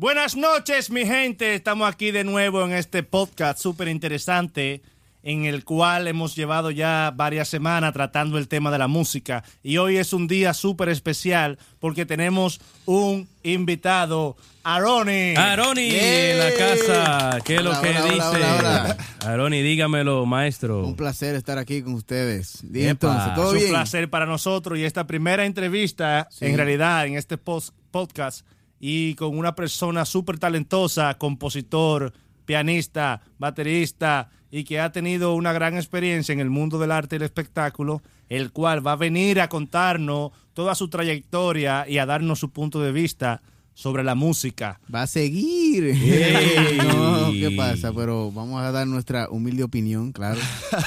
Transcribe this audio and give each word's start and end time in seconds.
Buenas 0.00 0.34
noches, 0.34 0.88
mi 0.88 1.04
gente. 1.04 1.54
Estamos 1.54 1.86
aquí 1.86 2.10
de 2.10 2.24
nuevo 2.24 2.64
en 2.64 2.72
este 2.72 3.02
podcast 3.02 3.58
súper 3.60 3.86
interesante 3.88 4.80
en 5.22 5.44
el 5.44 5.62
cual 5.62 6.08
hemos 6.08 6.34
llevado 6.34 6.70
ya 6.70 7.12
varias 7.14 7.48
semanas 7.48 7.92
tratando 7.92 8.38
el 8.38 8.48
tema 8.48 8.70
de 8.70 8.78
la 8.78 8.88
música. 8.88 9.44
Y 9.62 9.76
hoy 9.76 9.98
es 9.98 10.14
un 10.14 10.26
día 10.26 10.54
súper 10.54 10.88
especial 10.88 11.58
porque 11.80 12.06
tenemos 12.06 12.62
un 12.86 13.28
invitado, 13.42 14.38
Aroni. 14.62 15.34
Aroni 15.36 15.90
en 15.94 16.38
la 16.38 16.50
casa. 16.54 17.38
¿Qué 17.44 17.56
es 17.56 17.62
lo 17.62 17.68
Hola, 17.72 17.80
que 17.82 17.90
hola, 17.90 18.02
dice? 18.04 18.22
hola, 18.22 18.56
hola, 18.58 18.82
hola. 19.18 19.30
Aroni, 19.30 19.60
dígamelo, 19.60 20.24
maestro. 20.24 20.82
Un 20.86 20.96
placer 20.96 21.34
estar 21.34 21.58
aquí 21.58 21.82
con 21.82 21.92
ustedes. 21.92 22.62
Y 22.72 22.84
Epa. 22.84 22.90
entonces, 22.90 23.34
¿todo 23.34 23.48
es 23.48 23.52
un 23.52 23.58
bien? 23.58 23.70
placer 23.72 24.08
para 24.08 24.24
nosotros 24.24 24.78
y 24.78 24.84
esta 24.84 25.06
primera 25.06 25.44
entrevista, 25.44 26.26
Sí. 26.30 26.46
en 26.46 26.56
realidad, 26.56 27.04
en 27.06 27.18
este 27.18 27.36
post- 27.36 27.74
podcast 27.90 28.46
y 28.80 29.14
con 29.14 29.36
una 29.36 29.54
persona 29.54 30.06
súper 30.06 30.38
talentosa, 30.38 31.16
compositor, 31.18 32.14
pianista, 32.46 33.20
baterista 33.38 34.30
y 34.50 34.64
que 34.64 34.80
ha 34.80 34.90
tenido 34.90 35.34
una 35.34 35.52
gran 35.52 35.76
experiencia 35.76 36.32
en 36.32 36.40
el 36.40 36.50
mundo 36.50 36.78
del 36.78 36.90
arte 36.90 37.16
y 37.16 37.18
el 37.18 37.22
espectáculo, 37.22 38.02
el 38.28 38.50
cual 38.50 38.84
va 38.84 38.92
a 38.92 38.96
venir 38.96 39.40
a 39.40 39.48
contarnos 39.48 40.32
toda 40.54 40.74
su 40.74 40.88
trayectoria 40.88 41.86
y 41.86 41.98
a 41.98 42.06
darnos 42.06 42.40
su 42.40 42.50
punto 42.50 42.80
de 42.80 42.90
vista 42.90 43.42
sobre 43.74 44.04
la 44.04 44.14
música. 44.14 44.78
Va 44.94 45.02
a 45.02 45.06
seguir. 45.06 45.94
No, 46.80 47.32
¿qué 47.32 47.50
pasa? 47.56 47.92
Pero 47.92 48.30
vamos 48.32 48.60
a 48.62 48.70
dar 48.72 48.86
nuestra 48.86 49.28
humilde 49.30 49.62
opinión, 49.62 50.12
claro. 50.12 50.40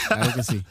Claro 0.07 0.33
que 0.35 0.43
sí. 0.43 0.61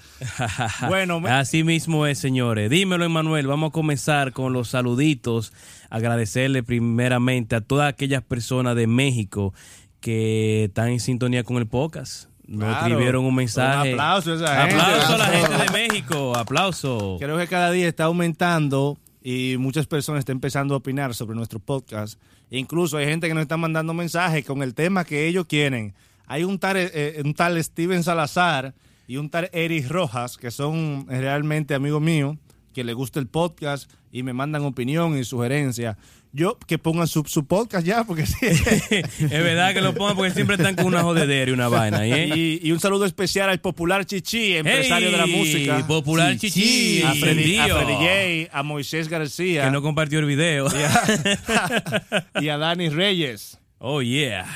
Bueno, 0.89 1.21
me- 1.21 1.31
Así 1.31 1.65
mismo 1.65 2.07
es, 2.07 2.19
señores. 2.19 2.71
Dímelo, 2.71 3.05
Emanuel. 3.05 3.47
Vamos 3.47 3.69
a 3.71 3.73
comenzar 3.73 4.33
con 4.33 4.53
los 4.53 4.69
saluditos. 4.69 5.53
Agradecerle 5.91 6.63
primeramente 6.63 7.57
a 7.57 7.61
todas 7.61 7.89
aquellas 7.89 8.23
personas 8.23 8.77
de 8.77 8.87
México 8.87 9.53
que 10.01 10.65
están 10.65 10.89
en 10.89 11.01
sintonía 11.01 11.45
con 11.45 11.57
el 11.59 11.67
podcast. 11.67 12.29
Nos 12.47 12.69
Claro. 12.69 12.87
escribieron 12.87 13.25
un 13.25 13.35
mensaje. 13.35 13.95
Un 13.95 14.01
aplauso 14.01 14.33
a 14.33 14.35
esa 14.37 14.61
gente. 14.67 14.75
Aplauso 14.83 15.15
a 15.15 15.19
la 15.19 15.27
gente 15.27 15.65
de 15.65 15.71
México. 15.89 16.37
Aplauso. 16.37 17.17
Creo 17.21 17.39
que 17.39 17.47
cada 17.47 17.71
día 17.71 17.89
está 17.89 18.05
aumentando 18.05 18.99
y 19.23 19.57
muchas 19.59 19.87
personas 19.87 20.21
están 20.21 20.37
empezando 20.37 20.75
a 20.75 20.79
opinar 20.79 21.15
sobre 21.15 21.37
nuestro 21.37 21.59
podcast. 21.59 22.21
E 22.51 22.59
incluso 22.59 22.97
hay 22.97 23.07
gente 23.07 23.29
que 23.29 23.35
nos 23.35 23.43
está 23.43 23.57
mandando 23.57 23.95
mensajes 23.95 24.45
con 24.45 24.63
el 24.63 24.75
tema 24.75 25.05
que 25.05 25.27
ellos 25.27 25.47
quieren. 25.47 25.95
Hay 26.27 26.45
un 26.45 26.59
tal, 26.59 26.77
eh, 26.77 27.21
un 27.25 27.35
tal 27.35 27.63
Steven 27.63 28.03
Salazar 28.03 28.75
y 29.07 29.17
un 29.17 29.31
tal 29.31 29.49
Eric 29.53 29.89
Rojas, 29.89 30.37
que 30.37 30.51
son 30.51 31.07
realmente 31.09 31.75
amigos 31.75 32.03
míos, 32.03 32.37
que 32.73 32.85
les 32.85 32.95
gusta 32.95 33.21
el 33.21 33.27
podcast 33.27 33.91
y 34.11 34.23
me 34.23 34.33
mandan 34.33 34.65
opinión 34.65 35.17
y 35.17 35.25
sugerencias. 35.25 35.97
Yo, 36.35 36.59
que 36.67 36.79
pongan 36.79 37.07
su, 37.09 37.23
su 37.27 37.45
podcast 37.45 37.87
ya, 37.87 38.05
porque 38.05 38.25
sí. 38.25 38.37
es 38.43 39.31
verdad 39.31 39.75
que 39.75 39.83
lo 39.83 39.93
pongan 39.95 40.17
porque 40.17 40.31
siempre 40.33 40.57
están 40.57 40.75
con 40.77 40.87
una 40.87 41.03
jodedera 41.03 41.51
y 41.51 41.53
una 41.53 41.69
vaina. 41.69 42.07
¿eh? 42.07 42.31
y, 42.35 42.67
y 42.67 42.73
un 42.73 42.81
saludo 42.81 43.05
especial 43.05 43.51
al 43.51 43.61
popular 43.61 44.07
Chichi, 44.07 44.57
empresario 44.57 45.11
de 45.11 45.17
la 45.19 45.27
música. 45.27 45.87
Popular 45.87 46.37
Chichi. 46.39 46.51
sí. 46.51 47.03
a 47.03 47.13
Freddy, 47.15 47.57
a 47.59 47.65
encendido. 47.67 47.81
Freddy 47.81 48.47
J, 48.49 48.59
a 48.59 48.63
Moisés 48.63 49.09
García. 49.09 49.65
Que 49.65 49.71
no 49.71 49.83
compartió 49.83 50.21
el 50.21 50.25
video. 50.25 50.69
y 50.69 50.83
a, 50.83 52.27
y 52.41 52.49
a 52.49 52.57
Dani 52.57 52.89
Reyes. 52.89 53.59
Oh, 53.79 54.01
yeah. 54.01 54.47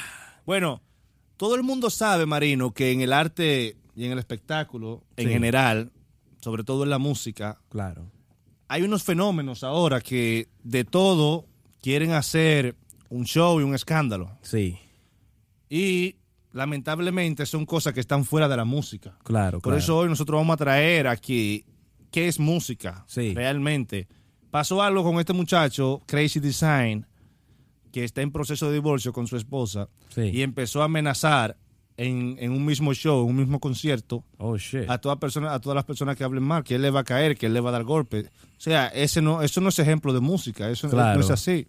Bueno, 0.46 0.80
todo 1.36 1.56
el 1.56 1.62
mundo 1.62 1.90
sabe, 1.90 2.24
Marino, 2.24 2.72
que 2.72 2.92
en 2.92 3.02
el 3.02 3.12
arte 3.12 3.76
y 3.94 4.04
en 4.06 4.12
el 4.12 4.18
espectáculo, 4.18 5.04
en 5.18 5.28
general, 5.28 5.90
sobre 6.40 6.64
todo 6.64 6.84
en 6.84 6.90
la 6.90 6.98
música, 6.98 7.58
Claro. 7.68 8.10
hay 8.68 8.82
unos 8.82 9.02
fenómenos 9.02 9.62
ahora 9.62 10.00
que 10.00 10.48
de 10.62 10.84
todo 10.84 11.46
quieren 11.82 12.12
hacer 12.12 12.76
un 13.08 13.24
show 13.24 13.60
y 13.60 13.62
un 13.64 13.74
escándalo. 13.74 14.36
Sí, 14.42 14.78
Y 15.68 16.16
lamentablemente 16.52 17.44
son 17.46 17.66
cosas 17.66 17.92
que 17.92 18.00
están 18.00 18.24
fuera 18.24 18.48
de 18.48 18.56
la 18.56 18.64
música. 18.64 19.16
claro. 19.24 19.58
Por 19.60 19.72
claro. 19.72 19.78
eso 19.78 19.98
hoy 19.98 20.08
nosotros 20.08 20.38
vamos 20.38 20.54
a 20.54 20.56
traer 20.56 21.06
aquí 21.06 21.64
qué 22.10 22.28
es 22.28 22.38
música 22.40 23.04
Sí. 23.06 23.34
realmente. 23.34 24.08
Pasó 24.50 24.82
algo 24.82 25.02
con 25.04 25.18
este 25.20 25.32
muchacho, 25.32 26.02
Crazy 26.06 26.40
Design, 26.40 27.06
que 27.92 28.04
está 28.04 28.22
en 28.22 28.30
proceso 28.32 28.68
de 28.68 28.74
divorcio 28.74 29.12
con 29.12 29.26
su 29.26 29.36
esposa 29.36 29.88
Sí. 30.08 30.22
y 30.32 30.42
empezó 30.42 30.82
a 30.82 30.86
amenazar 30.86 31.56
en, 31.98 32.36
en 32.40 32.52
un 32.52 32.64
mismo 32.64 32.92
show, 32.94 33.24
en 33.24 33.30
un 33.30 33.36
mismo 33.36 33.58
concierto, 33.60 34.22
Oh, 34.38 34.56
shit. 34.58 34.88
a 34.90 34.98
todas 34.98 35.18
personas, 35.18 35.52
a 35.52 35.60
todas 35.60 35.74
las 35.76 35.84
personas 35.84 36.16
que 36.16 36.24
hablen 36.24 36.42
mal, 36.44 36.62
que 36.64 36.74
él 36.74 36.82
le 36.82 36.90
va 36.90 37.00
a 37.00 37.04
caer, 37.04 37.36
que 37.36 37.46
él 37.46 37.54
le 37.54 37.60
va 37.60 37.70
a 37.70 37.72
dar 37.72 37.84
golpes. 37.84 38.26
O 38.26 38.60
sea, 38.60 38.88
ese 38.88 39.22
no, 39.22 39.42
eso 39.42 39.60
no 39.60 39.68
es 39.70 39.78
ejemplo 39.78 40.12
de 40.12 40.20
música, 40.20 40.68
eso 40.68 40.88
Claro. 40.90 41.18
no 41.18 41.24
es 41.24 41.30
así. 41.30 41.66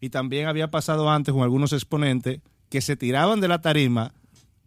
Y 0.00 0.10
también 0.10 0.46
había 0.48 0.70
pasado 0.70 1.08
antes 1.10 1.32
con 1.32 1.42
algunos 1.42 1.72
exponentes 1.72 2.40
que 2.68 2.80
se 2.80 2.96
tiraban 2.96 3.40
de 3.40 3.48
la 3.48 3.60
tarima 3.60 4.12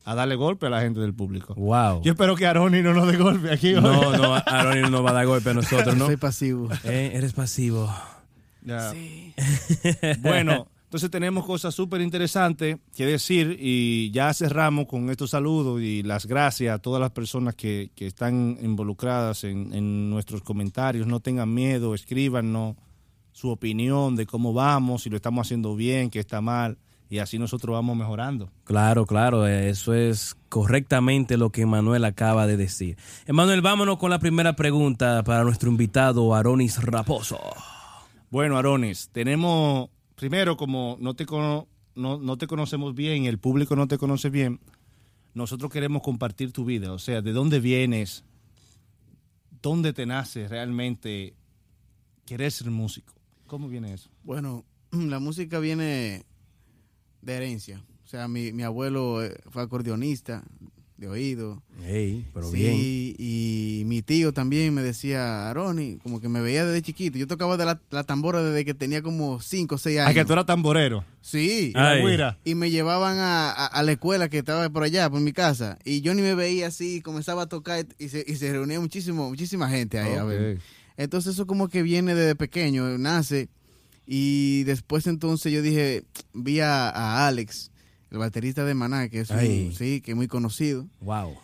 a 0.06 0.16
darle 0.16 0.36
golpe 0.36 0.66
a 0.66 0.70
la 0.70 0.82
gente 0.82 1.00
del 1.02 1.14
público. 1.14 1.54
Wow. 1.56 2.02
Yo 2.02 2.14
espero 2.14 2.36
que 2.36 2.48
Aroni 2.48 2.82
no 2.82 2.94
nos 2.94 3.12
dé 3.12 3.18
golpe 3.18 3.52
aquí. 3.52 3.74
hoy. 3.76 3.82
No, 3.82 4.18
no, 4.18 4.34
Aaron 4.36 4.90
no 4.92 5.04
va 5.04 5.12
a 5.12 5.14
dar 5.14 5.26
golpe 5.28 5.50
a 5.52 5.54
nosotros, 5.54 5.96
¿no? 5.98 6.06
Soy 6.08 6.16
pasivo. 6.18 6.70
Eh, 6.86 7.12
eres 7.14 7.34
pasivo. 7.34 7.94
Ya. 8.64 8.92
Bueno, 10.22 10.68
entonces 10.90 11.12
tenemos 11.12 11.46
cosas 11.46 11.76
súper 11.76 12.02
interesantes 12.02 12.80
que 12.98 13.06
decir 13.06 13.56
y 13.60 14.10
ya 14.10 14.34
cerramos 14.34 14.88
con 14.88 15.12
estos 15.12 15.30
saludos 15.30 15.80
y 15.84 16.02
las 16.02 16.26
gracias 16.26 16.74
a 16.74 16.80
todas 16.80 17.00
las 17.00 17.12
personas 17.12 17.54
que, 17.54 17.92
que 17.94 18.08
están 18.08 18.58
involucradas 18.60 19.44
en, 19.44 19.72
en 19.72 20.10
nuestros 20.10 20.42
comentarios. 20.42 21.06
No 21.06 21.20
tengan 21.20 21.54
miedo, 21.54 21.94
escríbanos 21.94 22.76
su 23.32 23.50
opinión 23.50 24.16
de 24.16 24.26
cómo 24.26 24.52
vamos, 24.52 25.04
si 25.04 25.12
lo 25.12 25.18
estamos 25.18 25.46
haciendo 25.46 25.76
bien, 25.76 26.10
qué 26.10 26.18
está 26.18 26.42
mal 26.42 26.76
y 27.08 27.20
así 27.20 27.38
nosotros 27.38 27.74
vamos 27.74 27.96
mejorando. 27.96 28.50
Claro, 28.64 29.06
claro, 29.06 29.46
eh, 29.46 29.70
eso 29.70 29.94
es 29.94 30.36
correctamente 30.50 31.38
lo 31.38 31.52
que 31.52 31.62
Emanuel 31.62 32.04
acaba 32.04 32.48
de 32.48 32.58
decir. 32.58 32.98
Emanuel, 33.28 33.62
vámonos 33.62 34.00
con 34.00 34.10
la 34.10 34.18
primera 34.18 34.56
pregunta 34.56 35.24
para 35.24 35.44
nuestro 35.44 35.70
invitado 35.70 36.34
Aronis 36.34 36.82
Raposo. 36.82 37.40
Bueno, 38.32 38.58
Aronis, 38.58 39.10
tenemos, 39.12 39.90
primero, 40.20 40.58
como 40.58 40.98
no 41.00 41.14
te, 41.14 41.26
cono- 41.26 41.68
no, 41.96 42.18
no 42.20 42.38
te 42.38 42.46
conocemos 42.46 42.94
bien, 42.94 43.24
el 43.26 43.40
público 43.40 43.76
no 43.78 43.88
te 43.88 43.98
conoce 43.98 44.30
bien, 44.30 44.60
nosotros 45.34 45.72
queremos 45.72 46.02
compartir 46.02 46.52
tu 46.52 46.66
vida, 46.66 46.92
o 46.92 47.00
sea, 47.00 47.22
de 47.22 47.32
dónde 47.32 47.62
vienes, 47.62 48.26
dónde 49.62 49.94
te 49.94 50.06
nace 50.06 50.48
realmente 50.48 51.34
querer 52.26 52.52
ser 52.52 52.70
músico. 52.70 53.14
¿Cómo 53.48 53.70
viene 53.70 53.94
eso? 53.94 54.10
Bueno, 54.24 54.66
la 54.92 55.20
música 55.20 55.60
viene 55.60 56.26
de 57.22 57.34
herencia. 57.34 57.82
O 58.04 58.08
sea, 58.08 58.28
mi, 58.28 58.52
mi 58.52 58.64
abuelo 58.64 59.24
eh, 59.24 59.36
fue 59.50 59.62
acordeonista 59.62 60.44
de 61.00 61.08
oído. 61.08 61.64
Hey, 61.86 62.28
pero 62.34 62.52
bien. 62.52 62.76
Sí, 62.76 63.16
y 63.18 63.84
mi 63.86 64.02
tío 64.02 64.34
también 64.34 64.74
me 64.74 64.82
decía, 64.84 65.50
Aroni, 65.50 65.98
como 66.04 66.20
que 66.20 66.28
me 66.28 66.42
veía 66.42 66.66
desde 66.66 66.82
chiquito. 66.82 67.18
Yo 67.18 67.26
tocaba 67.26 67.56
de 67.56 67.66
la, 67.66 67.80
la 67.90 68.04
tambora 68.04 68.44
desde 68.44 68.66
que 68.66 68.74
tenía 68.74 69.02
como 69.02 69.40
5 69.42 69.76
o 69.76 69.78
6 69.78 69.98
años. 70.00 70.10
Ah, 70.12 70.14
que 70.14 70.26
tú 70.26 70.34
eras 70.34 70.46
tamborero. 70.46 71.06
Sí. 71.22 71.72
Y. 72.44 72.52
Y 72.52 72.56
me 72.56 72.70
llevaban 72.70 73.18
a, 73.18 73.50
a- 73.50 73.66
a 73.68 73.84
la 73.84 73.94
escuela 73.94 74.28
que 74.28 74.40
estaba 74.40 74.70
por 74.70 74.84
allá, 74.84 75.10
por 75.10 75.22
mi 75.22 75.32
casa. 75.32 75.80
Y 75.86 76.02
yo 76.02 76.14
ni 76.14 76.22
me 76.22 76.36
veía 76.36 76.68
así, 76.68 77.00
comenzaba 77.02 77.44
a 77.44 77.48
tocar 77.48 77.86
y 77.98 78.10
se, 78.10 78.26
y 78.28 78.36
se 78.36 78.52
reunía 78.52 78.80
muchísimo, 78.82 79.30
muchísima 79.30 79.70
gente 79.70 80.00
ahí 80.00 80.16
a 80.16 80.24
ver. 80.26 80.56
Ok. 80.58 80.62
Entonces 80.98 81.36
eso 81.36 81.48
como 81.48 81.70
que 81.70 81.82
viene 81.82 82.14
desde 82.14 82.36
pequeño, 82.36 82.98
nace. 82.98 83.48
Y 84.06 84.64
después 84.64 85.08
entonces 85.08 85.54
yo 85.54 85.62
dije, 85.62 86.04
vi 86.34 86.60
a, 86.60 86.90
a 86.90 87.28
Alex, 87.28 87.69
el 88.12 88.18
baterista 88.18 88.66
de 88.66 88.74
Maná, 88.74 89.10
que 89.10 89.22
es, 89.22 89.30
un- 89.30 89.74
sí, 89.74 90.02
que 90.02 90.12
es 90.12 90.18
muy 90.18 90.28
conocido. 90.28 90.88
Wow. 91.02 91.36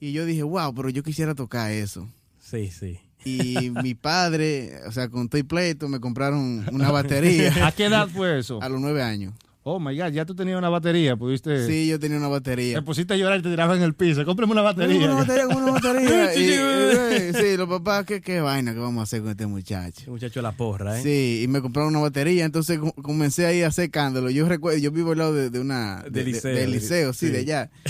Y 0.00 0.12
yo 0.12 0.24
dije, 0.24 0.42
wow, 0.42 0.74
pero 0.74 0.88
yo 0.90 1.02
quisiera 1.02 1.34
tocar 1.34 1.70
eso. 1.70 2.08
Sí, 2.38 2.70
sí. 2.70 2.98
Y 3.24 3.70
mi 3.82 3.94
padre, 3.94 4.80
o 4.86 4.92
sea, 4.92 5.08
con 5.08 5.28
todo 5.28 5.38
y 5.38 5.42
pleito, 5.44 5.88
me 5.88 6.00
compraron 6.00 6.66
una 6.72 6.90
batería 6.90 7.52
¿A 7.66 7.72
qué 7.72 7.84
edad 7.86 8.08
fue 8.08 8.38
eso? 8.38 8.60
a 8.62 8.68
los 8.68 8.80
nueve 8.80 9.02
años. 9.02 9.34
Oh 9.62 9.78
my 9.78 9.94
God, 9.94 10.08
ya 10.12 10.24
tú 10.24 10.34
tenías 10.34 10.56
una 10.56 10.70
batería, 10.70 11.16
pudiste. 11.16 11.66
Sí, 11.66 11.86
yo 11.86 11.98
tenía 12.00 12.16
una 12.16 12.28
batería. 12.28 12.76
Te 12.78 12.82
pusiste 12.82 13.12
a 13.12 13.16
llorar 13.18 13.40
y 13.40 13.42
te 13.42 13.50
tiraban 13.50 13.76
en 13.76 13.82
el 13.82 13.92
piso. 13.92 14.24
Cómprame 14.24 14.52
una 14.52 14.62
batería. 14.62 15.04
Una 15.04 15.14
batería, 15.16 15.46
una 15.48 15.72
batería. 15.72 16.34
y, 17.30 17.34
sí, 17.34 17.56
los 17.58 17.68
papás, 17.68 18.06
¿qué, 18.06 18.22
qué 18.22 18.40
vaina 18.40 18.72
que 18.72 18.78
vamos 18.80 19.00
a 19.00 19.02
hacer 19.02 19.20
con 19.20 19.30
este 19.32 19.46
muchacho? 19.46 20.00
Ese 20.00 20.10
muchacho 20.10 20.40
de 20.40 20.42
la 20.44 20.52
porra, 20.52 20.98
¿eh? 20.98 21.02
Sí, 21.02 21.42
y 21.44 21.48
me 21.48 21.60
compraron 21.60 21.90
una 21.94 22.00
batería, 22.00 22.46
entonces 22.46 22.78
co- 22.78 22.94
comencé 23.02 23.44
ahí 23.44 23.60
a 23.62 23.66
hacer 23.66 23.84
escándalo. 23.84 24.30
Yo 24.30 24.48
recuerdo, 24.48 24.78
yo 24.78 24.92
vivo 24.92 25.12
al 25.12 25.18
lado 25.18 25.34
de, 25.34 25.50
de 25.50 25.60
una... 25.60 26.04
De 26.10 26.24
liceo, 26.24 26.54
del 26.54 26.70
de- 26.72 26.78
liceo, 26.78 27.12
sí, 27.12 27.26
sí. 27.26 27.32
de 27.32 27.38
allá. 27.40 27.70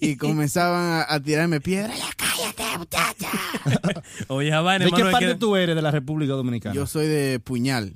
Y 0.00 0.16
comenzaban 0.16 1.00
a, 1.02 1.12
a 1.12 1.20
tirarme 1.20 1.60
piedras. 1.60 1.98
¡Ya 1.98 2.06
cállate, 2.16 2.78
muchacha! 2.78 3.28
Oye, 4.28 4.50
vaina, 4.50 4.84
¿De 4.84 4.92
qué 4.92 5.02
parte 5.04 5.26
que- 5.26 5.34
tú 5.34 5.56
eres 5.56 5.74
de 5.76 5.82
la 5.82 5.90
República 5.90 6.32
Dominicana? 6.34 6.74
Yo 6.74 6.86
soy 6.86 7.06
de 7.08 7.40
Puñal, 7.40 7.94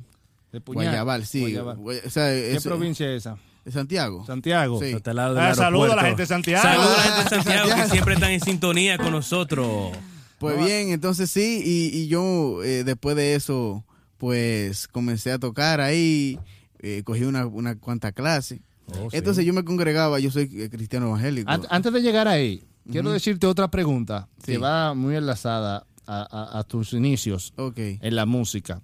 de 0.52 0.60
Puñal. 0.60 0.84
Guayabal, 0.86 1.26
sí. 1.26 1.40
Guayabal. 1.40 1.76
Guay- 1.78 2.00
O 2.06 2.10
sea, 2.10 2.28
¿Qué 2.28 2.54
es- 2.54 2.62
provincia 2.62 3.10
es 3.10 3.18
esa? 3.22 3.38
de 3.64 3.70
Santiago. 3.72 4.24
Santiago. 4.26 4.80
Sí. 4.80 4.86
Está 4.86 5.10
al 5.12 5.16
lado 5.16 5.34
del 5.34 5.44
Ah, 5.44 5.54
saludo 5.54 5.84
a 5.84 5.88
la 5.88 6.02
aeropuerto. 6.02 6.06
gente 6.08 6.22
de 6.22 6.26
Santiago. 6.26 6.62
Saludos 6.62 6.90
a 6.90 6.96
la 6.96 7.02
gente 7.02 7.22
de 7.22 7.42
Santiago 7.42 7.82
que 7.82 7.90
siempre 7.90 8.14
están 8.14 8.30
en 8.32 8.40
sintonía 8.40 8.98
con 8.98 9.12
nosotros. 9.12 9.92
Pues 10.38 10.58
bien, 10.58 10.90
entonces 10.90 11.30
sí, 11.30 11.62
y, 11.64 11.96
y 11.96 12.08
yo 12.08 12.62
eh, 12.64 12.82
después 12.84 13.14
de 13.14 13.36
eso, 13.36 13.84
pues 14.18 14.88
comencé 14.88 15.30
a 15.32 15.38
tocar 15.38 15.80
ahí. 15.80 16.38
eh, 16.84 17.02
cogí 17.04 17.22
una, 17.22 17.46
una 17.46 17.78
cuanta 17.78 18.10
clase. 18.10 18.60
Oh, 18.88 19.08
sí. 19.08 19.16
Entonces 19.16 19.44
yo 19.46 19.52
me 19.54 19.62
congregaba, 19.64 20.18
yo 20.18 20.32
soy 20.32 20.50
eh, 20.54 20.68
cristiano 20.68 21.06
evangélico. 21.06 21.48
An- 21.48 21.62
Antes 21.70 21.92
de 21.92 22.02
llegar 22.02 22.26
ahí, 22.26 22.64
quiero 22.90 23.12
decirte 23.12 23.46
otra 23.46 23.70
pregunta 23.70 24.28
Sí. 24.44 24.52
que 24.52 24.58
va 24.58 24.92
muy 24.94 25.14
enlazada 25.14 25.86
a, 26.08 26.26
a- 26.28 26.58
a 26.58 26.64
tus 26.64 26.92
inicios 26.92 27.52
Ok. 27.56 27.78
en 27.78 28.16
la 28.16 28.26
música. 28.26 28.82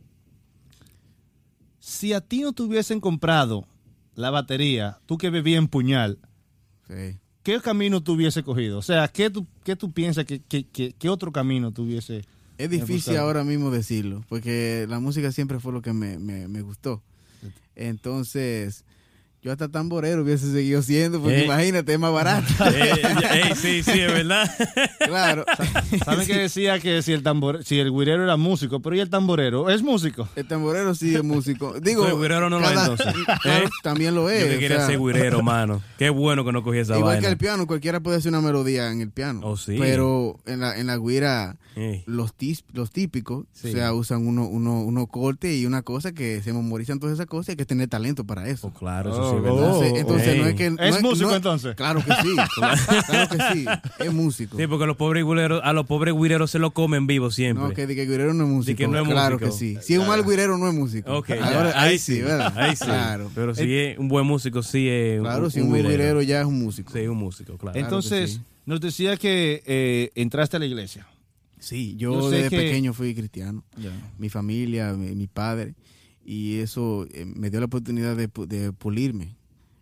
Si 1.81 2.13
a 2.13 2.21
ti 2.21 2.41
no 2.43 2.53
te 2.53 2.63
hubiesen 2.63 3.01
comprado 3.01 3.67
la 4.15 4.31
batería, 4.31 4.99
tú 5.07 5.17
que 5.19 5.31
bebías 5.31 5.59
en 5.59 5.69
puñal, 5.69 6.19
Sí. 6.89 7.19
¿qué 7.43 7.61
camino 7.61 8.01
tú 8.03 8.15
hubiese 8.15 8.43
cogido? 8.43 8.79
O 8.79 8.83
sea, 8.83 9.09
¿qué 9.09 9.31
tú, 9.31 9.47
qué 9.65 9.77
tú 9.77 9.93
piensas 9.93 10.25
que, 10.25 10.41
que- 10.41 11.09
otro 11.09 11.31
camino 11.33 11.71
tuviese? 11.73 12.25
Es 12.57 12.71
difícil 12.71 13.17
ahora 13.17 13.45
mismo 13.45 13.71
decirlo, 13.71 14.25
porque 14.29 14.87
la 14.89 14.99
música 14.99 15.31
siempre 15.31 15.61
fue 15.61 15.73
lo 15.73 15.81
que 15.83 15.93
me, 15.93 16.19
me, 16.19 16.49
me 16.49 16.63
gustó. 16.63 17.03
Entonces, 17.77 18.85
yo 19.49 19.53
hasta 19.53 19.69
tamborero 19.69 20.23
hubiese 20.23 20.53
seguido 20.53 20.83
siendo, 20.83 21.21
porque 21.23 21.41
Eh. 21.41 21.45
imagínate, 21.47 21.95
es 21.95 21.99
más 21.99 22.13
barato. 22.13 22.47
Eh, 22.69 22.93
ey, 23.33 23.55
sí, 23.57 23.83
sí, 23.83 23.99
es 24.01 24.13
verdad. 24.13 24.51
claro. 25.07 25.45
¿Saben 26.05 26.27
que 26.27 26.37
decía 26.37 26.79
que 26.81 27.01
si 27.03 27.13
el 27.13 27.23
tambor, 27.23 27.65
si 27.65 27.79
el 27.81 27.91
guirero 27.91 28.23
era 28.25 28.37
músico, 28.37 28.81
pero 28.81 28.95
y 28.95 29.01
el 29.01 29.09
tamborero 29.11 29.71
es 29.71 29.83
músico? 29.83 30.29
El 30.37 30.47
tamborero 30.47 30.95
sí 30.95 31.15
es 31.15 31.25
músico. 31.25 31.81
Digo, 31.81 32.03
No, 32.05 32.09
el 32.11 32.15
güirero 32.17 32.51
no 32.51 32.61
lo 32.61 32.67
es, 32.71 32.79
entonces. 32.79 33.07
claro, 33.43 33.67
¿Eh? 33.67 33.71
también 33.83 34.15
lo 34.15 34.29
es. 34.29 34.43
Yo 34.43 34.49
que 34.51 34.57
o 34.57 34.59
quería 34.59 34.77
sea, 34.79 34.87
ser 34.89 34.99
guirero, 34.99 35.43
mano. 35.43 35.83
Qué 35.99 36.11
bueno 36.11 36.45
que 36.45 36.53
no 36.53 36.63
cogí 36.63 36.79
esa 36.79 36.95
Igual 36.99 37.15
vaina. 37.15 37.21
que 37.23 37.33
el 37.33 37.39
piano, 37.39 37.67
cualquiera 37.67 38.01
puede 38.01 38.19
hacer 38.19 38.29
una 38.31 38.43
melodía 38.43 38.93
en 38.93 39.01
el 39.01 39.11
piano. 39.11 39.41
Oh, 39.45 39.57
sí. 39.57 39.77
Pero 39.79 40.39
en 40.47 40.61
la, 40.61 40.79
en 40.79 40.87
la 40.89 40.99
guira, 40.99 41.57
los, 42.07 42.35
tis- 42.37 42.65
los 42.73 42.91
típicos, 42.91 43.47
Sí. 43.53 43.69
o 43.69 43.73
sea, 43.73 43.93
usan 43.95 44.27
uno, 44.27 44.47
uno, 44.47 44.83
uno 44.83 45.07
corte 45.07 45.57
y 45.57 45.65
una 45.65 45.83
cosa 45.83 46.13
que 46.13 46.43
se 46.43 46.53
memorizan 46.53 46.99
todas 46.99 47.15
esas 47.15 47.27
cosas 47.27 47.49
y 47.49 47.53
hay 47.53 47.57
que 47.57 47.65
tener 47.65 47.89
talento 47.89 48.25
para 48.25 48.49
eso. 48.49 48.69
Oh, 48.69 48.75
claro, 48.75 49.11
eso 49.13 49.31
sí 49.37 49.38
es 49.47 49.53
Oh. 49.53 49.85
Entonces, 49.85 50.37
no 50.39 50.47
es 50.47 50.55
que... 50.55 50.71
no 50.71 50.83
¿Es 50.83 51.03
músico 51.03 51.31
no- 51.31 51.37
entonces? 51.37 51.75
Claro 51.77 52.03
que 52.05 52.13
sí, 52.23 52.37
claro 52.57 53.29
que 53.29 53.39
sí, 53.55 53.65
es 54.01 54.13
músico. 54.13 54.57
Sí, 54.57 54.67
porque 54.67 54.87
los 54.87 54.97
pobres 54.97 55.25
guireros, 55.25 55.61
a 55.65 55.73
los 55.73 55.87
pobres 55.87 56.15
guireros 56.15 56.51
se 56.51 56.59
lo 56.59 56.71
comen 56.73 57.07
vivo 57.07 57.31
siempre. 57.31 57.65
No, 57.69 57.75
que 57.75 57.87
de 57.87 57.95
que 57.95 58.07
guirero 58.07 58.35
no 58.35 58.45
es 58.45 58.51
músico. 58.51 58.77
que 58.77 58.89
no 58.89 58.99
es 59.01 59.09
claro 59.09 59.39
músico. 59.39 59.51
que 59.51 59.57
sí. 59.57 59.79
Si 59.83 59.95
es 59.95 60.01
un 60.01 60.09
mal 60.09 60.25
guirero, 60.25 60.59
no 60.59 60.69
es 60.69 60.75
músico. 60.75 61.17
Ok, 61.19 61.29
ya. 61.29 61.57
Ahora, 61.59 61.81
ahí, 61.83 61.99
sí, 61.99 62.21
¿verdad? 62.21 62.53
Ahí 62.57 62.77
sí. 62.77 62.85
Claro. 62.85 63.31
Pero 63.35 63.55
si 63.55 63.75
es 63.77 63.99
un 63.99 64.09
buen 64.09 64.27
músico, 64.27 64.63
sí 64.63 64.89
es 64.89 65.21
Claro, 65.21 65.45
un, 65.45 65.51
si 65.51 65.61
un 65.61 65.69
buen 65.71 65.87
guirero 65.87 66.23
ya 66.23 66.41
es 66.41 66.47
un 66.47 66.59
músico. 66.59 66.93
Sí, 66.93 67.07
un 67.07 67.19
músico, 67.19 67.57
claro. 67.59 67.79
Entonces, 67.79 68.33
sí. 68.35 68.41
nos 68.67 68.81
decía 68.81 69.17
que 69.17 69.63
eh, 69.67 70.11
entraste 70.15 70.57
a 70.57 70.61
la 70.61 70.67
iglesia. 70.67 71.07
Sí, 71.61 71.97
yo, 71.97 72.13
Yo 72.21 72.31
desde 72.31 72.51
que- 72.51 72.57
pequeño 72.57 72.93
fui 72.93 73.15
cristiano. 73.15 73.65
mi 74.19 74.29
familia, 74.29 74.93
mi, 74.93 75.15
mi 75.15 75.27
padre, 75.27 75.75
y 76.31 76.59
eso 76.59 77.07
eh, 77.15 77.25
me 77.25 77.49
dio 77.49 77.59
la 77.61 77.67
oportunidad 77.67 78.15
de, 78.15 78.29
pu- 78.31 78.47
de 78.47 78.71
pulirme 78.73 79.35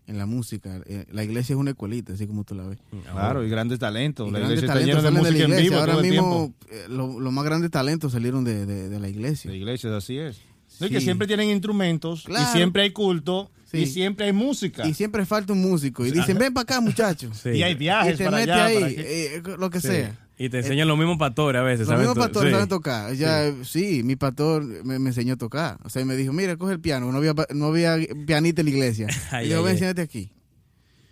en 0.06 0.16
la 0.18 0.26
música. 0.26 0.80
Eh, 0.86 1.04
la 1.10 1.24
iglesia 1.24 1.54
es 1.54 1.58
una 1.58 1.70
escuelita, 1.72 2.12
así 2.12 2.26
como 2.28 2.44
tú 2.44 2.54
la 2.54 2.62
ves. 2.68 2.78
Claro, 3.10 3.44
y 3.44 3.50
grandes 3.50 3.80
talentos. 3.80 4.28
Y 4.28 4.30
la 4.30 4.38
grandes 4.38 4.58
iglesia 4.62 4.74
está 4.74 4.86
llena 4.86 5.02
de 5.02 5.48
la 5.48 5.56
en 5.56 5.62
vivo 5.62 5.76
Ahora 5.76 5.92
todo 5.94 6.02
el 6.04 6.10
mismo, 6.10 6.54
eh, 6.70 6.84
lo- 6.88 7.18
los 7.18 7.32
más 7.32 7.44
grandes 7.44 7.70
talentos 7.72 8.12
salieron 8.12 8.44
de, 8.44 8.64
de- 8.66 8.88
de 8.88 9.00
la 9.00 9.08
iglesia. 9.08 9.50
La 9.50 9.56
iglesia, 9.56 9.96
así 9.96 10.18
es. 10.18 10.38
No, 10.78 10.86
y 10.86 10.90
Sí. 10.90 10.94
que 10.94 11.00
siempre 11.00 11.26
tienen 11.26 11.50
instrumentos, 11.50 12.22
Claro. 12.24 12.48
y 12.48 12.52
siempre 12.56 12.82
hay 12.82 12.90
culto, 12.90 13.50
Sí. 13.70 13.78
y 13.78 13.86
siempre 13.86 14.26
hay 14.26 14.32
música. 14.32 14.86
Y 14.86 14.94
siempre 14.94 15.26
falta 15.26 15.52
un 15.52 15.60
músico. 15.62 16.06
Y 16.06 16.12
dicen, 16.12 16.38
ven 16.38 16.54
para 16.54 16.62
acá, 16.62 16.80
muchachos. 16.80 17.38
Sí. 17.42 17.48
Y 17.50 17.62
hay 17.64 17.72
Y 17.72 17.76
viajes 17.76 18.18
te 18.18 18.24
para 18.26 18.36
mete 18.36 18.52
allá. 18.52 18.64
ahí, 18.66 18.74
para 18.76 18.88
eh, 18.92 19.42
lo 19.58 19.70
que 19.70 19.80
Sí. 19.80 19.88
sea. 19.88 20.25
Y 20.38 20.50
te 20.50 20.58
enseñan 20.58 20.86
los 20.86 20.98
mismos 20.98 21.16
pastores 21.16 21.60
a 21.60 21.62
veces. 21.64 21.88
Los 21.88 21.98
mismos 21.98 22.14
To- 22.14 22.20
pastores 22.20 22.50
sí. 22.50 22.54
saben 22.54 22.68
tocar. 22.68 23.14
Ya, 23.14 23.52
sí, 23.64 24.02
mi 24.04 24.16
pastor 24.16 24.62
me, 24.84 24.98
me 24.98 25.08
enseñó 25.08 25.34
a 25.34 25.36
tocar. 25.36 25.78
O 25.82 25.88
sea, 25.88 26.04
me 26.04 26.14
dijo, 26.14 26.32
mira, 26.32 26.56
coge 26.56 26.74
el 26.74 26.80
piano. 26.80 27.10
No 27.10 27.18
había, 27.18 27.32
no 27.54 27.66
había 27.66 27.96
pianista 28.26 28.60
en 28.60 28.66
la 28.66 28.70
iglesia. 28.70 29.06
Ay, 29.30 29.46
y 29.46 29.50
yo, 29.50 29.64
ay, 29.66 29.74
ven, 29.80 29.84
ay. 29.96 30.02
aquí. 30.02 30.30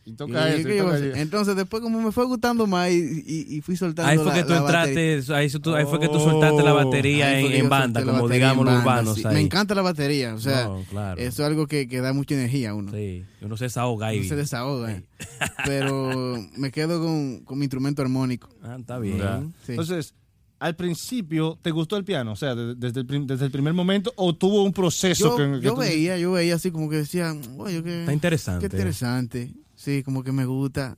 Entonces, 0.07 1.57
después 1.57 1.83
como 1.83 2.01
me 2.01 2.13
fue 2.13 2.25
gustando 2.27 2.67
más 2.67 2.91
y, 2.91 3.23
y- 3.27 3.57
y 3.57 3.61
fui 3.61 3.77
soltando 3.77 4.11
Ahí 4.11 4.17
fue 4.19 4.27
la- 4.27 4.35
que 4.35 4.43
tú 4.45 4.51
la 4.51 4.61
batería. 4.61 5.13
entraste, 5.13 5.35
ahí, 5.35 5.49
fue 5.51 5.61
tú- 5.61 5.75
ahí 5.75 5.85
fue 5.87 6.01
que 6.01 6.09
tú 6.09 6.19
soltaste 6.21 6.63
la 6.63 6.73
batería 6.73 7.29
Ahí 7.29 7.45
fue 7.47 7.59
en, 7.59 7.69
banda, 7.69 8.01
como 8.03 8.23
batería 8.23 8.35
digamos 8.53 8.67
en 8.69 8.75
los 8.75 8.83
urbanos. 8.83 9.15
sí. 9.17 9.23
ahí. 9.27 9.35
Me 9.35 9.41
encanta 9.41 9.75
la 9.75 9.83
batería, 9.83 10.35
o 10.35 10.39
sea, 10.41 10.65
No, 10.65 10.83
claro. 10.91 11.21
eso 11.21 11.43
es 11.43 11.49
algo 11.49 11.67
que, 11.67 11.89
que 11.89 12.01
da 12.01 12.13
mucha 12.13 12.35
energía 12.35 12.71
a 12.71 12.75
uno. 12.75 12.93
Sí, 12.93 13.25
uno 13.41 13.57
se 13.57 13.65
desahoga 13.65 14.09
ahí. 14.09 14.19
Uno 14.21 14.29
se 14.29 14.37
desahoga. 14.37 14.93
eh. 14.93 15.05
Pero 15.65 16.37
me 16.57 16.71
quedo 16.71 17.01
con, 17.03 17.41
con 17.45 17.59
mi 17.59 17.65
instrumento 17.65 18.03
armónico. 18.03 18.49
Ah, 18.63 18.77
está 18.79 18.99
bien. 18.99 19.55
Sí. 19.65 19.73
Entonces, 19.73 20.15
al 20.59 20.77
principio, 20.77 21.59
¿te 21.63 21.71
gustó 21.71 21.97
el 21.97 22.05
piano? 22.05 22.33
O 22.33 22.37
sea, 22.37 22.55
de- 22.55 22.75
desde 22.75 23.01
el, 23.01 23.07
prim- 23.07 23.27
desde 23.27 23.45
el 23.47 23.51
primer 23.51 23.73
momento, 23.75 24.13
o 24.17 24.35
tuvo 24.35 24.63
un 24.63 24.73
proceso 24.73 25.31
Yo, 25.31 25.37
que, 25.37 25.59
que 25.61 25.65
yo 25.67 25.75
tú- 25.75 25.81
veía, 25.81 26.17
yo 26.19 26.33
veía 26.33 26.55
así 26.55 26.71
como 26.71 26.89
que 26.89 26.97
decía, 26.97 27.35
oye, 27.59 27.83
qué, 27.83 28.01
Está 28.01 28.13
interesante. 28.13 28.69
qué 28.69 28.77
interesante. 28.77 29.53
Sí, 29.85 30.03
como 30.03 30.25
que 30.25 30.33
me 30.33 30.47
gusta. 30.47 30.97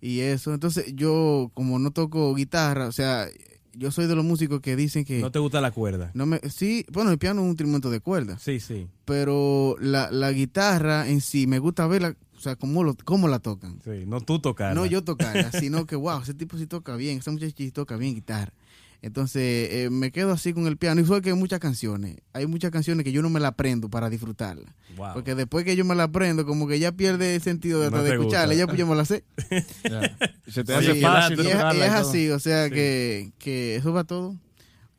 Y 0.00 0.20
eso. 0.20 0.52
Entonces, 0.52 0.92
yo, 0.94 1.50
como 1.54 1.78
no 1.78 1.92
toco 1.92 2.34
guitarra, 2.34 2.86
o 2.88 2.92
sea, 2.92 3.28
yo 3.74 3.92
soy 3.92 4.06
de 4.08 4.16
los 4.16 4.24
músicos 4.24 4.60
que 4.60 4.74
dicen 4.74 5.04
que. 5.04 5.20
No 5.20 5.30
te 5.30 5.38
gusta 5.38 5.60
la 5.60 5.70
cuerda. 5.70 6.10
no 6.14 6.26
me, 6.26 6.40
sí, 6.50 6.84
bueno, 6.92 7.12
el 7.12 7.18
piano 7.18 7.40
es 7.40 7.44
un 7.44 7.50
instrumento 7.50 7.90
de 7.90 8.00
cuerdas. 8.00 8.42
Sí, 8.42 8.58
sí. 8.58 8.88
pero 9.04 9.76
la, 9.80 10.10
la 10.10 10.32
guitarra 10.32 11.08
en 11.08 11.20
sí, 11.20 11.46
me 11.46 11.60
gusta 11.60 11.86
verla, 11.86 12.16
o 12.36 12.40
sea, 12.40 12.56
cómo, 12.56 12.82
lo, 12.82 12.96
cómo 13.04 13.28
la 13.28 13.38
tocan. 13.38 13.78
Sí, 13.84 14.04
no 14.06 14.20
tú 14.20 14.40
tocar. 14.40 14.74
No 14.74 14.84
yo 14.84 15.04
tocarla, 15.04 15.52
sino 15.52 15.86
que, 15.86 15.94
wow, 15.94 16.20
ese 16.20 16.34
tipo 16.34 16.58
sí 16.58 16.66
toca 16.66 16.96
bien, 16.96 17.18
ese 17.18 17.30
muchacho 17.30 17.54
sí 17.56 17.70
toca 17.70 17.96
bien 17.96 18.14
guitarra. 18.14 18.52
Entonces, 19.00 19.68
eh, 19.72 19.90
me 19.90 20.10
quedo 20.10 20.32
así 20.32 20.52
con 20.52 20.66
el 20.66 20.76
piano. 20.76 21.00
Y 21.00 21.04
fue 21.04 21.22
que 21.22 21.30
hay 21.30 21.36
muchas 21.36 21.60
canciones, 21.60 22.16
hay 22.32 22.46
muchas 22.46 22.70
canciones 22.72 23.04
que 23.04 23.12
yo 23.12 23.22
no 23.22 23.30
me 23.30 23.38
la 23.38 23.48
aprendo 23.48 23.88
para 23.88 24.10
disfrutarla. 24.10 24.74
Wow. 24.96 25.14
Porque 25.14 25.34
después 25.36 25.64
que 25.64 25.76
yo 25.76 25.84
me 25.84 25.94
la 25.94 26.04
aprendo, 26.04 26.44
como 26.44 26.66
que 26.66 26.80
ya 26.80 26.90
pierde 26.92 27.36
el 27.36 27.42
sentido 27.42 27.80
de, 27.80 27.90
No 27.92 28.04
escucharla. 28.04 28.54
Ya 28.54 28.66
pues 28.66 28.76
yo 28.78 28.86
me 28.88 28.96
la 28.96 29.04
sé. 29.04 29.22
Se 30.48 30.64
te 30.64 30.74
hace 30.74 30.96
y 30.98 31.00
fácil 31.00 31.38
y 31.38 31.42
es, 31.46 31.52
tocarla 31.52 31.74
y 31.74 31.78
y 31.78 31.82
es 31.82 31.92
todo. 32.00 32.08
así, 32.10 32.30
o 32.30 32.38
sea, 32.40 32.64
Sí. 32.68 32.74
que, 32.74 33.32
que 33.38 33.76
eso 33.76 33.92
va 33.92 34.02
todo. 34.04 34.34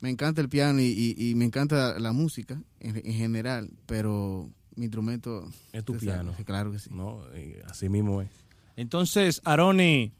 Me 0.00 0.08
encanta 0.08 0.40
el 0.40 0.48
piano 0.48 0.80
y, 0.80 0.86
y- 0.86 1.30
y 1.30 1.34
me 1.34 1.44
encanta 1.44 1.98
la 1.98 2.12
música 2.12 2.58
en, 2.80 2.96
en 3.04 3.12
general, 3.12 3.68
pero 3.84 4.48
mi 4.76 4.84
instrumento 4.86 5.46
Es 5.72 5.84
tu 5.84 5.94
piano. 5.98 6.32
sabe, 6.32 6.44
claro 6.46 6.72
que 6.72 6.78
sí. 6.78 6.88
No, 6.90 7.20
eh, 7.34 7.62
así 7.68 7.90
mismo 7.90 8.22
es. 8.22 8.30
Entonces, 8.76 9.42
Aroni, 9.44 10.10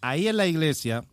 ahí 0.00 0.26
en 0.26 0.36
la 0.36 0.46
iglesia, 0.48 1.04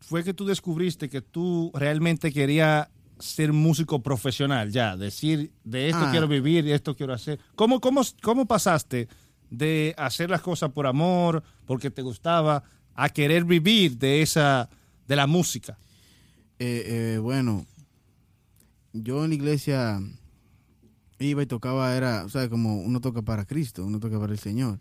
fue 0.00 0.24
que 0.24 0.34
tú 0.34 0.44
descubriste 0.46 1.08
que 1.08 1.20
tú 1.22 1.70
realmente 1.74 2.32
querías 2.32 2.88
ser 3.18 3.52
músico 3.52 4.00
profesional, 4.02 4.70
ya, 4.70 4.96
decir, 4.96 5.50
de 5.64 5.88
esto 5.88 6.02
Ah. 6.04 6.10
quiero 6.10 6.28
vivir, 6.28 6.64
de 6.64 6.74
esto 6.74 6.94
quiero 6.94 7.12
hacer. 7.12 7.40
¿Cómo, 7.56 7.80
cómo, 7.80 8.02
¿Cómo 8.22 8.46
pasaste 8.46 9.08
de 9.50 9.94
hacer 9.98 10.30
las 10.30 10.40
cosas 10.40 10.70
por 10.70 10.86
amor, 10.86 11.42
porque 11.66 11.90
te 11.90 12.02
gustaba, 12.02 12.62
a 12.94 13.08
querer 13.08 13.44
vivir 13.44 13.98
de 13.98 14.22
esa, 14.22 14.68
de 15.06 15.16
la 15.16 15.26
música? 15.26 15.78
Eh, 16.60 17.14
eh, 17.14 17.18
bueno, 17.18 17.66
yo 18.92 19.24
en 19.24 19.30
la 19.30 19.34
iglesia 19.34 20.00
iba 21.18 21.42
y 21.42 21.46
tocaba, 21.46 21.96
era, 21.96 22.24
o 22.24 22.28
sea, 22.28 22.48
como 22.48 22.76
uno 22.80 23.00
toca 23.00 23.22
para 23.22 23.44
Cristo, 23.44 23.84
uno 23.84 23.98
toca 23.98 24.18
para 24.20 24.32
el 24.32 24.38
Señor. 24.38 24.78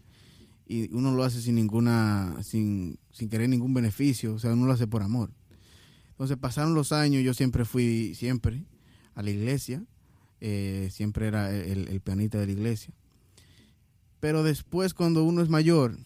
Y 0.68 0.94
uno 0.94 1.14
lo 1.16 1.24
hace 1.24 1.42
sin 1.42 1.56
ninguna, 1.56 2.36
sin, 2.44 3.00
sin 3.12 3.30
querer 3.30 3.48
ningún 3.50 3.74
beneficio, 3.74 4.34
o 4.34 4.40
sea, 4.40 4.54
uno 4.54 4.66
lo 4.66 4.74
hace 4.74 4.88
por 4.88 5.02
amor. 5.02 5.32
Entonces 6.10 6.38
pasaron 6.38 6.74
los 6.74 6.92
años, 6.92 7.24
yo 7.24 7.34
siempre 7.34 7.64
fui, 7.64 8.14
siempre, 8.16 8.66
a 9.16 9.24
la 9.24 9.30
iglesia, 9.30 9.84
eh, 10.42 10.90
siempre 10.92 11.28
era 11.28 11.56
el, 11.56 11.88
el 11.88 12.02
pianista 12.02 12.38
de 12.40 12.48
la 12.48 12.52
iglesia. 12.52 12.94
Pero 14.20 14.44
después 14.44 14.94
cuando 14.94 15.24
uno 15.24 15.42
es 15.42 15.50
mayor, 15.50 15.98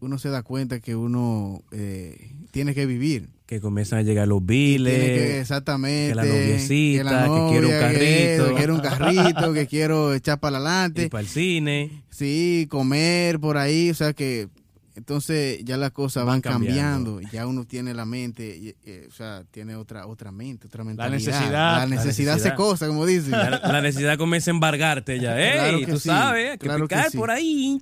uno 0.00 0.18
se 0.18 0.28
da 0.28 0.42
cuenta 0.42 0.80
que 0.80 0.96
uno 0.96 1.62
eh, 1.70 2.34
tiene 2.50 2.74
que 2.74 2.86
vivir. 2.86 3.30
Que 3.46 3.60
comienzan 3.60 3.98
a 3.98 4.02
llegar 4.02 4.26
los 4.26 4.38
Tiene 4.46 4.78
que- 4.78 4.78
biles. 4.78 5.40
exactamente. 5.42 6.08
que 6.10 6.14
la 6.14 6.24
noviecita, 6.24 7.04
la 7.04 7.22
que 7.24 7.50
quiero 7.50 7.66
un 7.66 7.72
que 7.72 7.78
carrito. 7.80 8.48
Que 8.48 8.54
quiero 8.54 8.74
un 8.74 8.80
carrito, 8.80 9.52
que 9.52 9.66
quiero 9.66 10.14
echar 10.14 10.40
para 10.40 10.56
Y 10.58 10.60
adelante. 10.60 11.10
para 11.10 11.20
el 11.22 11.28
cine. 11.28 12.04
Sí, 12.10 12.66
comer 12.70 13.38
por 13.40 13.58
ahí. 13.58 13.90
O 13.90 13.94
sea 13.94 14.14
que 14.14 14.48
entonces 14.96 15.58
ya 15.64 15.76
las 15.76 15.90
cosas 15.90 16.24
van, 16.24 16.40
Van 16.40 16.52
cambiando. 16.52 17.12
cambiando. 17.16 17.30
Ya 17.36 17.46
uno 17.46 17.64
tiene 17.66 17.92
la 17.92 18.04
mente, 18.06 18.56
y- 18.56 18.74
eh, 18.88 19.08
o 19.10 19.12
sea, 19.12 19.42
tiene 19.50 19.74
otra 19.76 20.06
otra 20.06 20.30
mente, 20.32 20.66
otra 20.68 20.82
mentalidad. 20.84 21.18
necesidad. 21.18 21.52
La 21.52 21.78
La 21.80 21.86
necesidad, 21.86 22.34
hace 22.36 22.44
necesidad. 22.44 22.56
cosas, 22.56 22.88
como 22.88 23.04
dicen. 23.04 23.32
La, 23.32 23.50
la 23.60 23.80
necesidad 23.82 24.16
comienza 24.16 24.50
a 24.50 24.54
embargarte 24.54 25.20
ya. 25.20 25.36
¡Ey! 25.38 25.52
Claro 25.58 25.78
que 25.80 25.86
tú 25.86 25.98
sí, 25.98 26.08
sabes, 26.08 26.50
que 26.52 26.58
claro 26.58 26.88
que 26.88 26.94
picar 26.94 27.10
sí. 27.10 27.18
por 27.18 27.30
ahí. 27.30 27.78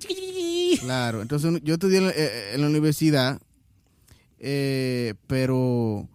Claro, 0.81 1.21
entonces 1.21 1.47
uno- 1.49 1.59
yo 1.63 1.75
estudié 1.75 1.99
en, 1.99 2.07
la- 2.07 2.13
eh, 2.15 2.51
en 2.55 2.61
la 2.61 2.67
universidad, 2.67 3.39
eh, 4.45 5.13
pero 5.27 6.07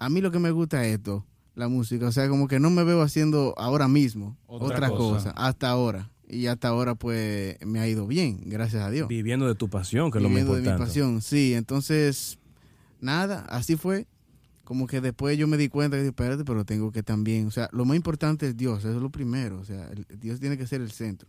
a 0.00 0.08
mí 0.08 0.20
lo 0.20 0.30
que 0.32 0.38
me 0.40 0.50
gusta 0.50 0.84
es 0.84 0.94
esto, 0.96 1.24
la 1.54 1.68
música. 1.68 2.06
O 2.08 2.12
sea, 2.12 2.28
como 2.28 2.48
que 2.48 2.58
no 2.58 2.70
me 2.70 2.82
veo 2.82 3.02
haciendo 3.02 3.54
ahora 3.56 3.86
mismo 3.86 4.36
Otra 4.46 4.66
otra, 4.76 4.88
cosa. 4.90 5.30
cosa. 5.30 5.30
hasta 5.36 5.68
ahora. 5.70 6.10
Y 6.28 6.46
hasta 6.46 6.68
ahora 6.68 6.94
pues 6.94 7.56
me 7.64 7.78
ha 7.78 7.86
ido 7.86 8.06
bien, 8.06 8.40
gracias 8.46 8.82
a 8.82 8.90
Dios. 8.90 9.06
Viviendo 9.06 9.46
de 9.46 9.54
tu 9.54 9.68
pasión, 9.68 10.10
que 10.10 10.18
es 10.18 10.22
lo 10.22 10.28
más 10.28 10.36
Viviendo 10.38 10.54
de 10.54 10.60
mi 10.62 10.66
importante. 10.66 10.88
pasión, 10.88 11.20
sí. 11.22 11.54
Entonces, 11.54 12.38
nada, 13.00 13.44
así 13.48 13.76
fue. 13.76 14.06
como 14.64 14.86
que 14.86 15.00
después 15.02 15.36
yo 15.36 15.46
me 15.46 15.58
di 15.58 15.68
cuenta 15.68 15.98
que, 15.98 16.06
espérate, 16.06 16.44
pero 16.44 16.64
tengo 16.64 16.90
que 16.92 17.02
también, 17.02 17.46
o 17.48 17.50
sea, 17.50 17.68
lo 17.72 17.84
más 17.84 17.96
importante 17.96 18.46
es 18.48 18.56
Dios, 18.56 18.78
eso 18.78 18.94
es 18.96 19.02
lo 19.02 19.10
primero, 19.10 19.58
o 19.58 19.64
sea, 19.64 19.86
el- 19.90 20.06
Dios 20.18 20.40
tiene 20.40 20.56
que 20.56 20.66
ser 20.66 20.80
el 20.80 20.90
centro, 20.92 21.28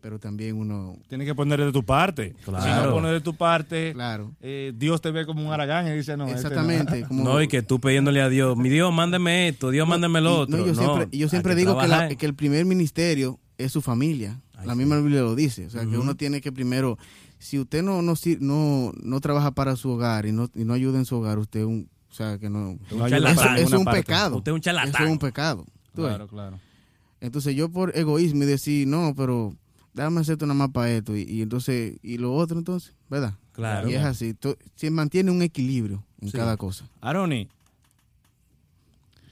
pero 0.00 0.18
también 0.18 0.56
uno, 0.56 0.96
Tienes 1.08 1.26
que 1.26 1.34
poner 1.34 1.60
de 1.64 1.72
tu 1.72 1.82
parte. 1.84 2.34
Claro. 2.44 2.64
Si 2.64 2.86
no 2.86 2.92
pones 2.94 3.10
de 3.12 3.20
tu 3.20 3.34
parte, 3.34 3.92
claro, 3.92 4.32
eh, 4.40 4.72
Dios 4.76 5.00
te 5.00 5.10
ve 5.10 5.26
como 5.26 5.46
un 5.46 5.52
aragán 5.52 5.86
y 5.88 5.92
dice, 5.92 6.16
no, 6.16 6.26
este 6.26 6.34
no. 6.34 6.48
exactamente, 6.48 7.02
como... 7.08 7.24
No, 7.24 7.42
y 7.42 7.48
que 7.48 7.62
tú 7.62 7.80
pidiéndole 7.80 8.20
a 8.22 8.28
Dios, 8.28 8.56
mi 8.56 8.68
Dios, 8.68 8.92
mándame 8.92 9.48
esto, 9.48 9.70
Dios, 9.70 9.88
mándame 9.88 10.20
lo 10.20 10.40
otro. 10.40 10.56
no, 10.58 10.66
yo 10.66 10.72
No, 10.74 10.78
siempre, 10.80 11.18
yo 11.18 11.28
siempre 11.28 11.52
que 11.54 11.60
digo 11.60 11.78
que, 11.78 11.88
la- 11.88 12.08
que 12.08 12.26
el 12.26 12.34
primer 12.34 12.64
ministerio 12.64 13.38
es 13.58 13.72
su 13.72 13.82
familia. 13.82 14.40
Ay, 14.56 14.66
la 14.66 14.72
sí. 14.74 14.78
misma 14.78 14.96
Biblia 14.98 15.20
lo 15.22 15.34
dice. 15.34 15.66
O 15.66 15.70
sea, 15.70 15.82
que 15.82 15.96
uno 15.98 16.16
tiene 16.16 16.40
que 16.40 16.50
primero, 16.52 16.98
si 17.38 17.58
usted 17.58 17.82
no 17.82 18.02
no, 18.02 18.14
sir- 18.16 18.38
no, 18.40 18.92
no 19.02 19.20
trabaja 19.20 19.50
para 19.52 19.76
su 19.76 19.90
hogar 19.90 20.26
y 20.26 20.32
no, 20.32 20.48
y 20.54 20.64
no 20.64 20.74
ayuda 20.74 20.98
en 20.98 21.04
su 21.04 21.16
hogar, 21.16 21.38
usted 21.38 21.64
un, 21.64 21.88
o 22.10 22.14
sea, 22.14 22.38
que 22.38 22.48
no... 22.50 22.78
No 22.90 23.06
Eso, 23.06 23.54
es 23.56 23.72
un 23.72 23.84
parte. 23.84 24.00
pecado. 24.00 24.36
Usted 24.38 24.52
es 24.52 24.54
un 24.54 24.60
charlatán. 24.60 24.90
Eso 24.94 25.04
es 25.04 25.10
un 25.10 25.18
pecado. 25.18 25.64
¿tú 25.94 26.02
ves? 26.02 26.10
Claro, 26.10 26.28
claro. 26.28 26.60
Entonces 27.20 27.56
yo 27.56 27.68
por 27.68 27.96
egoísmo 27.96 28.44
y 28.44 28.46
decir, 28.46 28.86
no, 28.86 29.12
pero 29.16 29.52
déjame 29.98 30.20
hacerte 30.20 30.44
una 30.44 30.54
más 30.54 30.70
para 30.70 30.90
esto 30.90 31.16
y, 31.16 31.22
y 31.22 31.42
entonces, 31.42 31.98
y 32.02 32.18
lo 32.18 32.34
otro 32.34 32.56
entonces, 32.58 32.94
¿verdad? 33.10 33.34
Claro. 33.52 33.90
Y 33.90 33.94
es 33.94 34.04
así. 34.04 34.34
to- 34.34 34.56
Se 34.76 34.90
mantiene 34.90 35.30
un 35.30 35.42
equilibrio 35.42 36.04
en 36.20 36.30
Sí. 36.30 36.36
cada 36.36 36.56
cosa. 36.56 36.88
Aroni, 37.00 37.48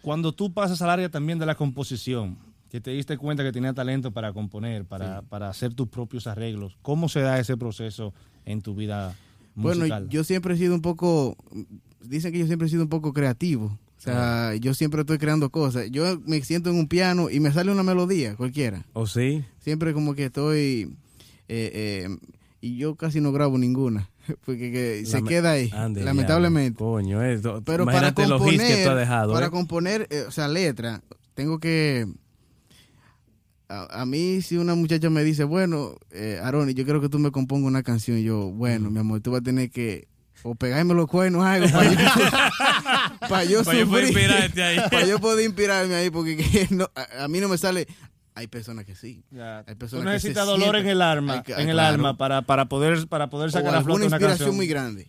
cuando 0.02 0.32
tú 0.32 0.52
pasas 0.52 0.80
al 0.82 0.90
área 0.90 1.08
también 1.08 1.38
de 1.38 1.46
la 1.46 1.54
composición, 1.54 2.36
que 2.70 2.80
te 2.80 2.90
diste 2.90 3.16
cuenta 3.18 3.42
que 3.42 3.52
tenía 3.52 3.72
talento 3.72 4.10
para 4.10 4.32
componer, 4.32 4.84
para, 4.84 5.22
para 5.22 5.48
hacer 5.48 5.74
tus 5.74 5.88
propios 5.88 6.26
arreglos, 6.26 6.76
¿cómo 6.82 7.08
se 7.08 7.20
da 7.20 7.38
ese 7.38 7.56
proceso 7.56 8.12
en 8.44 8.60
tu 8.62 8.74
vida 8.74 9.14
musical? 9.54 9.88
Bueno, 9.88 10.08
yo 10.10 10.24
siempre 10.24 10.54
he 10.54 10.58
sido 10.58 10.74
un 10.74 10.82
poco, 10.82 11.36
dicen 12.02 12.32
que 12.32 12.38
yo 12.40 12.46
siempre 12.46 12.66
he 12.66 12.70
sido 12.70 12.82
un 12.82 12.88
poco 12.88 13.12
creativo. 13.12 13.78
O 13.98 14.00
sea, 14.00 14.54
yo 14.56 14.74
siempre 14.74 15.00
estoy 15.00 15.18
creando 15.18 15.50
cosas. 15.50 15.90
Yo 15.90 16.20
me 16.26 16.40
siento 16.42 16.70
en 16.70 16.76
un 16.76 16.86
piano 16.86 17.28
y 17.30 17.40
me 17.40 17.50
sale 17.52 17.72
una 17.72 17.82
melodía, 17.82 18.36
cualquiera. 18.36 18.84
¿O 18.92 19.06
sí? 19.06 19.44
Siempre 19.58 19.92
como 19.94 20.14
que 20.14 20.26
estoy... 20.26 20.94
eh, 21.48 22.06
eh, 22.08 22.16
y 22.60 22.78
yo 22.78 22.96
casi 22.96 23.20
no 23.20 23.32
grabo 23.32 23.58
ninguna, 23.58 24.10
porque 24.44 24.72
que 24.72 25.06
se 25.06 25.22
queda 25.22 25.52
ahí, 25.52 25.70
Ande, 25.72 26.02
lamentablemente. 26.02 26.78
Coño, 26.78 27.22
esto, 27.22 27.62
Pero 27.64 27.84
para 27.84 28.10
los 28.10 28.40
componer, 28.40 28.66
que 28.76 28.84
tú 28.84 28.90
has 28.90 28.96
dejado. 28.96 29.32
para 29.32 29.46
¿eh? 29.46 29.50
componer, 29.50 30.06
eh, 30.10 30.24
o 30.26 30.30
sea, 30.30 30.48
letra, 30.48 31.00
tengo 31.34 31.58
que... 31.60 32.06
A, 33.68 34.02
a 34.02 34.06
mí 34.06 34.42
si 34.42 34.56
una 34.56 34.74
muchacha 34.74 35.10
me 35.10 35.24
dice, 35.24 35.44
bueno, 35.44 35.96
eh, 36.10 36.40
Aroni, 36.42 36.74
yo 36.74 36.84
quiero 36.84 37.00
que 37.00 37.08
tú 37.08 37.18
me 37.18 37.30
compongas 37.30 37.68
una 37.68 37.82
canción, 37.82 38.18
yo, 38.18 38.50
bueno, 38.50 38.90
mi 38.90 38.98
amor, 39.00 39.20
tú 39.20 39.32
vas 39.32 39.40
a 39.40 39.44
tener 39.44 39.70
que 39.70 40.06
o 40.42 40.54
pegarme 40.54 40.94
los 40.94 41.06
cuernos 41.08 41.42
o 41.42 41.44
algo 41.44 41.66
para 41.70 41.84
yo, 41.90 41.96
para 43.28 43.44
yo 43.44 43.64
Pa' 43.64 43.74
yo 43.74 43.88
poder 43.88 44.04
inspirarte 44.04 44.62
ahí. 44.62 44.78
para 44.90 45.06
yo 45.06 45.18
poder 45.20 45.44
inspirarme 45.46 45.94
ahí, 45.94 46.10
porque 46.10 46.36
que 46.36 46.68
no- 46.70 46.90
a, 46.94 47.24
a 47.24 47.28
mí 47.28 47.40
no 47.40 47.48
me 47.48 47.58
sale... 47.58 47.86
Hay 48.38 48.48
personas 48.48 48.84
que 48.84 48.94
sí. 48.94 49.22
Ya, 49.30 49.60
Hay 49.60 49.64
tú 49.74 49.78
personas 49.78 50.04
que 50.04 50.10
necesitas 50.12 50.44
se 50.44 50.50
dolor 50.50 50.76
en 50.76 50.86
el 50.86 51.00
alma, 51.00 51.42
que- 51.42 51.54
en 51.54 51.60
el 51.70 51.72
claro. 51.76 51.94
alma 51.94 52.18
para, 52.18 52.42
para 52.42 52.66
poder 52.66 53.08
para 53.08 53.30
poder 53.30 53.48
O 53.48 53.50
sacar 53.50 53.74
a 53.74 53.82
flote 53.82 53.96
una 53.96 54.04
inspiración 54.04 54.28
canción. 54.38 54.56
muy 54.56 54.66
grande. 54.66 55.08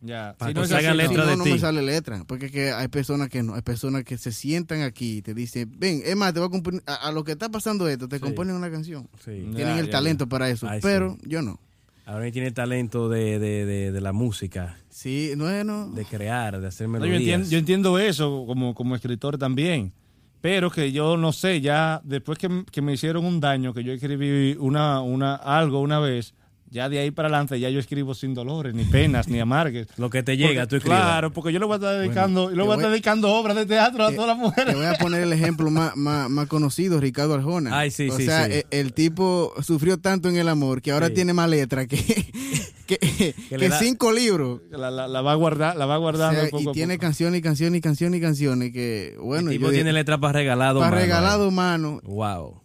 Ya. 0.00 0.34
Para 0.38 0.52
Si 0.52 0.54
no 0.54 0.66
salga 0.66 0.94
letra 0.94 1.24
no, 1.24 1.30
de 1.30 1.36
no 1.36 1.44
ti. 1.44 1.52
me 1.52 1.58
sale 1.58 1.82
letra. 1.82 2.24
Porque 2.26 2.50
que 2.50 2.72
hay 2.72 2.88
personas 2.88 3.28
que 3.28 3.42
no. 3.42 3.54
Hay 3.54 3.60
personas 3.60 4.04
que 4.04 4.16
se 4.16 4.32
sientan 4.32 4.80
aquí 4.80 5.18
y 5.18 5.22
te 5.22 5.34
dicen, 5.34 5.70
ven, 5.76 6.00
es 6.02 6.16
más, 6.16 6.32
te 6.32 6.40
voy 6.40 6.48
a 6.48 6.50
componer, 6.50 6.82
a, 6.86 6.94
a 7.08 7.12
lo 7.12 7.24
que 7.24 7.32
está 7.32 7.50
pasando 7.50 7.86
esto, 7.88 8.08
te 8.08 8.16
Sí. 8.16 8.22
componen 8.22 8.56
una 8.56 8.70
canción. 8.70 9.06
Sí. 9.22 9.44
Ya, 9.50 9.54
Tienen 9.56 9.76
el 9.78 9.86
ya, 9.86 9.92
talento 9.92 10.26
para 10.26 10.48
eso, 10.48 10.66
Ay, 10.66 10.80
pero 10.82 11.18
yo 11.24 11.42
no. 11.42 11.60
Ahora 12.04 12.30
tiene 12.32 12.50
talento 12.50 13.08
de, 13.08 13.38
de, 13.38 13.64
de, 13.64 13.92
de 13.92 14.00
la 14.00 14.12
música, 14.12 14.76
Sí, 14.88 15.32
no, 15.36 15.62
no. 15.64 15.88
de 15.90 16.04
crear, 16.04 16.60
de 16.60 16.66
hacer 16.66 16.88
No, 16.88 16.98
yo, 16.98 17.00
melodías. 17.04 17.20
entiendo, 17.20 17.48
yo 17.50 17.58
entiendo 17.58 17.98
eso 17.98 18.44
como, 18.46 18.74
como 18.74 18.94
escritor 18.96 19.38
también. 19.38 19.92
Pero 20.40 20.70
que 20.70 20.90
yo 20.90 21.16
no 21.16 21.32
sé, 21.32 21.60
ya 21.60 22.00
después 22.02 22.36
que, 22.38 22.64
que 22.72 22.82
me 22.82 22.92
hicieron 22.94 23.24
un 23.24 23.38
daño, 23.38 23.72
que 23.72 23.84
yo 23.84 23.92
escribí 23.92 24.56
una, 24.58 25.00
una, 25.00 25.36
algo 25.36 25.80
una 25.80 26.00
vez, 26.00 26.34
ya 26.72 26.88
de 26.88 26.98
ahí 26.98 27.10
para 27.10 27.28
adelante 27.28 27.60
ya 27.60 27.68
yo 27.70 27.78
escribo 27.78 28.14
sin 28.14 28.34
dolores, 28.34 28.74
ni 28.74 28.84
penas, 28.84 29.28
ni 29.28 29.38
amargues. 29.38 29.86
Lo 29.98 30.10
que 30.10 30.22
te 30.22 30.36
llega, 30.36 30.62
Porque- 30.62 30.66
tú 30.68 30.76
escribes. 30.76 30.98
Claro, 30.98 31.32
porque 31.32 31.52
yo 31.52 31.58
le 31.60 31.66
voy 31.66 31.74
a 31.74 31.76
estar 31.76 31.98
dedicando, 32.00 32.42
Bueno, 32.44 32.50
yo 32.50 32.56
le 32.56 32.62
voy 32.64 32.72
a 32.72 32.76
te 32.76 32.80
estar 32.80 32.90
dedicando 32.92 33.32
obras 33.32 33.56
de 33.56 33.66
teatro 33.66 34.04
a 34.04 34.10
Te- 34.10 34.16
todas 34.16 34.28
las 34.28 34.38
Te 34.38 34.42
mujeres. 34.42 34.74
voy 34.76 34.86
a 34.86 34.94
poner 34.94 35.22
el 35.22 35.32
ejemplo 35.32 35.70
más, 35.70 35.94
más, 35.96 36.28
más 36.30 36.48
conocido, 36.48 36.98
Ricardo 36.98 37.34
Arjona. 37.34 37.78
Ay, 37.78 37.90
sí, 37.90 38.08
o 38.08 38.16
sí, 38.16 38.24
sea, 38.24 38.46
sí. 38.46 38.52
e- 38.54 38.66
El, 38.70 38.92
tipo 38.94 39.52
sufrió 39.62 39.98
tanto 39.98 40.28
en 40.28 40.36
el 40.36 40.48
amor 40.48 40.80
que 40.82 40.90
ahora 40.92 41.08
Sí. 41.08 41.14
tiene 41.14 41.32
más 41.34 41.48
letra 41.50 41.86
que, 41.86 41.96
que, 42.86 43.34
que 43.48 43.68
da- 43.68 43.78
cinco 43.78 44.10
libros. 44.10 44.60
La, 44.70 44.90
la- 44.90 45.08
la 45.08 45.20
va 45.20 45.32
a 45.32 45.34
guardar, 45.34 45.76
la 45.76 45.86
va 45.86 45.98
O 45.98 46.00
guardando 46.00 46.40
sea, 46.40 46.50
poco 46.50 46.70
y 46.70 46.72
tiene 46.72 46.94
poco. 46.94 47.02
canciones 47.02 47.38
y 47.38 47.42
canciones 47.42 47.78
y 47.78 47.80
canciones 47.82 48.18
y 48.18 48.22
canciones 48.22 48.72
que, 48.72 49.16
bueno, 49.20 49.50
el 49.50 49.56
tipo 49.58 49.66
yo- 49.68 49.72
tiene 49.74 49.92
letra 49.92 50.18
para 50.18 50.32
regalado. 50.38 50.80
para 50.80 50.90
mano, 50.92 51.02
regalado, 51.02 51.48
eh. 51.48 51.52
mano, 51.52 52.00
Wow. 52.04 52.61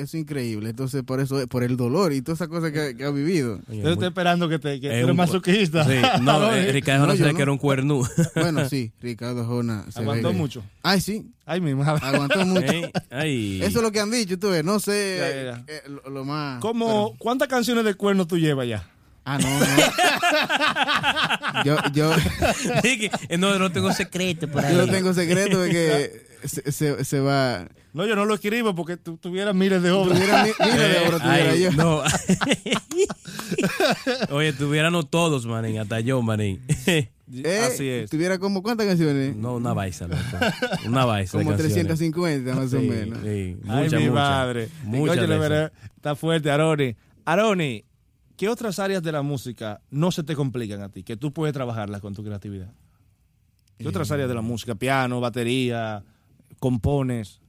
Eso 0.00 0.16
es 0.16 0.22
increíble. 0.22 0.70
Entonces, 0.70 1.02
por 1.02 1.20
eso, 1.20 1.46
por 1.48 1.62
el 1.62 1.76
dolor 1.76 2.12
y 2.12 2.22
todas 2.22 2.38
esas 2.38 2.48
cosas 2.48 2.72
que, 2.72 2.96
que 2.96 3.04
ha 3.04 3.10
vivido. 3.10 3.60
Oye, 3.68 3.78
Yo 3.78 3.82
muy- 3.84 3.92
estoy 3.92 4.08
esperando 4.08 4.48
que, 4.48 4.58
te, 4.58 4.80
que 4.80 4.88
eres 4.88 5.04
un- 5.04 5.16
masoquista. 5.16 5.84
Sí, 5.84 5.96
no, 6.22 6.38
No, 6.40 6.54
eh, 6.54 6.72
Ricardo 6.72 7.02
No, 7.02 7.06
no, 7.08 7.14
yo 7.14 7.18
sabe 7.20 7.32
no. 7.32 7.36
que 7.36 7.42
era 7.42 7.52
un 7.52 7.58
cuernú. 7.58 8.06
Bueno, 8.34 8.68
sí, 8.68 8.92
Ricardo 9.00 9.40
Arjona. 9.40 9.84
se 9.90 10.00
Aguantó 10.00 10.28
ve 10.28 10.34
que- 10.34 10.38
mucho. 10.40 10.64
Ay, 10.82 11.00
sí, 11.00 11.26
Ay, 11.46 11.60
mismo. 11.60 11.82
aguantó 11.84 12.44
mucho. 12.46 12.72
Ay. 13.10 13.60
Eso 13.62 13.78
es 13.78 13.82
lo 13.82 13.92
que 13.92 14.00
han 14.00 14.10
dicho, 14.10 14.38
tú 14.38 14.50
ves. 14.50 14.64
No 14.64 14.80
sé 14.80 15.16
Ya, 15.18 15.30
ya, 15.30 15.42
ya. 15.58 15.64
eh, 15.66 15.82
lo, 15.88 16.08
lo 16.10 16.24
más. 16.24 16.60
¿Cómo, 16.60 17.14
¿Cuántas 17.18 17.48
canciones 17.48 17.84
de 17.84 17.94
cuerno 17.94 18.26
tú 18.26 18.38
llevas 18.38 18.66
ya? 18.68 18.88
Ah, 19.24 19.38
no, 19.38 19.60
no. 19.60 19.66
yo, 21.64 21.76
yo, 21.92 22.12
eh, 22.82 23.10
no, 23.38 23.58
no 23.58 23.70
tengo 23.70 23.92
secreto 23.92 24.48
por 24.48 24.64
ahí. 24.64 24.74
yo 24.74 24.86
no 24.86 24.92
tengo 24.92 25.12
secreto 25.12 25.60
de 25.60 25.70
que 25.70 26.27
se, 26.44 26.70
se, 26.72 27.04
se 27.04 27.20
va. 27.20 27.68
No, 27.92 28.06
yo 28.06 28.14
no 28.16 28.24
lo 28.24 28.34
escribo 28.34 28.74
porque 28.74 28.96
tú 28.96 29.16
tuvieras 29.16 29.54
miles 29.54 29.82
de 29.82 29.90
obras. 29.90 30.18
Tuviera 30.18 30.44
mi- 30.44 30.50
miles 30.60 30.78
de 30.92 30.98
obras, 31.08 31.22
tuviera 31.22 31.50
Ay, 31.52 31.62
yo. 31.62 31.72
no. 31.72 32.02
Oye, 34.30 34.52
tuviéramos 34.52 35.10
todos, 35.10 35.46
manín, 35.46 35.78
hasta 35.78 36.00
yo, 36.00 36.20
manín. 36.22 36.60
Eh, 37.30 37.60
Así 37.62 37.86
es. 37.86 38.08
Tuviera 38.08 38.38
como 38.38 38.62
cuántas 38.62 38.86
canciones? 38.86 39.36
No, 39.36 39.56
una 39.56 39.74
baisa, 39.74 40.08
loco. 40.08 40.22
Una 40.86 41.04
baisa. 41.04 41.36
como 41.36 41.50
canciones. 41.50 41.74
350 41.86 42.54
más 42.54 42.72
o 42.72 42.80
menos. 42.80 43.18
sí, 43.22 43.58
Ay, 43.68 43.84
mucha, 43.84 43.96
mi 43.98 44.04
mucha. 44.08 44.12
madre. 44.14 44.68
Muchas 44.84 45.18
Oye, 45.18 45.26
verdad, 45.36 45.70
está 45.94 46.16
fuerte, 46.16 46.50
Aroni. 46.50 46.96
Aroni, 47.26 47.84
¿qué 48.34 48.48
otras 48.48 48.78
áreas 48.78 49.02
de 49.02 49.12
la 49.12 49.20
música 49.20 49.82
no 49.90 50.10
se 50.10 50.22
te 50.22 50.34
complican 50.34 50.80
a 50.80 50.88
ti? 50.88 51.02
Que 51.02 51.18
tú 51.18 51.30
puedes 51.34 51.52
trabajarlas 51.52 52.00
con 52.00 52.14
tu 52.14 52.24
creatividad. 52.24 52.72
¿Qué 53.76 53.84
Eh. 53.84 53.88
otras 53.88 54.10
áreas 54.10 54.30
de 54.30 54.34
la 54.34 54.40
música? 54.40 54.74
Piano, 54.74 55.20
batería, 55.20 56.02
compones. 56.58 57.40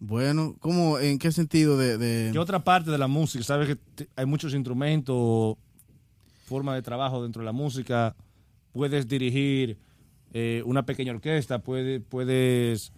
Bueno, 0.00 0.56
¿cómo, 0.58 0.98
¿en 0.98 1.18
qué 1.18 1.30
sentido 1.30 1.76
de...? 1.78 1.96
de- 1.96 2.32
¿Qué 2.32 2.38
otra 2.38 2.64
parte 2.64 2.90
de 2.90 2.98
la 2.98 3.06
música? 3.06 3.44
Sabes 3.44 3.68
que 3.68 3.76
te- 3.76 4.08
hay 4.16 4.26
muchos 4.26 4.52
instrumentos, 4.52 5.56
forma 6.46 6.74
de 6.74 6.82
trabajo 6.82 7.22
dentro 7.22 7.40
de 7.40 7.46
la 7.46 7.52
música. 7.52 8.16
Puedes 8.72 9.06
dirigir 9.06 9.78
eh, 10.32 10.62
una 10.66 10.84
pequeña 10.84 11.12
orquesta, 11.12 11.60
puede- 11.60 12.00
puedes 12.00 12.92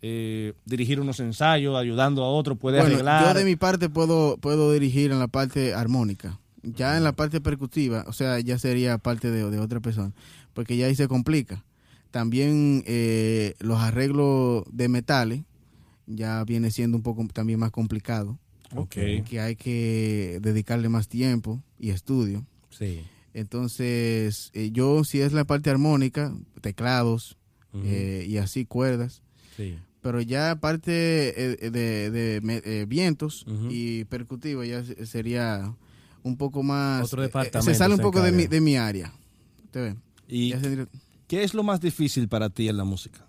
eh, 0.00 0.54
dirigir 0.64 0.98
unos 1.00 1.20
ensayos 1.20 1.76
ayudando 1.76 2.24
a 2.24 2.28
otro, 2.30 2.56
puedes 2.56 2.80
bueno, 2.80 2.94
arreglar. 2.96 3.34
yo 3.34 3.38
de 3.38 3.44
mi 3.44 3.56
parte 3.56 3.88
puedo, 3.90 4.38
puedo 4.38 4.72
dirigir 4.72 5.10
en 5.10 5.18
la 5.18 5.28
parte 5.28 5.74
armónica. 5.74 6.38
Ya 6.62 6.96
en 6.96 7.04
la 7.04 7.12
parte 7.12 7.40
percutiva, 7.40 8.04
o 8.08 8.12
sea, 8.12 8.40
ya 8.40 8.58
sería 8.58 8.98
parte 8.98 9.30
de, 9.30 9.48
de 9.50 9.58
otra 9.60 9.78
persona, 9.80 10.12
porque 10.54 10.76
ya 10.76 10.86
ahí 10.86 10.94
se 10.96 11.06
complica. 11.06 11.62
También 12.16 12.82
eh, 12.86 13.52
los 13.60 13.78
arreglos 13.78 14.64
de 14.72 14.88
metales 14.88 15.42
ya 16.06 16.42
viene 16.44 16.70
siendo 16.70 16.96
un 16.96 17.02
poco 17.02 17.26
también 17.30 17.58
más 17.58 17.72
complicado, 17.72 18.38
Ok. 18.74 18.94
que 19.28 19.38
hay 19.38 19.54
que 19.54 20.38
dedicarle 20.40 20.88
más 20.88 21.08
tiempo 21.08 21.62
y 21.78 21.90
estudio. 21.90 22.46
Sí. 22.70 23.02
Entonces, 23.34 24.50
eh, 24.54 24.70
yo 24.72 25.04
si 25.04 25.20
es 25.20 25.34
la 25.34 25.44
parte 25.44 25.68
armónica, 25.68 26.34
teclados 26.62 27.36
eh, 27.84 28.24
y 28.26 28.38
así 28.38 28.64
cuerdas, 28.64 29.20
Sí. 29.58 29.76
pero 30.00 30.22
ya 30.22 30.56
parte 30.58 31.34
eh, 31.66 31.70
de, 31.70 32.10
de 32.10 32.86
vientos 32.86 33.44
y 33.68 34.04
percutivo 34.04 34.64
ya 34.64 34.82
se- 34.82 35.04
sería 35.04 35.74
un 36.22 36.38
poco 36.38 36.62
más... 36.62 37.04
Otro 37.04 37.20
departamento 37.20 37.70
se 37.70 37.74
sale 37.76 37.94
un 37.94 38.00
poco 38.00 38.22
de 38.22 38.32
mi, 38.32 38.46
de 38.46 38.62
mi 38.62 38.76
área. 38.78 39.12
¿Y 40.28 40.54
qué 41.26 41.42
es 41.42 41.54
lo 41.54 41.62
más 41.62 41.80
difícil 41.80 42.28
para 42.28 42.50
ti 42.50 42.68
en 42.68 42.76
la 42.76 42.84
música? 42.84 43.26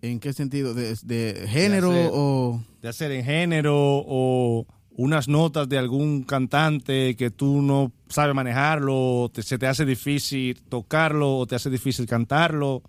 ¿En 0.00 0.18
qué 0.18 0.32
sentido? 0.32 0.74
¿De, 0.74 0.96
de 1.04 1.46
género 1.48 1.90
hacer- 1.92 2.10
o...? 2.12 2.64
de 2.82 2.88
hacer 2.88 3.12
en 3.12 3.24
género 3.24 3.74
o 3.76 4.66
unas 4.96 5.28
notas 5.28 5.68
de 5.68 5.78
algún 5.78 6.22
cantante 6.24 7.14
que 7.16 7.30
tú 7.30 7.62
no 7.62 7.92
sabes 8.08 8.34
manejarlo, 8.34 9.30
te- 9.32 9.42
se 9.42 9.58
te 9.58 9.66
hace 9.66 9.84
difícil 9.84 10.60
tocarlo 10.68 11.38
o 11.38 11.46
te 11.46 11.54
hace 11.54 11.70
difícil 11.70 12.06
cantarlo 12.06 12.82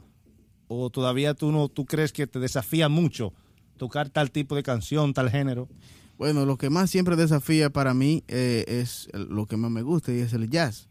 o 0.67 0.89
todavía 0.89 1.34
tú 1.36 1.51
no 1.51 1.70
tú 1.70 1.86
crees 1.86 2.12
que 2.12 2.25
te 2.27 2.39
desafía 2.39 2.89
mucho 2.89 3.34
tocar 3.77 4.10
tal 4.10 4.32
tipo 4.32 4.55
de 4.55 4.63
canción, 4.63 5.13
tal 5.13 5.29
género. 5.29 5.70
Bueno, 6.17 6.46
lo 6.46 6.58
que 6.58 6.70
más 6.70 6.89
siempre 6.89 7.15
desafía 7.15 7.70
para 7.70 7.93
mí 7.93 8.24
eh, 8.27 8.65
es 8.67 9.10
lo 9.13 9.46
que 9.46 9.58
más 9.58 9.70
me 9.72 9.82
gusta 9.82 10.12
y 10.13 10.20
es 10.20 10.34
el 10.34 10.50
jazz. 10.50 10.89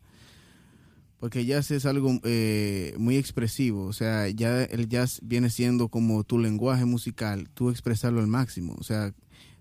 Porque 1.23 1.39
el 1.39 1.47
jazz 1.47 1.71
es 1.71 1.87
algo 1.87 2.19
eh, 2.25 2.97
muy 2.99 3.17
expresivo, 3.17 3.85
o 3.85 3.93
sea, 3.93 4.29
ya 4.29 4.65
el 4.65 4.89
jazz 4.89 5.21
viene 5.23 5.51
siendo 5.51 5.87
como 5.87 6.25
tu 6.25 6.37
lenguaje 6.37 6.85
musical, 6.85 7.49
tú 7.55 7.71
expresarlo 7.71 8.19
al 8.19 8.27
máximo, 8.27 8.75
o 8.77 8.83
sea, 8.83 9.15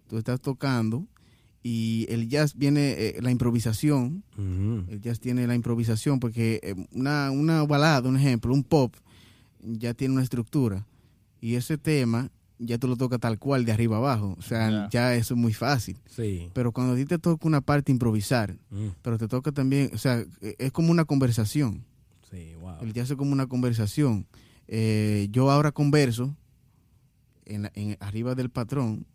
tú 0.08 0.18
estás 0.18 0.42
tocando 0.42 1.06
y 1.62 2.08
el 2.10 2.30
jazz 2.30 2.58
viene, 2.58 2.94
eh, 2.94 3.20
la 3.22 3.30
improvisación, 3.30 4.24
el 4.90 5.02
jazz 5.02 5.20
tiene 5.20 5.46
la 5.46 5.54
improvisación, 5.54 6.20
porque 6.20 6.60
eh, 6.64 6.74
una, 6.94 7.30
una 7.30 7.64
balada, 7.64 8.10
un 8.10 8.18
ejemplo, 8.18 8.52
un 8.56 8.64
pop, 8.64 8.96
ya 9.62 9.94
tiene 9.94 10.16
una 10.16 10.24
estructura, 10.24 10.88
y 11.42 11.54
ese 11.54 11.78
tema 11.78 12.32
ya 12.64 12.78
tú 12.78 12.88
lo 12.88 12.96
tocas 12.96 13.20
tal 13.20 13.40
cual, 13.40 13.66
de 13.66 13.72
arriba 13.72 13.98
abajo, 13.98 14.36
o 14.38 14.42
sea, 14.42 14.70
Ya. 14.70 14.90
ya 14.92 15.16
eso 15.16 15.34
es 15.34 15.40
muy 15.40 15.54
fácil, 15.54 15.98
Sí. 16.08 16.50
pero 16.54 16.72
cuando 16.72 16.94
a 16.94 16.96
ti 16.96 17.06
te 17.06 17.18
toca 17.18 17.48
una 17.48 17.62
parte 17.62 17.92
improvisar, 17.92 18.58
Mm. 18.70 18.88
pero 19.02 19.18
te 19.18 19.28
toca 19.28 19.52
también, 19.52 19.90
o 19.94 19.98
sea, 19.98 20.24
eh, 20.42 20.56
es 20.60 20.72
como 20.72 20.92
una 20.92 21.06
conversación. 21.06 21.84
Sí, 22.30 22.54
wow. 22.60 22.76
El 22.82 22.94
jazz 22.94 23.10
es 23.12 23.18
como 23.18 23.32
una 23.34 23.48
conversación. 23.48 24.26
Eh, 24.68 25.28
yo 25.32 25.50
ahora 25.52 25.72
converso 25.72 26.36
en, 27.46 27.70
arriba 28.00 28.36
del 28.36 28.50
patrón 28.50 29.06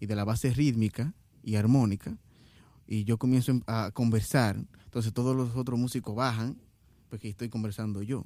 y 0.00 0.06
de 0.06 0.16
la 0.16 0.24
base 0.24 0.52
rítmica 0.52 1.14
y 1.42 1.54
armónica 1.56 2.16
y 2.86 3.04
yo 3.04 3.18
comienzo 3.18 3.60
a 3.66 3.90
conversar. 3.92 4.56
Entonces 4.86 5.12
todos 5.12 5.36
los 5.36 5.54
otros 5.56 5.78
músicos 5.78 6.14
bajan 6.16 6.56
porque 7.10 7.28
estoy 7.28 7.48
conversando 7.48 8.02
yo. 8.02 8.24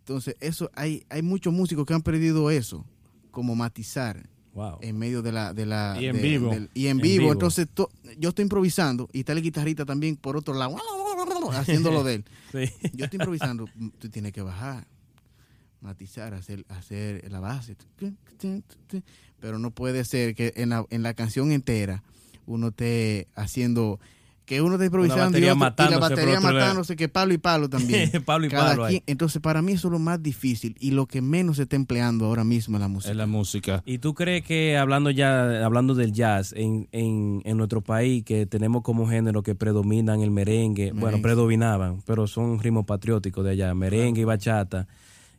Entonces 0.00 0.36
eso 0.40 0.70
hay 0.74 1.04
hay 1.10 1.22
muchos 1.22 1.52
músicos 1.52 1.84
que 1.86 1.92
han 1.94 2.02
perdido 2.02 2.50
eso, 2.50 2.86
como 3.30 3.54
matizar 3.56 4.28
Wow. 4.52 4.78
en 4.80 4.98
medio 4.98 5.22
de 5.22 5.30
la 5.32 5.54
de 5.54 5.64
la 5.64 5.96
Y 6.00 6.06
en 6.06 6.16
de- 6.16 6.22
vivo. 6.22 6.50
del- 6.52 6.70
y 6.74 6.86
en, 6.86 6.98
En 6.98 6.98
vivo. 6.98 7.20
vivo. 7.22 7.32
Entonces 7.32 7.68
to- 7.72 7.90
yo 8.18 8.30
estoy 8.30 8.42
improvisando 8.42 9.08
y 9.12 9.20
está 9.20 9.32
el 9.32 9.42
guitarrista 9.42 9.84
también 9.84 10.16
por 10.16 10.36
otro 10.36 10.54
lado 10.54 10.76
haciéndolo 11.52 12.02
de 12.02 12.14
él. 12.14 12.24
Sí. 12.52 12.90
Yo 12.94 13.04
estoy 13.04 13.18
improvisando, 13.18 13.66
tú 13.98 14.08
tienes 14.08 14.32
que 14.32 14.42
bajar, 14.42 14.86
matizar, 15.80 16.34
hacer, 16.34 16.64
hacer 16.68 17.30
la 17.30 17.38
base. 17.40 17.76
Pero 19.40 19.58
no 19.58 19.70
puede 19.70 20.04
ser 20.04 20.34
que 20.34 20.52
en 20.56 20.70
la, 20.70 20.84
en 20.90 21.02
la 21.02 21.14
canción 21.14 21.52
entera 21.52 22.02
uno 22.46 22.68
esté 22.68 23.28
haciendo, 23.36 24.00
que 24.50 24.60
uno 24.60 24.74
esté 24.74 24.86
improvisando 24.86 25.22
y, 25.24 25.26
otro- 25.28 25.38
y 25.38 25.44
la 25.46 25.54
matándose 25.54 26.00
batería 26.00 26.40
matándose, 26.40 26.96
que 26.96 27.08
palo 27.08 27.32
y 27.32 27.38
palo 27.38 27.68
también. 27.68 28.10
Pablo 28.26 28.46
y 28.46 28.48
Cada 28.48 28.70
Pablo 28.70 28.84
ahí. 28.86 28.94
quien- 28.94 29.02
entonces, 29.06 29.40
para 29.40 29.62
mí 29.62 29.72
eso 29.74 29.86
es 29.86 29.92
lo 29.92 30.00
más 30.00 30.20
difícil 30.20 30.74
y 30.80 30.90
lo 30.90 31.06
que 31.06 31.22
menos 31.22 31.58
se 31.58 31.62
está 31.62 31.76
empleando 31.76 32.24
ahora 32.26 32.42
mismo 32.42 32.76
en 32.76 32.80
la 32.82 32.88
música. 32.88 33.12
Es 33.12 33.16
la 33.16 33.26
música. 33.28 33.80
¿Y 33.86 33.98
tú 33.98 34.12
crees 34.14 34.42
que 34.44 34.76
hablando 34.76 35.10
ya, 35.10 35.64
hablando 35.64 35.94
del 35.94 36.12
jazz, 36.12 36.52
en, 36.56 36.88
en, 36.90 37.42
en 37.44 37.56
nuestro 37.56 37.80
país, 37.80 38.24
que 38.24 38.44
tenemos 38.46 38.82
como 38.82 39.06
género 39.08 39.44
que 39.44 39.54
predominan 39.54 40.20
el 40.20 40.32
merengue, 40.32 40.86
bueno, 40.90 41.06
Merengue. 41.18 41.22
predominaban, 41.22 42.02
pero 42.04 42.26
son 42.26 42.58
ritmos 42.58 42.86
patrióticos 42.86 43.44
de 43.44 43.52
allá, 43.52 43.72
merengue 43.74 44.22
y 44.22 44.24
bachata, 44.24 44.88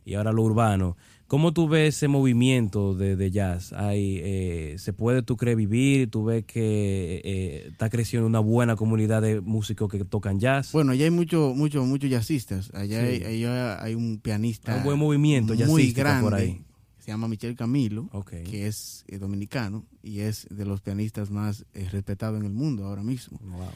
y 0.06 0.14
ahora 0.14 0.32
lo 0.32 0.40
urbano. 0.42 0.96
¿Cómo 1.32 1.54
tú 1.54 1.66
ves 1.66 1.96
ese 1.96 2.08
movimiento 2.08 2.94
de, 2.94 3.16
de 3.16 3.30
jazz? 3.30 3.72
Hay, 3.72 4.20
eh, 4.22 4.74
¿Se 4.76 4.92
puede, 4.92 5.22
tú 5.22 5.38
crees, 5.38 5.56
vivir? 5.56 6.10
¿Tú 6.10 6.24
ves 6.26 6.44
que 6.44 7.22
eh, 7.24 7.68
está 7.70 7.88
creciendo 7.88 8.26
una 8.26 8.38
buena 8.40 8.76
comunidad 8.76 9.22
de 9.22 9.40
músicos 9.40 9.90
que 9.90 10.04
tocan 10.04 10.38
jazz? 10.38 10.72
Bueno, 10.72 10.92
allá 10.92 11.06
hay 11.06 11.10
muchos 11.10 11.56
muchos 11.56 11.86
muchos 11.86 12.10
jazzistas. 12.10 12.70
Allá 12.74 13.00
Sí. 13.00 13.24
hay, 13.24 13.24
allá 13.24 13.82
hay 13.82 13.94
un 13.94 14.18
pianista 14.18 14.72
Hay 14.74 14.78
un 14.80 14.84
buen 14.84 14.98
movimiento 14.98 15.54
muy 15.54 15.92
grande. 15.92 16.22
por 16.22 16.34
ahí. 16.34 16.60
Se 16.98 17.06
llama 17.12 17.28
Michel 17.28 17.56
Camilo, 17.56 18.10
que 18.50 18.66
es 18.66 19.06
eh, 19.08 19.16
dominicano 19.16 19.86
y 20.02 20.18
es 20.20 20.46
de 20.50 20.66
los 20.66 20.82
pianistas 20.82 21.30
más 21.30 21.64
eh, 21.72 21.88
respetados 21.90 22.38
en 22.40 22.44
el 22.44 22.52
mundo 22.52 22.84
ahora 22.84 23.02
mismo. 23.02 23.40
Wow. 23.42 23.70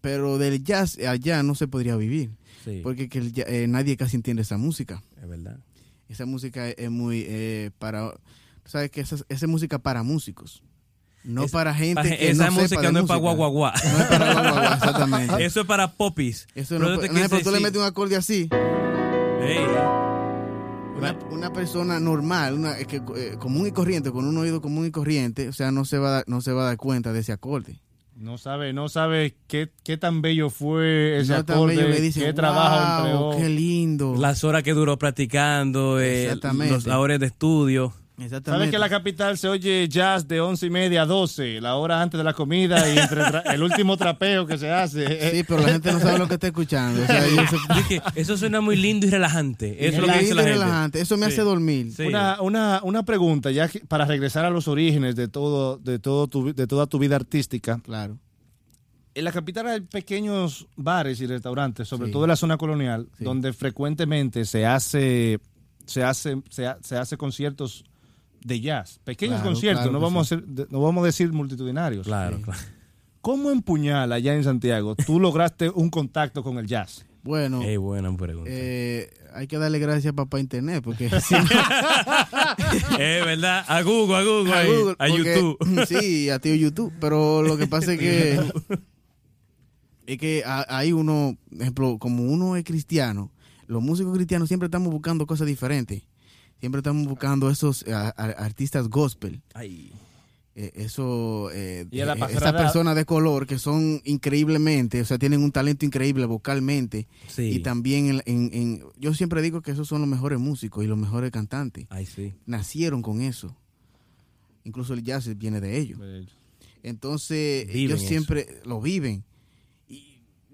Pero 0.00 0.38
del 0.38 0.64
jazz 0.64 0.98
allá 0.98 1.42
no 1.42 1.54
se 1.54 1.68
podría 1.68 1.96
vivir, 1.96 2.30
Sí, 2.64 2.80
porque 2.82 3.10
que 3.10 3.18
el 3.18 3.34
ja- 3.34 3.44
nadie 3.68 3.98
casi 3.98 4.16
entiende 4.16 4.40
esa 4.40 4.56
música. 4.56 5.02
es 5.22 5.28
verdad. 5.28 5.58
Esa 6.08 6.26
música 6.26 6.68
es 6.68 6.90
muy 6.90 7.24
eh, 7.26 7.70
para, 7.78 8.12
sabes 8.64 8.90
que 8.90 9.00
esa, 9.00 9.14
esa 9.16 9.24
es 9.28 9.46
música 9.48 9.78
para 9.78 10.02
músicos, 10.02 10.62
no 11.24 11.44
Es- 11.44 11.50
para 11.52 11.74
gente 11.74 12.02
que 12.16 12.30
esa 12.30 12.44
no 12.46 12.50
sepa 12.50 12.62
música 12.62 12.82
de 12.82 12.92
no 12.92 12.98
es 13.00 13.06
para 13.06 13.20
guaguaguá. 13.20 13.72
No 13.82 13.98
es 13.98 14.04
para 14.06 14.32
guaguaguá, 14.34 14.74
exactamente. 14.74 15.44
Eso 15.44 15.60
es 15.62 15.66
para 15.66 15.92
popis. 15.92 16.46
Eso 16.54 16.76
Pero 16.76 16.88
no, 16.90 16.94
yo 16.94 17.00
te 17.00 17.06
por 17.06 17.14
quise 17.16 17.24
ejemplo, 17.26 17.40
tú 17.50 17.50
le 17.56 17.60
metes 17.60 17.80
un 17.80 17.86
acorde 17.86 18.16
así, 18.16 18.48
Ey, 19.40 19.58
una, 20.96 21.18
una 21.30 21.52
persona 21.52 21.98
normal, 22.00 22.54
una 22.54 22.76
que, 22.76 22.96
eh, 23.16 23.36
común 23.38 23.66
y 23.66 23.72
corriente, 23.72 24.10
con 24.12 24.24
un 24.26 24.36
oído 24.38 24.60
común 24.60 24.86
y 24.86 24.90
corriente, 24.90 25.48
o 25.48 25.52
sea, 25.52 25.70
no 25.72 25.84
se 25.84 25.98
va 25.98 26.22
no 26.26 26.40
se 26.40 26.52
va 26.52 26.62
a 26.62 26.66
dar 26.66 26.76
cuenta 26.76 27.12
de 27.12 27.20
ese 27.20 27.32
acorde. 27.32 27.80
No 28.16 28.38
sabe, 28.38 28.72
no 28.72 28.88
sabe 28.88 29.34
qué, 29.48 29.70
qué 29.82 29.96
tan 29.96 30.22
bello 30.22 30.48
fue 30.48 31.18
ese 31.18 31.32
No 31.32 31.38
acorde, 31.38 31.74
bello 31.84 32.12
qué 32.14 32.32
trabajo 32.32 33.02
"Wow, 33.02 33.32
empleó. 33.32 33.42
qué 33.42 33.48
lindo. 33.48 34.14
las 34.16 34.44
horas 34.44 34.62
que 34.62 34.72
duró 34.72 34.96
practicando, 34.98 36.00
eh, 36.00 36.32
los 36.70 36.86
horas 36.86 37.18
de 37.18 37.26
estudio. 37.26 37.92
¿Sabes 38.16 38.70
que 38.70 38.76
en 38.76 38.80
la 38.80 38.88
capital 38.88 39.36
se 39.36 39.48
oye 39.48 39.88
jazz 39.88 40.28
de 40.28 40.40
once 40.40 40.66
y 40.66 40.70
media 40.70 41.02
a 41.02 41.06
12, 41.06 41.60
la 41.60 41.74
hora 41.74 42.00
antes 42.00 42.16
de 42.16 42.22
la 42.22 42.32
comida 42.32 42.88
y 42.94 42.96
entre 42.96 43.22
el 43.52 43.60
último 43.60 43.96
trapeo 43.96 44.46
que 44.46 44.56
se 44.56 44.70
hace? 44.70 45.04
Sí, 45.34 45.42
pero 45.42 45.60
la 45.62 45.70
gente 45.72 45.90
no 45.92 45.98
sabe 45.98 46.18
lo 46.20 46.28
que 46.28 46.34
está 46.34 46.46
escuchando. 46.46 47.02
O 47.02 47.06
sea, 47.06 47.26
yo 47.26 47.36
sé- 47.48 47.56
Dije, 47.74 48.02
eso 48.14 48.36
suena 48.36 48.60
muy 48.60 48.76
lindo 48.76 49.04
y 49.06 49.10
relajante. 49.10 49.84
Eso 49.88 49.96
es 49.96 50.00
lo 50.00 50.06
que 50.06 50.12
lindo 50.12 50.20
dice 50.20 50.32
y 50.32 50.36
la 50.36 50.42
gente. 50.44 50.58
relajante. 50.58 51.00
Eso 51.00 51.16
me 51.16 51.26
Sí. 51.26 51.32
hace 51.32 51.42
dormir. 51.42 51.92
Sí. 51.92 52.02
Una, 52.04 52.40
una, 52.40 52.80
una 52.84 53.02
pregunta, 53.04 53.50
ya 53.50 53.66
que- 53.66 53.80
para 53.80 54.04
regresar 54.04 54.44
a 54.44 54.50
los 54.50 54.68
orígenes 54.68 55.16
de 55.16 55.26
todo, 55.26 55.78
de 55.78 55.98
todo 55.98 56.28
tu, 56.28 56.54
de 56.54 56.66
toda 56.68 56.86
tu 56.86 57.00
vida 57.00 57.16
artística. 57.16 57.80
Claro. 57.82 58.16
En 59.16 59.24
la 59.24 59.32
capital 59.32 59.66
hay 59.66 59.80
pequeños 59.80 60.66
bares 60.76 61.20
y 61.20 61.26
restaurantes, 61.26 61.88
sobre 61.88 62.06
Sí. 62.06 62.12
todo 62.12 62.24
en 62.24 62.28
la 62.30 62.36
zona 62.36 62.56
colonial, 62.58 63.08
Sí. 63.18 63.24
donde 63.24 63.52
frecuentemente 63.52 64.44
se 64.44 64.66
hace, 64.66 65.40
se 65.84 66.02
hace, 66.04 66.40
se, 66.50 66.66
ha- 66.66 66.78
se 66.80 66.96
hace 66.96 67.16
conciertos 67.16 67.84
de 68.44 68.60
jazz, 68.60 69.00
pequeños 69.02 69.36
Claro, 69.40 69.50
conciertos, 69.50 69.82
claro 69.84 69.92
no 69.98 70.00
vamos 70.00 70.28
sí. 70.28 70.34
a 70.36 70.38
de- 70.46 70.66
no 70.70 70.80
vamos 70.80 71.02
a 71.02 71.06
decir 71.06 71.32
multitudinarios. 71.32 72.06
Claro, 72.06 72.36
Sí. 72.36 72.42
claro. 72.44 72.60
¿Cómo 73.20 73.50
en 73.50 73.62
Puñal, 73.62 74.12
allá 74.12 74.34
en 74.34 74.44
Santiago, 74.44 74.94
tú 74.94 75.18
lograste 75.20 75.70
un 75.70 75.90
contacto 75.90 76.42
con 76.44 76.58
el 76.58 76.66
jazz? 76.66 77.04
Bueno, 77.22 77.62
Ey, 77.62 77.78
buena 77.78 78.14
pregunta. 78.16 78.50
eh, 78.52 79.08
hay 79.32 79.46
que 79.46 79.56
darle 79.56 79.78
gracias 79.78 80.12
a 80.12 80.14
papá 80.14 80.38
Internet 80.40 80.82
porque 80.84 81.08
si 81.20 81.34
no- 81.34 81.40
es 82.98 83.24
verdad. 83.24 83.64
A 83.66 83.80
Google, 83.82 84.16
a 84.16 84.22
Google, 84.24 84.52
a 84.52 84.58
ahí, 84.58 84.68
Google, 84.68 84.92
a 84.98 85.06
porque- 85.08 85.34
YouTube. 85.34 85.86
Sí, 85.88 86.28
a 86.30 86.38
tío 86.38 86.54
YouTube. 86.54 86.92
Pero 87.00 87.42
lo 87.42 87.56
que 87.56 87.66
pasa 87.66 87.94
es 87.94 87.98
que 87.98 88.38
es 90.06 90.18
que 90.18 90.42
hay 90.44 90.92
uno, 90.92 91.36
ejemplo, 91.58 91.98
como 91.98 92.24
uno 92.24 92.56
es 92.56 92.64
cristiano, 92.64 93.30
los 93.66 93.82
músicos 93.82 94.14
cristianos 94.14 94.48
siempre 94.48 94.66
estamos 94.66 94.92
buscando 94.92 95.26
cosas 95.26 95.46
diferentes. 95.46 96.02
Siempre 96.60 96.78
estamos 96.78 97.06
buscando 97.06 97.50
esos 97.50 97.82
eh, 97.86 97.92
a- 97.92 98.08
a- 98.16 98.30
artistas 98.44 98.88
gospel. 98.88 99.42
Ay. 99.54 99.92
eh, 100.56 100.70
eso 100.76 101.50
eh, 101.52 101.84
eh, 101.90 102.14
esas 102.30 102.52
personas 102.52 102.94
de 102.94 103.04
color 103.04 103.44
que 103.44 103.58
son 103.58 104.00
increíblemente, 104.04 105.00
o 105.00 105.04
sea, 105.04 105.18
tienen 105.18 105.42
un 105.42 105.50
talento 105.50 105.84
increíble 105.84 106.26
vocalmente 106.26 107.08
Sí. 107.26 107.42
y 107.54 107.58
también 107.58 108.06
en, 108.06 108.22
en- 108.24 108.50
en- 108.54 108.84
yo 108.96 109.12
siempre 109.14 109.42
digo 109.42 109.62
que 109.62 109.72
esos 109.72 109.88
son 109.88 110.00
los 110.00 110.08
mejores 110.08 110.38
músicos 110.38 110.84
y 110.84 110.86
los 110.86 110.96
mejores 110.96 111.32
cantantes. 111.32 111.86
Ay, 111.90 112.06
sí. 112.06 112.34
Nacieron 112.46 113.02
con 113.02 113.20
eso. 113.20 113.56
Incluso 114.62 114.94
el 114.94 115.02
jazz 115.02 115.36
viene 115.36 115.60
de 115.60 115.76
ellos. 115.76 115.98
Entonces, 116.84 117.66
Viven 117.66 117.80
ellos 117.86 117.98
eso. 118.00 118.08
siempre 118.08 118.60
lo 118.64 118.80
viven. 118.80 119.24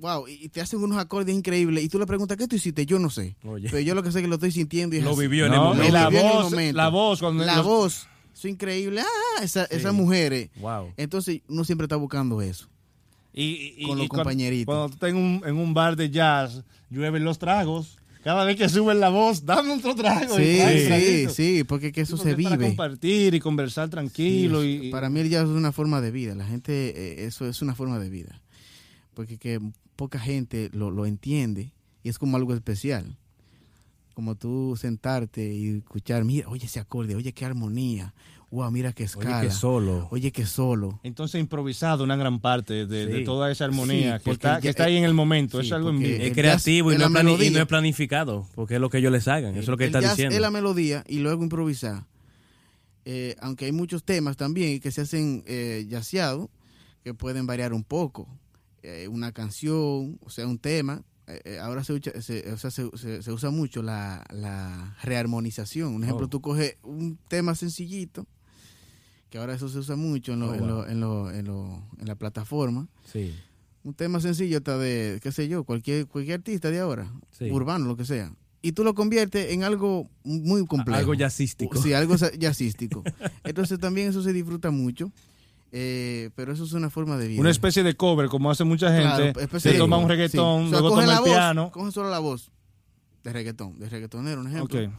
Y 0.01 0.03
wow, 0.03 0.27
y 0.29 0.49
te 0.49 0.61
hacen 0.61 0.83
unos 0.83 0.99
acordes 0.99 1.35
increíbles 1.35 1.85
y 1.85 1.89
tú 1.89 1.99
le 1.99 2.07
preguntas, 2.07 2.37
¿qué 2.37 2.47
tú 2.49 2.57
hiciste? 2.57 2.87
Yo 2.87 2.99
no 2.99 3.11
sé. 3.11 3.37
Oye. 3.45 3.69
Pero 3.71 3.81
yo 3.81 3.95
lo 3.95 4.03
que 4.03 4.11
sé 4.13 4.19
es 4.19 4.23
que 4.23 4.29
lo 4.29 4.35
estoy 4.37 4.51
sintiendo 4.53 4.97
y 4.97 5.01
es 5.01 5.05
Lo 5.05 5.11
así. 5.13 5.21
vivió 5.21 5.47
en 5.47 5.53
el 5.55 5.61
momento. 5.61 5.87
y 5.89 5.91
la 5.91 6.09
vivió 6.09 6.21
en 6.21 6.27
el 6.27 6.33
voz, 6.33 6.51
momento. 6.51 6.77
la 6.77 6.89
voz, 6.89 7.21
cuando 7.21 7.45
La 7.45 7.57
los- 7.57 7.67
voz, 7.67 7.95
eso 8.33 8.49
es 8.49 8.53
increíble. 8.53 9.03
Ah, 9.03 9.43
esa- 9.45 9.67
Sí. 9.67 9.77
esas 9.77 9.93
mujeres. 9.93 10.51
Wow. 10.57 10.93
Entonces, 10.97 11.43
uno 11.49 11.65
siempre 11.65 11.85
está 11.85 11.97
buscando 11.97 12.41
eso. 12.41 12.69
Y, 13.33 13.75
y- 13.79 13.87
Con 13.87 13.99
y 13.99 14.01
los 14.03 14.09
compañeritos. 14.09 14.67
Cuando 14.67 14.89
tú 14.89 14.95
estás 14.95 15.11
en 15.11 15.17
un, 15.17 15.43
en 15.47 15.57
un 15.57 15.75
bar 15.75 15.97
de 15.97 16.11
jazz, 16.11 16.63
llueven 16.91 17.23
los 17.25 17.39
tragos. 17.39 17.97
Cada 18.25 18.45
vez 18.45 18.57
que 18.57 18.69
suben 18.69 19.01
la 19.01 19.09
voz, 19.09 19.47
dame 19.47 19.73
otro 19.73 19.95
trago. 19.95 20.39
y 20.39 20.45
Sí, 20.45 20.61
un 20.61 21.01
sí, 21.01 21.27
sí, 21.59 21.65
porque 21.65 21.91
que 21.93 22.03
eso 22.03 22.17
Sí, 22.19 22.23
se 22.25 22.31
es 22.33 22.37
Para 22.37 22.57
vive. 22.57 22.67
compartir 22.69 23.35
y 23.35 23.41
conversar 23.41 23.89
tranquilo. 23.89 24.61
Sí, 24.63 24.81
y, 24.83 24.89
y- 24.89 24.91
Para 24.91 25.09
mí 25.09 25.21
el 25.21 25.31
jazz 25.31 25.45
es 25.45 25.51
una 25.51 25.73
forma 25.73 26.01
de 26.03 26.11
vida. 26.11 26.35
La 26.35 26.45
gente, 26.47 26.73
eh, 27.23 27.25
eso 27.27 27.47
es 27.49 27.63
una 27.63 27.75
forma 27.75 27.99
de 27.99 28.11
vida. 28.11 28.43
Porque 29.15 29.39
que 29.39 29.59
poca 30.01 30.19
gente 30.19 30.71
lo, 30.73 30.91
lo 30.91 31.05
entiende 31.05 31.75
y 32.03 32.09
es 32.09 32.19
como 32.19 32.39
algo 32.39 32.55
especial. 32.55 33.19
Como 34.15 34.35
tú 34.35 34.75
sentarte 34.81 35.53
y 35.55 35.77
escuchar, 35.77 36.25
mira, 36.25 36.49
oye 36.49 36.65
ese 36.65 36.81
acorde, 36.81 37.15
oye 37.17 37.35
qué 37.35 37.45
armonía, 37.45 38.15
wow, 38.51 38.71
mira 38.71 38.95
qué 38.95 39.03
Oye, 39.03 39.11
escala, 39.13 39.43
que 39.43 39.51
solo. 39.51 40.09
oye 40.11 40.33
qué 40.33 40.47
solo. 40.47 40.99
Entonces 41.03 41.39
improvisado 41.39 42.03
una 42.03 42.17
gran 42.17 42.41
parte 42.41 42.87
de, 42.87 43.25
toda 43.27 43.51
esa 43.51 43.67
armonía 43.67 44.19
Sí, 44.19 44.25
que, 44.25 44.31
está, 44.31 44.55
ya- 44.55 44.61
que 44.63 44.69
está 44.71 44.85
ahí 44.85 44.97
en 44.97 45.05
el 45.05 45.13
momento. 45.13 45.61
sí, 45.61 45.67
es 45.67 45.73
algo 45.75 45.91
en 45.91 45.99
vivo. 45.99 46.23
Es 46.23 46.33
creativo 46.33 46.93
y 46.93 46.97
no 46.97 47.05
es 47.05 47.47
y 47.47 47.51
no 47.51 47.67
planificado, 47.67 48.47
porque 48.55 48.77
es 48.77 48.81
lo 48.81 48.89
que 48.89 48.99
ellos 48.99 49.13
les 49.13 49.29
hagan. 49.29 49.51
Eso 49.53 49.61
es 49.61 49.69
lo 49.69 49.77
que 49.77 49.85
el 49.85 49.89
está 49.91 50.01
jazz 50.01 50.13
diciendo. 50.13 50.35
es 50.35 50.41
la 50.41 50.51
melodía 50.51 51.05
y 51.07 51.19
luego 51.19 51.43
improvisar. 51.43 52.07
Eh, 53.05 53.37
aunque 53.41 53.67
hay 53.67 53.73
muchos 53.73 54.03
temas 54.03 54.39
también 54.39 54.81
que 54.81 54.91
se 54.91 55.03
hacen 55.03 55.45
eh, 55.47 55.87
que 57.05 57.13
pueden 57.15 57.47
variar 57.47 57.75
un 57.75 57.85
poco. 57.85 58.27
Eh, 58.83 59.09
una 59.09 59.33
canción, 59.33 60.19
o 60.25 60.31
sea, 60.31 60.47
un 60.47 60.59
tema, 60.59 61.03
eh, 61.27 61.41
eh, 61.45 61.59
ahora 61.59 61.85
se, 61.85 61.93
ucha- 61.93 62.21
se- 62.23 62.51
o 62.53 62.57
sea, 62.57 62.71
se, 62.71 62.85
usa 63.33 63.51
mucho 63.51 63.83
la, 63.83 64.25
la 64.33 64.97
rearmonización. 65.03 65.95
Un 65.95 66.05
ejemplo, 66.05 66.27
Oh. 66.27 66.31
tú 66.31 66.41
coges 66.41 66.77
un 66.83 67.19
tema 67.29 67.55
sencillito, 67.55 68.27
que 69.29 69.39
ahora 69.39 69.55
eso 69.55 69.69
se 69.69 69.79
usa 69.79 69.97
mucho 69.97 70.33
en, 70.33 70.41
lo- 70.41 70.51
Oh, 70.51 70.55
en, 70.55 70.61
wow. 70.61 70.69
lo- 70.69 70.89
en, 70.89 71.01
lo- 71.01 71.31
en, 71.31 71.45
lo- 71.47 71.85
en 71.99 72.07
la 72.09 72.15
plataforma. 72.15 72.89
Sí. 73.13 73.35
Un 73.85 73.95
tema 73.95 74.21
sencillo 74.21 74.59
hasta 74.59 74.77
de, 74.79 75.21
qué 75.23 75.31
sé 75.33 75.47
yo, 75.49 75.65
cualquier, 75.65 76.07
cualquier 76.07 76.39
artista 76.41 76.71
de 76.71 76.81
ahora, 76.81 77.13
Sí. 77.31 77.51
urbano, 77.51 77.87
lo 77.87 77.97
que 77.97 78.05
sea. 78.05 78.33
Y 78.63 78.73
tú 78.73 78.85
lo 78.85 78.95
conviertes 78.95 79.53
en 79.53 79.63
algo 79.65 80.11
muy 80.25 80.67
complejo. 80.67 80.99
Algo 80.99 81.15
jazzístico. 81.15 81.81
Sí, 81.81 81.93
algo 81.95 82.15
jazzístico. 82.39 83.03
Entonces 83.45 83.79
también 83.79 84.09
eso 84.09 84.23
se 84.23 84.33
disfruta 84.35 84.71
mucho. 84.71 85.11
Eh, 85.73 86.31
pero 86.35 86.53
eso 86.53 86.65
es 86.65 86.73
una 86.73 86.91
forma 86.91 87.17
de 87.17 87.29
vida. 87.29 87.41
Una 87.41 87.51
especie 87.51 87.83
de 87.83 87.95
cover, 87.95 88.29
como 88.29 88.51
hace 88.51 88.65
mucha 88.65 88.89
gente. 88.93 89.33
Claro, 89.33 89.61
se 89.61 89.75
toma 89.75 89.99
un 89.99 90.05
sí. 90.05 90.09
reggaetón, 90.09 90.67
O 90.67 90.69
sea, 90.69 90.81
luego 90.81 90.91
toma 90.91 91.05
el 91.05 91.19
voz, 91.19 91.29
piano. 91.29 91.71
Coge 91.71 91.93
solo 91.93 92.11
la 92.11 92.19
voz 92.19 92.51
de 93.23 93.33
reggaetón, 93.33 93.79
de 93.79 93.89
reggaetonero, 93.89 94.41
un 94.41 94.49
ejemplo. 94.49 94.93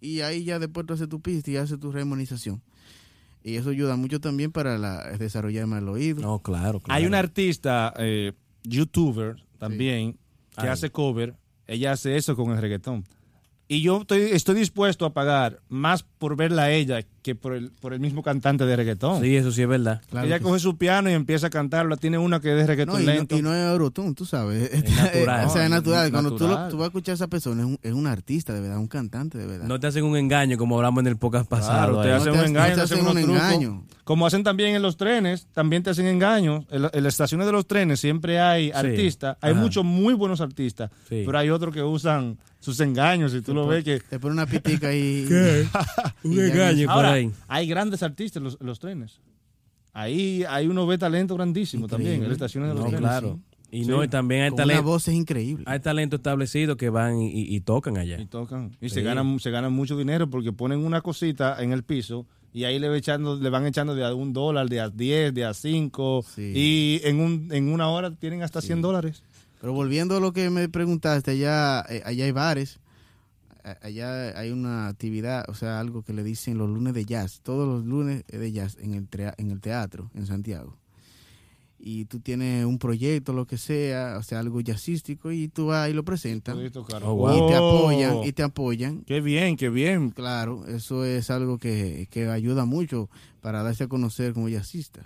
Y 0.00 0.20
ahí 0.20 0.44
ya 0.44 0.58
después 0.58 0.86
tú 0.86 0.94
haces 0.94 1.08
tu 1.08 1.20
pista 1.20 1.50
y 1.50 1.56
haces 1.56 1.78
tu 1.78 1.92
rearmonización. 1.92 2.62
Y 3.44 3.56
eso 3.56 3.70
ayuda 3.70 3.96
mucho 3.96 4.20
también 4.20 4.52
para 4.52 4.78
la, 4.78 5.16
desarrollar 5.16 5.66
más 5.66 5.82
el 5.82 5.88
oído. 5.88 6.22
No, 6.22 6.38
claro, 6.40 6.80
claro. 6.80 6.96
Hay 6.96 7.06
una 7.06 7.18
artista, 7.18 7.92
eh, 7.98 8.32
youtuber 8.62 9.36
también, 9.58 10.12
que 10.54 10.62
Ay. 10.62 10.68
hace 10.68 10.90
cover. 10.90 11.34
Ella 11.66 11.92
hace 11.92 12.16
eso 12.16 12.36
con 12.36 12.52
el 12.52 12.58
reggaetón. 12.58 13.04
Y 13.66 13.80
yo 13.80 14.02
estoy, 14.02 14.22
estoy 14.32 14.56
dispuesto 14.56 15.06
a 15.06 15.14
pagar 15.14 15.60
más 15.68 16.02
por 16.02 16.36
verla 16.36 16.64
a 16.64 16.72
ella 16.72 17.02
que 17.22 17.36
por 17.36 17.54
el, 17.54 17.70
por 17.70 17.92
el 17.94 18.00
mismo 18.00 18.22
cantante 18.22 18.66
de 18.66 18.74
reggaetón. 18.74 19.22
Sí, 19.22 19.36
eso 19.36 19.52
sí 19.52 19.62
es 19.62 19.68
verdad. 19.68 20.00
Claro 20.10 20.26
ella 20.26 20.40
coge 20.40 20.58
su 20.58 20.76
piano 20.76 21.08
y 21.08 21.12
empieza 21.12 21.46
a 21.46 21.50
cantarlo. 21.50 21.96
Tiene 21.96 22.18
una 22.18 22.40
que 22.40 22.50
es 22.50 22.56
de 22.56 22.66
reggaetón 22.66 22.96
No, 22.96 23.00
y, 23.00 23.06
no, 23.06 23.12
lento. 23.12 23.36
y 23.38 23.42
no 23.42 23.54
es 23.54 23.64
Eurotune, 23.70 24.14
tú 24.14 24.24
sabes. 24.24 24.70
natural. 24.96 25.46
o 25.46 25.50
sea, 25.50 25.64
es 25.64 25.70
natural. 25.70 26.06
es 26.06 26.10
Cuando 26.10 26.30
Tú, 26.34 26.44
natural. 26.44 26.64
lo- 26.64 26.70
tú 26.70 26.76
vas 26.78 26.84
a 26.84 26.88
escuchar 26.88 27.12
a 27.12 27.14
esa 27.14 27.28
persona, 27.28 27.62
es 27.62 27.66
un, 27.68 27.78
es 27.80 27.92
un 27.92 28.06
artista 28.08 28.52
de 28.52 28.60
verdad, 28.60 28.78
un 28.78 28.88
cantante 28.88 29.38
de 29.38 29.46
verdad. 29.46 29.66
No 29.66 29.78
te 29.78 29.86
hacen 29.86 30.02
un 30.04 30.16
engaño 30.16 30.58
como 30.58 30.76
hablamos 30.76 31.00
en 31.02 31.06
el 31.06 31.16
podcast 31.16 31.48
pasado. 31.48 32.00
Claro, 32.00 32.02
te 32.02 32.12
hacen 32.12 32.26
No 32.26 32.32
te 32.32 32.38
un 32.38 32.38
hacen- 32.38 32.50
engaño, 32.50 32.68
no 32.76 32.82
te 32.82 32.88
te 32.88 32.94
hacen 32.94 33.06
un 33.06 33.18
engaño. 33.18 33.84
Como 34.04 34.26
hacen 34.26 34.42
también 34.42 34.74
en 34.74 34.82
los 34.82 34.96
trenes, 34.96 35.46
también 35.52 35.84
te 35.84 35.90
hacen 35.90 36.06
engaños. 36.06 36.64
En, 36.70 36.82
la- 36.82 36.90
en 36.92 37.04
las 37.04 37.14
estaciones 37.14 37.46
de 37.46 37.52
los 37.52 37.66
trenes 37.68 38.00
siempre 38.00 38.40
hay 38.40 38.72
artistas. 38.72 39.36
Hay 39.40 39.52
Ajá. 39.52 39.60
muchos 39.60 39.84
muy 39.84 40.14
buenos 40.14 40.40
artistas, 40.40 40.90
Sí. 41.08 41.22
pero 41.24 41.38
hay 41.38 41.50
otros 41.50 41.72
que 41.72 41.82
usan 41.84 42.36
sus 42.58 42.78
engaños 42.80 43.34
y 43.34 43.40
tú 43.42 43.54
lo 43.54 43.66
ves 43.66 43.82
que... 43.84 43.98
Te 43.98 44.20
pone 44.20 44.34
una 44.34 44.46
pitica 44.46 44.88
ahí. 44.88 45.26
Un 46.24 46.32
Y 46.32 46.36
ya 46.36 46.46
engaño 46.46 46.86
por 46.86 46.94
Ahora, 46.96 47.11
ahí. 47.12 47.30
hay 47.48 47.66
grandes 47.66 48.02
artistas 48.02 48.36
en 48.38 48.44
los, 48.44 48.58
los 48.60 48.78
trenes. 48.78 49.20
Ahí 49.92 50.44
hay 50.48 50.66
uno 50.68 50.86
ve 50.86 50.96
talento 50.98 51.34
grandísimo 51.34 51.86
también 51.86 52.14
en 52.16 52.22
las 52.24 52.32
estaciones 52.32 52.70
de 52.70 52.74
los 52.74 52.84
No, 52.84 52.90
trenes. 52.90 53.08
claro. 53.08 53.38
Y 53.70 53.84
Sí. 53.84 53.90
no, 53.90 54.04
y 54.04 54.08
también 54.08 54.42
hay 54.42 54.50
Con 54.50 54.54
una 54.60 54.62
talento, 54.64 54.82
voz 54.84 55.08
es 55.08 55.14
increíble. 55.14 55.64
hay 55.66 55.80
talento 55.80 56.16
establecido 56.16 56.76
que 56.76 56.90
van 56.90 57.18
y, 57.20 57.28
y- 57.30 57.56
y 57.56 57.60
tocan 57.60 57.96
allá. 57.96 58.20
Y 58.20 58.26
tocan. 58.26 58.76
Y 58.80 58.88
Sí. 58.88 58.96
se 58.96 59.02
ganan 59.02 59.38
se 59.40 59.50
ganan 59.50 59.72
mucho 59.72 59.96
dinero 59.96 60.28
porque 60.28 60.52
ponen 60.52 60.80
una 60.84 61.00
cosita 61.00 61.62
en 61.62 61.72
el 61.72 61.82
piso 61.82 62.26
y 62.52 62.64
ahí 62.64 62.78
le, 62.78 62.88
va 62.90 62.96
echando, 62.98 63.36
le 63.36 63.48
van 63.48 63.66
echando 63.66 63.94
de 63.94 64.04
a 64.04 64.14
un 64.14 64.32
dólar, 64.34 64.68
de 64.68 64.80
a 64.80 64.90
10, 64.90 65.32
de 65.32 65.44
a 65.46 65.54
5. 65.54 66.22
Sí. 66.34 66.52
Y 66.54 67.00
en, 67.04 67.20
un, 67.20 67.48
en 67.50 67.72
una 67.72 67.88
hora 67.88 68.10
tienen 68.14 68.42
hasta 68.42 68.60
100 68.60 68.82
dólares. 68.82 69.22
Pero 69.60 69.72
volviendo 69.72 70.16
a 70.16 70.20
lo 70.20 70.32
que 70.34 70.50
me 70.50 70.68
preguntaste, 70.68 71.30
allá, 71.30 71.82
eh, 71.88 72.02
allá 72.04 72.24
hay 72.26 72.32
bares, 72.32 72.78
allá 73.82 74.38
hay 74.38 74.50
una 74.50 74.88
actividad, 74.88 75.44
o 75.48 75.54
sea, 75.54 75.80
algo 75.80 76.02
que 76.02 76.12
le 76.12 76.22
dicen 76.24 76.58
los 76.58 76.68
lunes 76.68 76.94
de 76.94 77.04
jazz, 77.04 77.40
todos 77.42 77.66
los 77.68 77.84
lunes 77.84 78.24
es 78.28 78.40
de 78.40 78.52
jazz 78.52 78.76
en 78.80 78.94
el, 78.94 79.06
en 79.38 79.50
el 79.50 79.60
teatro 79.60 80.10
en 80.14 80.26
Santiago. 80.26 80.76
Y 81.84 82.04
tú 82.04 82.20
tienes 82.20 82.64
un 82.64 82.78
proyecto, 82.78 83.32
lo 83.32 83.44
que 83.44 83.58
sea, 83.58 84.14
o 84.16 84.22
sea, 84.22 84.38
algo 84.38 84.60
jazzístico, 84.60 85.32
y 85.32 85.48
tú 85.48 85.66
vas 85.66 85.90
y 85.90 85.92
lo 85.92 86.04
presentas. 86.04 86.56
Oh, 87.02 87.14
wow. 87.16 87.34
Y 87.34 87.50
te 87.50 87.56
apoyan, 87.56 88.24
y 88.24 88.32
te 88.32 88.42
apoyan. 88.44 89.00
Qué 89.04 89.20
bien, 89.20 89.56
qué 89.56 89.68
bien. 89.68 90.10
Claro, 90.10 90.64
eso 90.68 91.04
es 91.04 91.28
algo 91.30 91.58
que, 91.58 92.06
que 92.08 92.28
ayuda 92.28 92.66
mucho 92.66 93.10
para 93.40 93.64
darse 93.64 93.82
a 93.84 93.88
conocer 93.88 94.32
como 94.32 94.48
jazzista. 94.48 95.02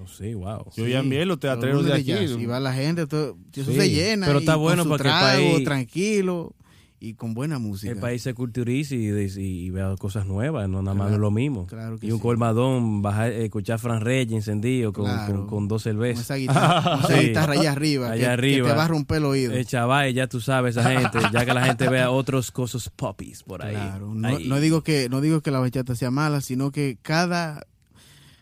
Oh, 0.00 0.06
sí, 0.06 0.32
wow. 0.34 0.66
Yo 0.76 0.86
ya 0.86 1.00
envié 1.00 1.26
los 1.26 1.40
teatreros 1.40 1.84
de 1.84 1.94
aquí. 1.94 2.04
jazz, 2.04 2.30
y 2.38 2.46
va 2.46 2.60
la 2.60 2.72
gente, 2.74 3.08
todo, 3.08 3.36
eso 3.52 3.72
Sí, 3.72 3.76
se 3.76 3.90
llena. 3.90 4.26
pero 4.26 4.38
y 4.38 4.42
está 4.42 4.52
con 4.54 4.62
bueno 4.62 4.84
su 4.84 4.88
porque 4.88 5.08
el 5.08 5.14
país- 5.14 5.64
tranquilo 5.64 6.54
y 7.02 7.14
con 7.14 7.32
buena 7.32 7.58
música. 7.58 7.90
El 7.92 7.98
país 7.98 8.20
se 8.22 8.34
culturiza 8.34 8.94
y, 8.94 9.08
y, 9.08 9.38
y 9.38 9.70
vea 9.70 9.96
cosas 9.98 10.26
nuevas, 10.26 10.68
no 10.68 10.82
nada 10.82 10.94
más 10.94 11.06
Claro, 11.08 11.22
lo 11.22 11.30
mismo. 11.30 11.66
claro 11.66 11.98
que 11.98 12.06
y 12.06 12.12
un 12.12 12.18
sí. 12.18 12.22
colmadón, 12.22 13.00
bajar, 13.00 13.32
escuchar 13.32 13.78
Fran 13.78 14.02
Reyes 14.02 14.34
encendido 14.34 14.92
con, 14.92 15.06
Claro. 15.06 15.34
con, 15.34 15.46
con 15.46 15.68
dos 15.68 15.82
Con 15.84 15.92
cervezas. 15.92 16.24
esa 16.24 16.34
guitarra, 16.34 16.82
con 17.00 17.04
esa 17.10 17.20
Sí. 17.20 17.26
guitarra 17.28 17.52
allá 17.54 17.72
arriba, 17.72 18.10
Allá 18.10 18.20
que, 18.20 18.26
arriba. 18.26 18.66
que 18.68 18.72
te 18.72 18.76
va 18.78 18.84
a 18.84 18.88
romper 18.88 19.16
el 19.16 19.24
oído. 19.24 19.52
Eh, 19.54 19.64
chaval, 19.64 20.12
ya 20.12 20.26
tú 20.26 20.40
sabes, 20.40 20.76
esa 20.76 20.90
gente, 20.90 21.18
ya 21.32 21.46
que 21.46 21.54
la 21.54 21.64
gente 21.64 21.88
vea 21.88 22.10
otros 22.10 22.50
cosas 22.50 22.90
poppies 22.90 23.42
por 23.44 23.64
ahí. 23.64 23.74
Claro, 23.74 24.14
no, 24.14 24.28
Ahí. 24.28 24.46
no 24.46 24.60
digo 24.60 24.82
que 24.82 25.08
no 25.08 25.22
digo 25.22 25.40
que 25.40 25.50
la 25.50 25.58
bachata 25.60 25.94
sea 25.94 26.10
mala, 26.10 26.42
sino 26.42 26.70
que 26.70 26.98
cada 27.00 27.66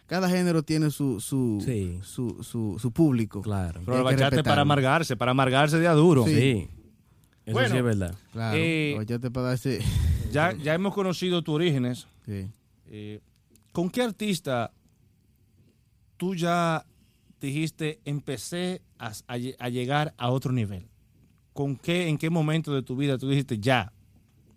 cada 0.07 0.29
género 0.29 0.62
tiene 0.64 0.90
su 0.90 1.21
su, 1.21 1.62
Sí. 1.64 1.99
su, 2.03 2.42
su, 2.42 2.77
su 2.81 2.90
público. 2.92 3.40
Claro. 3.42 3.83
Pero 3.85 3.99
la 3.99 4.03
bachata 4.03 4.37
es 4.37 4.42
para 4.42 4.62
amargarse, 4.62 5.16
para 5.16 5.31
amargarse 5.31 5.79
de 5.79 5.87
a 5.87 5.92
duro. 5.92 6.25
Sí. 6.27 6.66
Eso 7.49 7.55
Bueno. 7.55 7.71
sí 7.71 7.77
es 7.79 7.85
verdad. 7.85 8.15
Claro, 8.33 8.59
Eh, 8.61 9.07
para 9.33 9.47
darse 9.49 9.81
Ya, 10.31 10.53
ya 10.53 10.75
hemos 10.75 10.93
conocido 10.95 11.43
tus 11.43 11.55
orígenes. 11.55 12.07
sí. 12.27 12.51
Eh, 12.91 13.21
¿Con 13.73 13.89
qué 13.91 14.03
artista 14.03 14.71
tú 16.17 16.35
ya 16.35 16.85
dijiste 17.41 18.01
empecé 18.05 18.83
a, 18.99 19.09
a 19.27 19.37
lle- 19.39 19.57
a 19.59 19.69
llegar 19.69 20.15
a 20.19 20.31
otro 20.31 20.53
nivel? 20.53 20.89
¿Con 21.53 21.77
qué, 21.77 22.09
en 22.09 22.19
qué 22.19 22.31
momento 22.31 22.75
de 22.75 22.83
tu 22.83 22.97
vida 22.97 23.17
tú 23.19 23.29
dijiste 23.29 23.59
ya? 23.59 23.93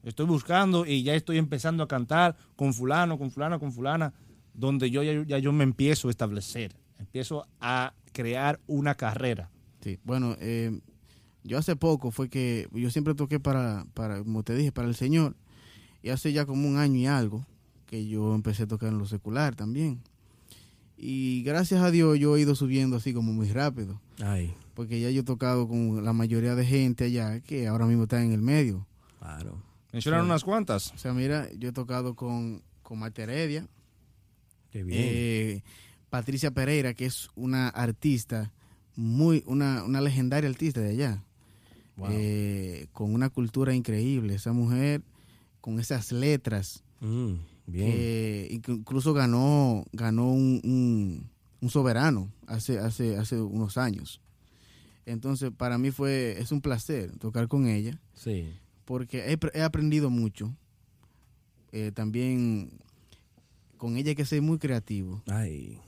Estoy 0.04 0.26
buscando 0.26 0.86
y 0.86 1.04
ya 1.04 1.14
estoy 1.16 1.38
empezando 1.38 1.84
a 1.84 1.88
cantar 1.88 2.36
con 2.56 2.74
fulano, 2.74 3.18
con 3.18 3.32
fulano, 3.32 3.60
con 3.60 3.72
fulana, 3.72 4.14
donde 4.54 4.90
yo 4.90 5.04
ya, 5.04 5.24
ya 5.26 5.38
yo 5.38 5.52
me 5.54 5.64
empiezo 5.64 6.08
a 6.08 6.12
establecer, 6.12 6.76
empiezo 7.00 7.48
a 7.60 7.94
crear 8.12 8.60
una 8.68 8.96
carrera. 8.96 9.50
Sí, 9.82 9.98
bueno, 10.04 10.36
eh, 10.40 10.80
yo 11.44 11.58
hace 11.58 11.76
poco 11.76 12.12
fue 12.12 12.30
que 12.30 12.68
yo 12.74 12.90
siempre 12.92 13.16
toqué 13.16 13.40
para, 13.40 13.86
para, 13.94 14.20
como 14.20 14.44
te 14.44 14.56
dije, 14.56 14.72
para 14.72 14.88
el 14.88 14.96
Señor. 14.96 15.36
Y 16.04 16.10
hace 16.10 16.34
ya 16.34 16.46
como 16.46 16.68
un 16.68 16.78
año 16.78 16.98
y 16.98 17.06
algo 17.06 17.46
que 17.86 18.08
yo 18.08 18.34
empecé 18.36 18.64
a 18.64 18.68
tocar 18.68 18.90
en 18.90 18.98
lo 18.98 19.06
secular 19.06 19.56
también. 19.56 20.02
Y 20.98 21.42
gracias 21.44 21.82
a 21.82 21.90
Dios 21.92 22.20
yo 22.20 22.38
he 22.38 22.42
ido 22.42 22.56
subiendo 22.56 22.98
así 22.98 23.14
como 23.14 23.34
muy 23.34 23.50
rápido. 23.50 24.00
Ay, 24.24 24.54
Porque 24.76 25.00
ya 25.02 25.10
yo 25.10 25.22
he 25.22 25.24
tocado 25.24 25.68
con 25.68 26.04
la 26.06 26.14
mayoría 26.14 26.56
de 26.56 26.66
gente 26.66 27.06
allá 27.06 27.40
que 27.42 27.68
ahora 27.68 27.86
mismo 27.88 28.04
está 28.04 28.24
en 28.24 28.32
el 28.32 28.42
medio. 28.42 28.86
claro. 29.20 29.62
Mencionaron 29.92 30.28
unas 30.28 30.44
cuantas. 30.46 30.94
O 30.94 30.98
sea, 30.98 31.14
mira, 31.14 31.50
yo 31.58 31.68
he 31.70 31.72
tocado 31.74 32.16
con, 32.16 32.62
con 32.82 33.00
Marta 33.00 33.24
Heredia, 33.24 33.68
Qué 34.72 34.84
bien. 34.84 35.00
eh, 35.04 35.64
Patricia 36.10 36.52
Pereira, 36.52 36.94
que 36.94 37.06
es 37.08 37.28
una 37.36 37.68
artista, 37.68 38.54
muy, 38.96 39.44
una, 39.48 39.84
una 39.84 40.00
legendaria 40.00 40.50
artista 40.50 40.80
de 40.80 40.92
allá. 40.92 41.24
Wow. 42.02 42.10
eh, 42.12 42.88
con 42.94 43.14
una 43.14 43.30
cultura 43.30 43.74
increíble. 43.74 44.36
Esa 44.36 44.54
mujer 44.54 45.02
con 45.62 45.80
esas 45.80 46.12
letras, 46.12 46.84
Mm, 47.00 47.34
bien. 47.68 48.48
incluso 48.52 49.14
ganó, 49.14 49.86
ganó 49.94 50.32
un, 50.32 50.62
un- 50.64 51.30
un 51.62 51.70
soberano 51.70 52.32
hace, 52.48 52.80
hace, 52.80 53.18
hace 53.18 53.40
unos 53.42 53.78
años. 53.78 54.20
Entonces, 55.06 55.52
para 55.56 55.78
mí 55.78 55.92
fue, 55.92 56.38
es 56.40 56.52
un 56.52 56.62
placer 56.62 57.12
tocar 57.20 57.48
con 57.48 57.68
ella, 57.68 58.00
sí. 58.14 58.52
porque 58.86 59.32
he, 59.34 59.38
he 59.58 59.62
aprendido 59.64 60.10
mucho. 60.10 60.56
Eh, 61.72 61.92
también 61.94 62.72
con 63.78 63.96
ella 63.98 64.10
hay 64.10 64.16
que 64.16 64.26
ser 64.26 64.42
muy 64.42 64.58
creativo, 64.60 65.22
Ay, 65.28 65.80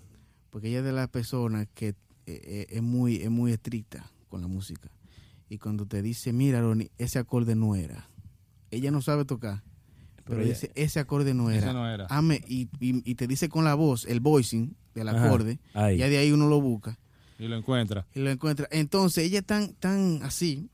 porque 0.50 0.70
ella 0.70 0.80
es 0.80 0.86
de 0.86 0.94
las 0.94 1.10
personas 1.10 1.68
que 1.74 1.96
eh, 2.26 2.66
es, 2.70 2.82
muy, 2.82 3.18
es 3.18 3.30
muy 3.30 3.52
estricta 3.52 4.10
con 4.30 4.42
la 4.42 4.48
música. 4.48 4.90
Y 5.54 5.60
cuando 5.60 5.86
te 5.86 6.02
dice, 6.02 6.34
mira, 6.34 6.62
Ronnie, 6.62 6.90
ese 6.98 7.20
acorde 7.20 7.54
no 7.54 7.76
era. 7.76 8.10
Ella 8.72 8.90
no 8.90 9.04
sabe 9.04 9.24
tocar, 9.24 9.62
pero, 10.26 10.42
ella- 10.42 10.50
dice, 10.50 10.72
ese 10.74 11.00
acorde 11.00 11.36
no 11.36 11.52
Ese 11.52 11.60
era. 11.66 11.74
no 11.74 11.88
era. 11.88 12.08
Ame, 12.10 12.42
y, 12.48 12.64
y- 12.80 13.04
y 13.10 13.14
te 13.14 13.28
dice 13.28 13.50
con 13.50 13.64
la 13.64 13.76
voz, 13.76 14.06
el 14.06 14.20
voicing 14.20 14.76
del 14.96 15.10
acorde. 15.10 15.60
Ay. 15.76 15.98
Ya 15.98 16.10
de 16.10 16.18
ahí 16.18 16.32
uno 16.32 16.48
lo 16.48 16.60
busca 16.60 16.98
Y 17.38 17.48
lo 17.48 17.56
encuentra. 17.56 18.08
y 18.16 18.20
lo 18.22 18.32
encuentra. 18.32 18.68
Entonces, 18.72 19.26
ella 19.26 19.40
es 19.40 19.46
tan, 19.46 19.74
tan 19.76 20.22
así 20.24 20.72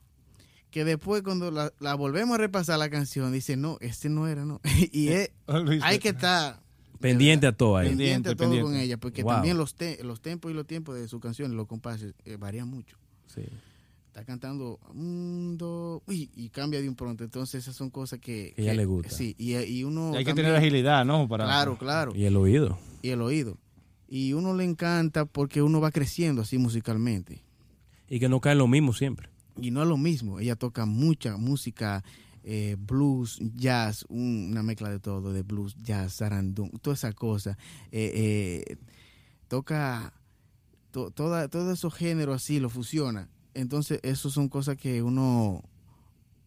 que 0.71 0.85
después 0.85 1.23
cuando 1.23 1.51
la, 1.51 1.73
la 1.79 1.95
volvemos 1.95 2.35
a 2.35 2.37
repasar 2.37 2.79
la 2.79 2.89
canción, 2.89 3.33
dice, 3.33 3.57
no, 3.57 3.77
este 3.81 4.07
no 4.07 4.29
era, 4.29 4.45
no. 4.45 4.61
y 4.93 5.09
es, 5.09 5.31
hay 5.83 5.99
que 5.99 6.09
estar 6.09 6.61
pendiente 7.01 7.47
a 7.47 7.51
todo 7.51 7.75
ahí. 7.75 7.89
pendiente, 7.89 8.13
Pendiente, 8.13 8.29
a 8.29 8.35
todo 8.35 8.37
pendiente. 8.49 8.63
con 8.71 8.75
ella, 8.79 8.97
porque 8.97 9.23
Wow. 9.23 9.33
también 9.33 9.57
los, 9.57 9.75
te- 9.75 10.01
los 10.05 10.21
tempos 10.21 10.51
y 10.51 10.53
los 10.53 10.65
tiempos 10.65 10.95
de 10.95 11.09
sus 11.09 11.19
canciones, 11.19 11.57
los 11.57 11.67
compases, 11.67 12.13
eh, 12.23 12.37
varían 12.37 12.69
mucho. 12.69 12.95
Sí. 13.27 13.41
Está 14.09 14.25
cantando 14.25 14.79
un, 14.93 15.55
dos, 15.57 16.01
uy, 16.07 16.29
y 16.35 16.49
cambia 16.49 16.81
de 16.81 16.89
un 16.89 16.95
pronto. 16.95 17.23
Entonces, 17.23 17.61
esas 17.63 17.75
son 17.75 17.89
cosas 17.89 18.19
que... 18.19 18.53
Que 18.55 18.61
a 18.63 18.65
ella 18.65 18.73
le 18.73 18.85
gusta. 18.85 19.11
Sí, 19.15 19.35
y, 19.37 19.55
y 19.55 19.83
uno... 19.83 20.13
Hay 20.15 20.25
que 20.25 20.33
tener 20.33 20.55
agilidad, 20.55 21.05
¿no? 21.05 21.27
Para, 21.27 21.45
Claro, 21.45 21.77
claro. 21.77 22.15
Y 22.15 22.25
el 22.25 22.35
oído. 22.35 22.77
y 23.03 23.09
el 23.09 23.21
oído. 23.21 23.57
Y 24.07 24.33
uno 24.33 24.55
le 24.55 24.63
encanta 24.63 25.25
porque 25.25 25.61
uno 25.61 25.79
va 25.79 25.91
creciendo 25.91 26.41
así 26.41 26.57
musicalmente. 26.57 27.43
Y 28.09 28.19
que 28.19 28.27
no 28.29 28.41
cae 28.41 28.55
lo 28.55 28.67
mismo 28.67 28.93
siempre. 28.93 29.29
y 29.61 29.69
no 29.71 29.83
es 29.83 29.87
lo 29.87 29.97
mismo. 29.97 30.39
Ella 30.39 30.55
toca 30.55 30.85
mucha 30.87 31.37
música, 31.37 32.03
eh, 32.43 32.75
blues, 32.79 33.39
jazz, 33.55 34.05
un- 34.09 34.47
una 34.51 34.63
mezcla 34.63 34.89
de 34.89 34.99
todo, 34.99 35.31
de 35.33 35.43
blues, 35.43 35.75
jazz, 35.83 36.13
sarandón, 36.13 36.71
toda 36.81 36.95
esa 36.95 37.13
cosa. 37.13 37.57
Eh, 37.91 38.65
eh, 38.71 38.77
toca 39.47 40.13
to- 40.91 41.11
toda, 41.11 41.47
todos 41.47 41.71
esos 41.77 41.93
géneros 41.93 42.37
así, 42.37 42.59
lo 42.59 42.69
fusiona. 42.69 43.29
Entonces, 43.59 43.99
eso 44.03 44.29
son 44.29 44.47
cosas 44.47 44.77
que 44.77 45.01
uno, 45.03 45.61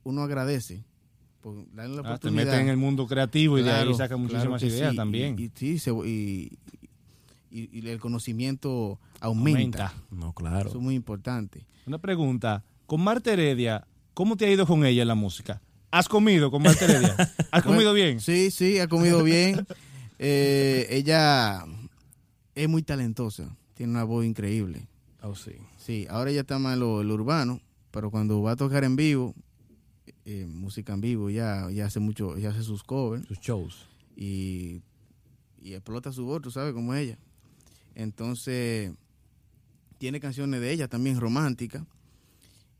uno 0.03 0.22
agradece. 0.22 0.83
Por 1.42 1.66
darle 1.75 1.96
la 1.96 2.03
Ah, 2.14 2.18
te 2.18 2.31
metes 2.31 2.55
en 2.55 2.68
el 2.68 2.77
mundo 2.77 3.07
creativo 3.07 3.59
y 3.59 3.62
de 3.62 3.70
ahí 3.70 3.94
sacan 3.94 4.20
muchísimas 4.20 4.61
claro 4.62 4.75
ideas 4.75 4.90
sí, 4.92 4.96
también. 4.96 5.37
Y, 5.38 5.51
y- 6.09 6.59
y- 7.51 7.68
y 7.81 7.88
el 7.88 8.01
conocimiento 8.01 8.98
aumenta. 9.20 9.88
Aumenta. 9.88 9.94
No, 10.11 10.33
claro. 10.33 10.68
Eso 10.70 10.79
es 10.79 10.85
muy 10.85 10.94
importante. 10.94 11.66
Una 11.85 11.98
pregunta. 11.98 12.64
Con 12.87 13.03
Marta 13.03 13.31
Heredia, 13.33 13.87
¿cómo 14.14 14.37
te 14.37 14.46
ha 14.46 14.51
ido 14.51 14.66
con 14.66 14.87
ella 14.87 15.03
en 15.03 15.09
la 15.09 15.14
música? 15.14 15.61
¿Has 15.90 16.09
comido 16.09 16.51
con 16.51 16.62
Marta 16.62 16.85
Heredia? 16.87 17.14
¿Has 17.51 17.62
comido 17.62 17.92
bien? 17.92 18.20
Sí, 18.20 18.51
sí, 18.51 18.79
ha 18.79 18.88
comido 18.88 19.22
bien. 19.22 19.66
Eh, 20.18 20.87
ella 20.90 21.64
es 22.55 22.68
muy 22.68 22.83
talentosa, 22.83 23.55
tiene 23.75 23.92
una 23.92 24.05
voz 24.05 24.25
increíble. 24.25 24.87
Oh, 25.20 25.35
sí. 25.35 25.53
Sí, 25.85 26.07
ahora 26.09 26.31
ella 26.31 26.42
está 26.42 26.59
más 26.59 26.75
en 26.75 26.81
lo, 26.81 27.03
lo 27.03 27.14
urbano, 27.14 27.61
pero 27.90 28.11
cuando 28.11 28.40
va 28.40 28.53
a 28.53 28.57
tocar 28.57 28.85
en 28.85 28.95
vivo, 28.97 29.35
eh, 30.25 30.47
música 30.49 30.92
en 30.92 31.01
vivo, 31.01 31.29
ya, 31.31 31.68
ya 31.71 31.87
hace 31.87 31.99
mucho, 31.99 32.38
ya 32.38 32.51
hace 32.51 32.62
sus 32.62 32.85
covers 32.85 33.27
Sus 33.27 33.40
shows. 33.40 33.88
y, 34.16 34.81
y 35.61 35.75
explota 35.75 36.12
su 36.12 36.25
voz, 36.25 36.40
tú 36.42 36.51
sabes, 36.51 36.73
como 36.73 36.95
ella. 36.95 37.18
Entonces, 37.97 38.92
tiene 39.99 40.21
canciones 40.21 40.61
de 40.61 40.73
ella 40.73 40.88
también 40.88 41.18
románticas. 41.21 41.83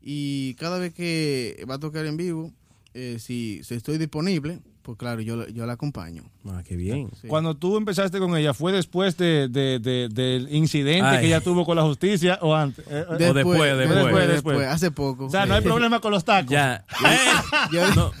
Y 0.01 0.53
cada 0.55 0.79
vez 0.79 0.93
que 0.93 1.65
va 1.69 1.75
a 1.75 1.79
tocar 1.79 2.05
en 2.05 2.17
vivo, 2.17 2.51
eh, 2.93 3.17
si, 3.19 3.61
si 3.63 3.75
estoy 3.75 3.97
disponible, 3.97 4.59
pues 4.81 4.97
claro, 4.97 5.21
yo, 5.21 5.35
la- 5.37 5.49
yo 5.49 5.65
la 5.65 5.73
acompaño. 5.73 6.23
Ah, 6.45 6.61
qué 6.67 6.75
bien. 6.75 7.09
Sí. 7.21 7.27
Cuando 7.29 7.55
tú 7.55 7.77
empezaste 7.77 8.19
con 8.19 8.35
ella, 8.35 8.53
¿fue 8.53 8.73
después 8.73 9.15
de, 9.15 9.47
de- 9.47 9.79
de- 9.79 10.09
del 10.09 10.53
incidente 10.53 11.05
Ay. 11.07 11.19
que 11.21 11.25
ella 11.27 11.39
tuvo 11.39 11.65
con 11.65 11.77
la 11.77 11.83
justicia 11.83 12.37
o 12.41 12.53
antes? 12.53 12.85
Eh, 12.89 13.05
eh, 13.11 13.15
De- 13.17 13.33
después, 13.33 13.77
después. 13.77 14.27
Después. 14.27 14.67
hace 14.67 14.91
poco. 14.91 15.27
o 15.27 15.29
sea, 15.29 15.45
no 15.45 15.53
hay 15.55 15.61
problema 15.61 16.01
con 16.01 16.11
los 16.11 16.25
tacos. 16.25 16.51
Ya. 16.51 16.83
Yo, 17.71 17.81
No, 17.95 18.11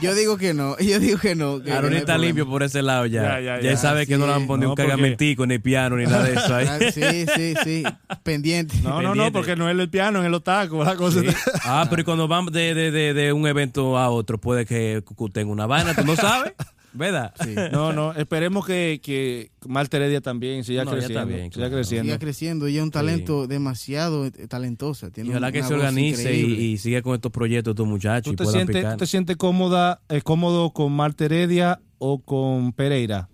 yo 0.00 0.14
digo 0.14 0.36
que 0.36 0.54
no, 0.54 0.78
yo 0.78 1.00
digo 1.00 1.18
que 1.18 1.34
no. 1.34 1.60
que- 1.60 1.70
no 1.70 1.76
Aaron 1.76 1.94
está 1.94 2.12
problema. 2.14 2.26
limpio 2.26 2.46
por 2.48 2.62
ese 2.62 2.80
lado 2.82 3.06
ya. 3.06 3.22
Ya, 3.22 3.40
Ya, 3.40 3.60
ya, 3.60 3.70
ya. 3.72 3.76
sabe 3.76 4.06
que 4.06 4.16
no 4.16 4.26
le 4.26 4.32
van 4.32 4.44
a 4.44 4.46
poner 4.46 4.64
No, 4.66 4.70
un 4.70 4.76
cagamentico, 4.76 5.44
ni 5.46 5.58
piano, 5.58 5.96
ni 5.96 6.04
nada 6.04 6.22
de 6.24 6.34
eso 6.34 6.54
ahí. 6.54 6.66
Ah, 6.68 6.78
Sí, 6.92 7.26
sí, 7.34 7.54
sí, 7.64 7.82
pendiente. 8.22 8.76
No, 8.82 9.02
no, 9.02 9.14
no, 9.16 9.32
porque 9.32 9.56
no 9.56 9.68
es 9.68 9.76
el 9.76 9.88
piano, 9.90 10.22
es 10.22 10.30
los 10.30 10.44
tacos, 10.44 10.86
la 10.86 10.94
cosa. 10.96 11.20
Sí. 11.20 11.26
Ah, 11.64 11.86
pero 11.90 12.02
y 12.02 12.04
cuando 12.04 12.28
van 12.28 12.46
de, 12.46 12.74
de, 12.74 12.90
de, 12.90 13.14
de 13.14 13.32
un 13.32 13.46
evento 13.46 13.98
a 13.98 14.10
otro, 14.10 14.38
puede 14.38 14.64
que 14.66 15.02
tenga 15.32 15.50
una 15.50 15.66
vaina, 15.66 15.94
tú 15.94 16.04
no 16.04 16.14
sabes, 16.16 16.52
¿verdad? 16.94 17.34
Sí. 17.42 17.54
No, 17.72 17.92
no, 17.92 18.12
esperemos 18.14 18.66
que, 18.66 19.00
que 19.02 19.50
Marta 19.66 19.96
Heredia 19.96 20.20
también 20.20 20.64
siga 20.64 20.84
No, 20.84 20.90
ya 20.92 20.96
creciendo. 20.98 21.20
está 21.20 21.28
bien, 21.36 21.44
siga 21.52 21.54
claro. 21.66 21.74
creciendo. 21.76 22.04
Siga 22.04 22.18
creciendo. 22.18 22.66
Ella 22.66 22.78
es 22.78 22.84
un 22.84 22.90
talento 22.90 23.46
demasiado 23.46 24.26
eh, 24.26 24.30
talentosa. 24.48 25.10
Tiene 25.10 25.28
Y 25.28 25.32
ojalá 25.32 25.52
que 25.52 25.62
se 25.62 25.74
organice 25.74 26.34
y, 26.36 26.44
y 26.52 26.78
siga 26.78 27.02
con 27.02 27.14
estos 27.14 27.32
proyectos 27.32 27.74
tu 27.74 27.86
muchacho 27.86 28.30
¿Tú 28.30 28.42
y 28.42 28.46
te, 28.46 28.52
sientes, 28.52 28.76
picar. 28.76 28.92
tú 28.92 28.98
te 28.98 29.06
sientes 29.06 29.36
cómoda, 29.36 30.00
eh, 30.08 30.20
cómodo 30.22 30.72
con 30.72 30.92
Marta 30.92 31.24
Heredia 31.24 31.80
o 31.98 32.20
con 32.22 32.72
Pereira? 32.72 33.28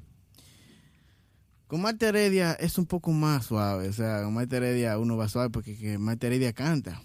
Con 1.67 1.83
Marta 1.83 2.09
Heredia 2.09 2.53
es 2.55 2.79
un 2.79 2.87
poco 2.87 3.11
más 3.13 3.47
suave. 3.47 3.89
O 3.89 3.93
sea, 3.93 4.23
con 4.23 4.33
Marta 4.35 4.57
Heredia 4.57 4.99
uno 4.99 5.17
va 5.17 5.29
suave 5.29 5.51
porque 5.51 5.77
que 5.77 5.99
Marta 5.99 6.27
Heredia 6.27 6.53
canta. 6.53 7.03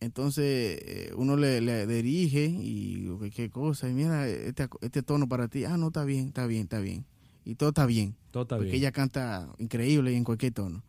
Entonces 0.00 0.44
eh, 0.84 1.12
uno 1.16 1.36
le, 1.36 1.60
le 1.60 1.86
dirige 1.86 2.44
y 2.46 3.08
qué- 3.20 3.30
qué 3.30 3.50
cosa. 3.50 3.88
Y 3.88 3.94
mira, 3.94 4.28
este, 4.28 4.68
este 4.80 5.02
tono 5.02 5.28
para 5.28 5.48
ti. 5.48 5.64
Ah, 5.64 5.76
no, 5.76 5.88
está 5.88 6.04
bien, 6.04 6.28
está 6.28 6.46
bien, 6.46 6.62
está 6.62 6.78
bien. 6.80 7.04
Y 7.44 7.54
todo 7.56 7.70
está 7.70 7.84
bien. 7.86 8.14
Todo 8.30 8.44
está 8.44 8.56
porque 8.56 8.70
bien. 8.72 8.82
ella 8.82 8.92
canta 8.92 9.48
increíble 9.58 10.12
y 10.12 10.16
en 10.16 10.24
cualquier 10.24 10.52
tono. 10.52 10.84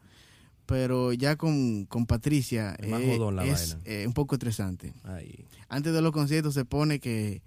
Pero 0.67 1.13
ya 1.13 1.35
con, 1.37 1.85
con 1.85 2.05
Patricia 2.05 2.75
Es 2.77 2.87
más 2.87 3.01
eh, 3.01 3.15
jodón 3.17 3.35
la 3.37 3.45
es 3.45 3.71
vaina. 3.75 3.83
eh, 3.85 4.05
un 4.05 4.13
poco 4.13 4.35
estresante. 4.35 4.93
Ay. 5.03 5.45
Antes 5.67 5.93
de 5.93 6.01
los 6.01 6.11
conciertos 6.11 6.53
se 6.53 6.65
pone 6.65 6.99
que 6.99 7.41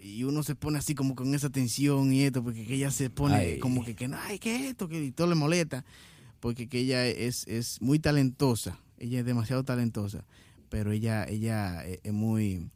y 0.00 0.22
uno 0.24 0.42
se 0.42 0.54
pone 0.54 0.78
así 0.78 0.94
como 0.94 1.14
con 1.14 1.34
esa 1.34 1.50
tensión 1.50 2.12
y 2.12 2.22
esto 2.22 2.42
porque 2.42 2.64
que 2.64 2.74
ella 2.76 2.90
se 2.90 3.10
pone 3.10 3.34
Ay. 3.34 3.58
como 3.58 3.84
que, 3.84 3.94
que 3.94 4.08
no 4.08 4.16
ay 4.18 4.38
qué 4.38 4.54
es 4.56 4.62
esto 4.70 4.88
que 4.88 5.02
y 5.04 5.10
todo 5.10 5.26
le 5.26 5.34
molesta 5.34 5.84
porque 6.40 6.68
que 6.68 6.78
ella 6.78 7.04
es, 7.06 7.46
es 7.48 7.82
muy 7.82 7.98
talentosa 7.98 8.78
ella 8.98 9.20
es 9.20 9.24
demasiado 9.24 9.64
talentosa 9.64 10.24
pero 10.68 10.92
ella 10.92 11.24
ella 11.24 11.84
es, 11.84 12.00
es 12.02 12.12
muy 12.12 12.68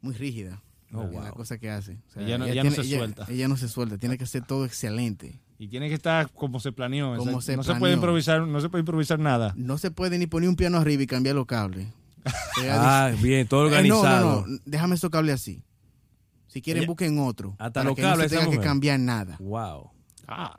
muy 0.00 0.14
rígida 0.14 0.62
Oh, 0.94 1.02
en 1.02 1.12
la 1.12 1.20
wow. 1.20 1.32
cosa 1.34 1.58
que 1.58 1.68
hace 1.70 1.98
O 2.08 2.12
sea, 2.14 2.22
Ella 2.22 2.38
no- 2.38 2.46
ella 2.46 2.64
no 2.64 2.70
se 2.70 2.80
ella- 2.80 2.96
suelta. 2.96 3.26
ella 3.28 3.46
no 3.48 3.56
se 3.58 3.68
suelta 3.68 3.98
tiene 3.98 4.16
que 4.16 4.24
hacer 4.24 4.46
todo 4.46 4.64
excelente 4.64 5.38
Y 5.58 5.68
tiene 5.68 5.88
que 5.88 5.94
estar 5.94 6.30
como 6.32 6.60
se 6.60 6.72
planeó. 6.72 7.14
Como 7.18 7.42
se 7.42 7.56
no 7.56 7.62
se 7.62 7.66
planeó. 7.66 7.78
puede 7.80 7.92
improvisar, 7.94 8.40
no 8.46 8.58
se 8.60 8.70
puede 8.70 8.80
improvisar 8.80 9.18
nada. 9.18 9.52
no 9.56 9.76
se 9.76 9.90
puede 9.90 10.16
ni 10.18 10.26
poner 10.26 10.48
un 10.48 10.56
piano 10.56 10.78
arriba 10.78 11.02
y 11.02 11.06
cambiar 11.06 11.34
los 11.34 11.44
cables 11.44 11.88
Ah, 12.70 13.12
bien, 13.20 13.46
todo 13.48 13.64
Eh, 13.64 13.66
organizado. 13.66 14.40
No, 14.42 14.46
no, 14.46 14.54
no, 14.54 14.58
déjame 14.64 14.94
esos 14.94 15.10
cables 15.10 15.34
así. 15.34 15.62
Si 16.46 16.62
quieren, 16.62 16.86
busquen 16.86 17.18
otro. 17.18 17.50
Hasta 17.58 17.80
para 17.80 17.84
los 17.90 17.96
que 17.96 18.02
cables 18.02 18.32
no 18.32 18.38
se 18.40 18.44
tenga 18.46 18.58
que 18.58 18.64
cambiar 18.66 18.98
nada. 18.98 19.36
Wow. 19.40 19.90
Ah, 20.26 20.58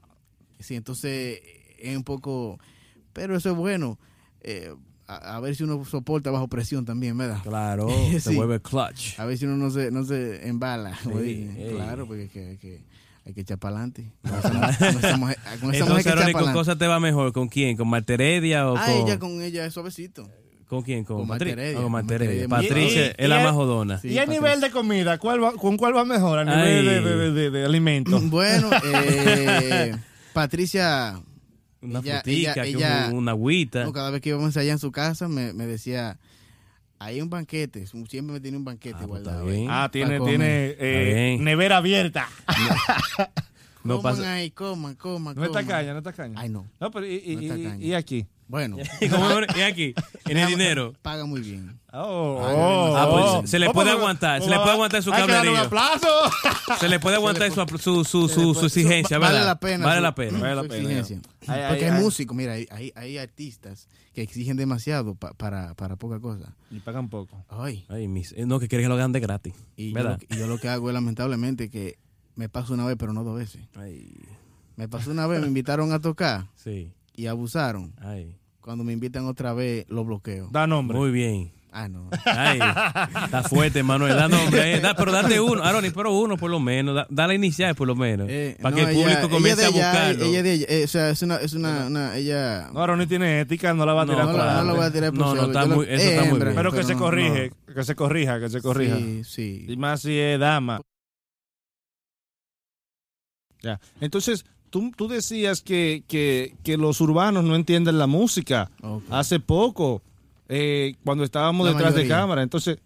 Sí, 0.59 0.75
entonces 0.75 1.39
es 1.79 1.97
un 1.97 2.03
poco. 2.03 2.59
Pero 3.13 3.35
eso 3.35 3.49
es 3.49 3.55
bueno. 3.55 3.97
Eh, 4.41 4.73
a, 5.07 5.35
a 5.37 5.39
ver 5.39 5.55
si 5.55 5.63
uno 5.63 5.83
soporta 5.85 6.29
bajo 6.31 6.47
presión 6.47 6.85
también, 6.85 7.17
¿verdad? 7.17 7.39
Claro, 7.43 7.87
se 8.19 8.33
vuelve 8.35 8.59
clutch. 8.61 9.19
A 9.19 9.25
ver 9.25 9.37
si 9.37 9.45
uno 9.45 9.57
no 9.57 9.69
se, 9.71 9.91
no 9.91 10.03
se 10.05 10.47
embala. 10.47 10.97
Sí. 11.03 11.49
Claro, 11.75 12.05
porque 12.05 12.23
hay 12.23 12.27
que, 12.29 12.47
hay 12.49 12.57
que, 12.57 12.81
hay 13.25 13.33
que 13.33 13.41
echar 13.41 13.57
para 13.57 13.75
adelante. 13.77 14.11
Con 14.21 14.33
esa 14.39 14.47
mujer- 14.57 14.77
con 14.79 15.03
esa 15.03 15.17
mujer 15.17 15.37
con 15.61 15.73
esa 15.73 15.85
mujer 15.85 15.85
hay 15.85 15.89
Entonces, 15.89 16.03
que 16.03 16.09
echar 16.09 16.17
Ronnie, 16.19 16.33
para 16.33 16.45
¿con 16.45 16.53
cosa 16.53 16.75
te 16.77 16.87
va 16.87 16.99
mejor? 16.99 17.33
¿Con 17.33 17.47
quién? 17.47 17.75
¿Con 17.77 17.87
Marta 17.87 18.13
Heredia 18.13 18.67
o 18.69 18.77
Ah, 18.77 18.85
con, 18.85 18.95
ella 19.07 19.19
con 19.19 19.41
ella 19.41 19.65
es 19.65 19.73
suavecito. 19.73 20.29
con 20.67 20.83
quién? 20.83 21.03
¿Con, 21.03 21.17
con 21.17 21.27
Marta 21.27 21.45
Patri- 21.45 21.51
Heredia, 21.53 21.79
Ah, 21.79 21.81
con 21.81 21.91
Marta 21.91 22.17
con. 22.17 22.47
Patricia 22.49 23.07
y- 23.07 23.13
es 23.17 23.29
la 23.29 23.43
más 23.43 23.53
jodona. 23.53 23.97
Sí, 23.99 24.09
y 24.09 24.17
a 24.17 24.21
Patricia. 24.21 24.41
nivel 24.41 24.61
de 24.61 24.69
comida, 24.71 25.17
¿cuál 25.17 25.43
va- 25.43 25.53
¿con 25.53 25.75
cuál 25.77 25.95
va 25.97 26.05
mejor? 26.05 26.37
A 26.39 26.45
nivel 26.45 26.85
de, 26.85 27.01
de- 27.01 27.31
de- 27.31 27.49
de 27.49 27.65
alimentos. 27.65 28.21
Bueno, 28.29 28.69
eh, 28.85 29.95
Patricia 30.33 31.19
Una 31.81 31.99
Ella- 31.99 32.21
frutica, 32.21 32.51
ella- 32.51 32.63
que 32.63 32.69
ella- 32.69 33.07
un- 33.11 33.17
una 33.19 33.31
agüita. 33.31 33.83
No, 33.85 33.93
cada 33.93 34.09
vez 34.09 34.21
que 34.21 34.29
íbamos 34.29 34.55
allá 34.57 34.71
en 34.73 34.79
su 34.79 34.91
casa 34.91 35.27
me, 35.29 35.53
me 35.53 35.65
decía, 35.65 36.17
hay 36.99 37.21
un 37.21 37.29
banquete, 37.29 37.87
siempre 37.87 38.21
me 38.33 38.39
tiene 38.41 38.57
un 38.57 38.65
banquete 38.65 38.95
Ah, 38.97 39.07
pues, 39.07 39.23
guardado. 39.23 39.39
está 39.47 39.51
bien. 39.57 39.67
Ah, 39.69 39.89
tiene, 39.91 40.19
tiene 40.19 40.75
eh, 40.79 41.37
nevera 41.39 41.77
abierta. 41.77 42.27
No 43.81 43.97
coman 43.97 44.17
pasa- 44.17 44.33
ahí, 44.33 44.51
coman, 44.51 44.95
coman, 44.95 45.35
No 45.35 45.45
está 45.45 45.63
caña, 45.65 45.93
no 45.93 45.99
está 45.99 46.11
caña. 46.11 46.35
Ay, 46.37 46.49
no. 46.49 46.67
No, 46.81 46.91
pero 46.91 47.05
y, 47.07 47.15
y- 47.25 47.35
No 47.35 47.41
está 47.43 47.57
y- 47.57 47.63
caña. 47.63 47.85
y 47.85 47.93
aquí. 47.93 48.25
Bueno, 48.49 48.75
¿Y 49.01 49.07
cómo- 49.07 49.29
y 49.57 49.61
aquí, 49.61 49.93
en 50.25 50.37
el 50.37 50.47
dinero. 50.47 50.93
paga 51.01 51.25
muy 51.25 51.39
bien. 51.39 51.78
Oh, 51.91 52.39
Ah, 52.39 52.53
oh, 52.53 52.95
ah, 52.97 53.09
pues, 53.09 53.25
oh. 53.25 53.47
se 53.47 53.57
le 53.59 53.67
Oh, 53.67 53.73
puede 53.73 53.87
pues, 53.89 53.97
aguantar, 53.99 54.41
se 54.43 54.49
le 54.49 54.55
puede 54.57 54.71
aguantar 54.71 55.01
su 55.01 55.11
hay 55.11 55.21
cablerío. 55.25 55.53
Se 56.79 56.87
le 56.87 56.99
puede 56.99 57.15
aguantar 57.15 57.51
su, 57.51 57.65
su, 58.03 58.03
su, 58.29 58.53
su, 58.53 58.65
exigencia. 58.65 59.17
Vale 59.17 59.39
la 59.43 59.59
pena. 59.59 59.85
Vale 59.85 59.97
su- 59.97 60.03
la 60.03 60.15
pena. 60.15 60.39
Vale 60.39 60.55
la 60.55 60.63
pena. 60.63 61.03
Porque 61.03 61.23
ay, 61.51 61.61
hay 61.83 61.83
ay. 61.83 62.01
músicos, 62.03 62.35
mira, 62.37 62.53
hay, 62.53 62.67
hay, 62.69 62.91
hay 62.95 63.17
artistas 63.17 63.87
que 64.13 64.21
exigen 64.21 64.55
demasiado 64.57 65.15
pa- 65.15 65.33
para, 65.33 65.73
para 65.73 65.95
poca 65.95 66.19
cosa. 66.19 66.55
Y 66.69 66.79
pagan 66.79 67.09
poco. 67.09 67.43
Ay, 67.49 67.85
Ay, 67.89 68.07
mis, 68.07 68.33
eh, 68.33 68.45
no, 68.45 68.59
que 68.59 68.67
quiere 68.67 68.83
que 68.83 68.87
lo 68.89 68.93
hagan 68.95 69.11
de 69.11 69.19
gratis. 69.19 69.53
y 69.75 69.89
yo, 69.89 69.95
¿Verdad? 69.95 70.19
lo, 70.21 70.27
que- 70.27 70.35
y 70.35 70.37
yo 70.37 70.47
lo 70.47 70.57
que 70.59 70.69
hago 70.69 70.89
es 70.89 70.93
lamentablemente 70.93 71.69
que 71.71 71.97
me 72.35 72.49
paso 72.49 72.73
una 72.75 72.85
vez, 72.85 72.97
pero 72.99 73.13
no 73.13 73.23
dos 73.23 73.35
veces. 73.37 73.61
Ay, 73.75 74.13
Me 74.75 74.87
pasó 74.87 75.09
una 75.11 75.25
vez, 75.27 75.41
me 75.41 75.47
invitaron 75.47 75.91
a 75.91 75.99
tocar 75.99 76.45
sí. 76.55 76.93
y 77.15 77.25
abusaron. 77.25 77.93
Ay. 77.99 78.35
Cuando 78.61 78.83
me 78.83 78.93
invitan 78.93 79.25
otra 79.25 79.53
vez, 79.53 79.85
lo 79.89 80.05
bloqueo. 80.05 80.49
Da 80.51 80.67
nombre. 80.67 80.95
Muy 80.97 81.09
bien. 81.11 81.51
Ah, 81.71 81.87
no. 81.87 82.09
Ay, 82.25 82.59
está 83.25 83.43
fuerte, 83.43 83.83
Manuel. 83.83 84.15
Da 84.15 84.27
nombre. 84.27 84.73
eh. 84.77 84.79
Da- 84.81 84.95
pero 84.95 85.11
date 85.11 85.39
uno. 85.39 85.63
Aaron, 85.63 85.85
pero 85.95 86.11
uno 86.17 86.35
por 86.35 86.49
lo 86.49 86.59
menos. 86.59 86.95
Da, 86.95 87.05
dale 87.11 87.35
inicial 87.35 87.75
por 87.75 87.87
lo 87.87 87.95
menos. 87.95 88.27
Eh, 88.27 88.57
para 88.59 88.71
no, 88.71 88.75
que 88.75 88.81
el 88.81 88.89
ella- 88.89 88.99
público 88.99 89.19
ella 89.21 89.29
comience 89.29 89.61
de 89.61 89.65
a 89.65 89.69
allá, 89.69 89.91
buscarlo. 89.91 90.25
Ella 90.25 90.43
de 90.43 90.53
ella, 90.53 90.65
eh, 90.67 90.83
o 90.83 90.87
sea, 90.87 91.09
es 91.11 91.21
una, 91.21 91.35
es 91.35 91.53
una, 91.53 91.85
una- 91.85 92.17
ella. 92.17 92.69
No, 92.73 92.95
no 92.95 93.07
tiene 93.07 93.41
ética, 93.41 93.71
no 93.75 93.85
la 93.85 93.93
va 93.93 94.01
a 94.01 94.05
No, 94.05 94.13
tirar 94.13 94.25
no, 94.25 94.31
para 94.31 94.45
la- 94.45 94.51
no 94.53 94.57
adelante. 94.59 94.71
lo 94.71 94.75
voy 94.77 94.85
a 94.85 94.91
tirar 94.93 95.09
por 95.11 95.19
No, 95.19 95.35
no, 95.35 95.41
está 95.43 95.65
muy- 95.67 95.85
eso 95.85 95.93
está 96.09 96.21
muy 96.21 96.29
hembra, 96.31 96.45
bien. 96.49 96.55
Pero 96.55 96.71
que 96.71 96.83
se 96.83 96.93
no- 96.93 96.99
corrige, 96.99 97.51
que 97.75 97.83
se 97.83 97.95
corrija, 97.95 98.39
que 98.39 98.49
se 98.49 98.61
corrija. 98.61 98.97
Sí, 98.97 99.23
sí. 99.23 99.65
Y 99.69 99.77
más 99.77 100.01
si 100.01 100.17
es 100.17 100.39
dama. 100.39 100.81
Ya. 103.61 103.79
Entonces, 103.99 104.45
tú, 104.69 104.91
tú 104.95 105.07
decías 105.07 105.61
que, 105.61 106.03
que, 106.07 106.55
que 106.63 106.77
los 106.77 107.01
urbanos 107.01 107.43
no 107.43 107.55
entienden 107.55 107.97
la 107.97 108.07
música. 108.07 108.71
Hace 109.09 109.39
poco, 109.39 110.01
eh, 110.49 110.95
cuando 111.05 111.23
estábamos 111.23 111.65
La 111.65 111.73
detrás 111.73 111.95
de 111.95 112.07
cámara. 112.07 112.43
Entonces, 112.43 112.79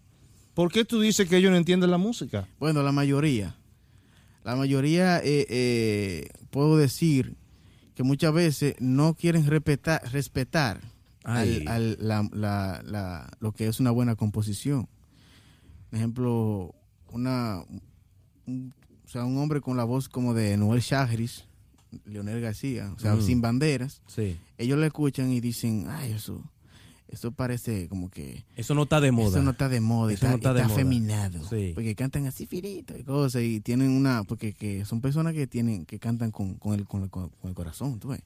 ¿por 0.54 0.70
qué 0.70 0.84
tú 0.84 1.00
dices 1.00 1.28
que 1.28 1.36
ellos 1.38 1.50
no 1.50 1.56
entienden 1.56 1.90
la 1.90 1.98
música? 1.98 2.46
Bueno, 2.60 2.82
la 2.82 2.92
mayoría. 2.92 3.56
La 4.44 4.54
mayoría, 4.56 5.18
eh, 5.18 5.46
eh, 5.48 6.28
puedo 6.50 6.76
decir 6.76 7.34
que 7.94 8.02
muchas 8.02 8.32
veces 8.34 8.74
no 8.78 9.14
quieren 9.14 9.46
respetar, 9.46 10.02
respetar 10.12 10.80
al, 11.24 11.66
al- 11.66 11.96
la- 12.00 12.28
la- 12.32 12.82
la- 12.84 13.30
lo 13.40 13.52
que 13.52 13.66
es 13.66 13.80
una 13.80 13.90
buena 13.90 14.14
composición. 14.16 14.86
Por 15.88 15.98
ejemplo, 15.98 16.74
una, 17.10 17.64
un, 18.46 18.74
o 19.04 19.08
sea, 19.08 19.24
un 19.24 19.38
hombre 19.38 19.60
con 19.62 19.76
la 19.76 19.84
voz 19.84 20.08
como 20.10 20.34
de 20.34 20.56
Noel 20.58 20.82
Chagris, 20.82 21.44
Leonel 22.04 22.40
García, 22.40 22.92
o 22.94 22.98
sea, 22.98 23.14
Mm. 23.14 23.22
sin 23.22 23.40
banderas, 23.40 24.02
Sí. 24.08 24.36
ellos 24.58 24.78
le 24.78 24.86
escuchan 24.88 25.30
y 25.32 25.40
dicen, 25.40 25.86
ay, 25.88 26.12
eso, 26.12 26.42
eso 27.08 27.30
parece 27.32 27.88
como 27.88 28.08
que 28.10 28.44
Eso 28.56 28.74
no 28.74 28.84
está 28.84 29.00
de 29.00 29.12
moda. 29.12 29.28
eso 29.28 29.42
no 29.42 29.50
está 29.52 29.68
de 29.68 29.80
moda, 29.80 30.12
Eso 30.12 30.26
está, 30.26 30.30
no 30.30 30.36
está 30.36 30.52
de 30.54 30.60
está 30.60 30.68
moda. 30.68 30.74
afeminado. 30.80 31.48
Sí. 31.48 31.72
Porque 31.74 31.94
cantan 31.94 32.26
así 32.26 32.46
finito 32.46 32.96
y 32.96 33.04
cosas 33.04 33.42
y 33.42 33.60
tienen 33.60 33.90
una, 33.90 34.24
porque 34.24 34.52
que 34.52 34.84
son 34.84 35.00
personas 35.00 35.34
que 35.34 35.46
tienen, 35.46 35.84
que 35.86 35.98
cantan 35.98 36.30
con, 36.30 36.54
con, 36.54 36.74
el, 36.74 36.86
con, 36.86 37.02
el, 37.04 37.10
con 37.10 37.30
el 37.44 37.54
corazón, 37.54 37.98
tú 38.00 38.08
ves. 38.08 38.22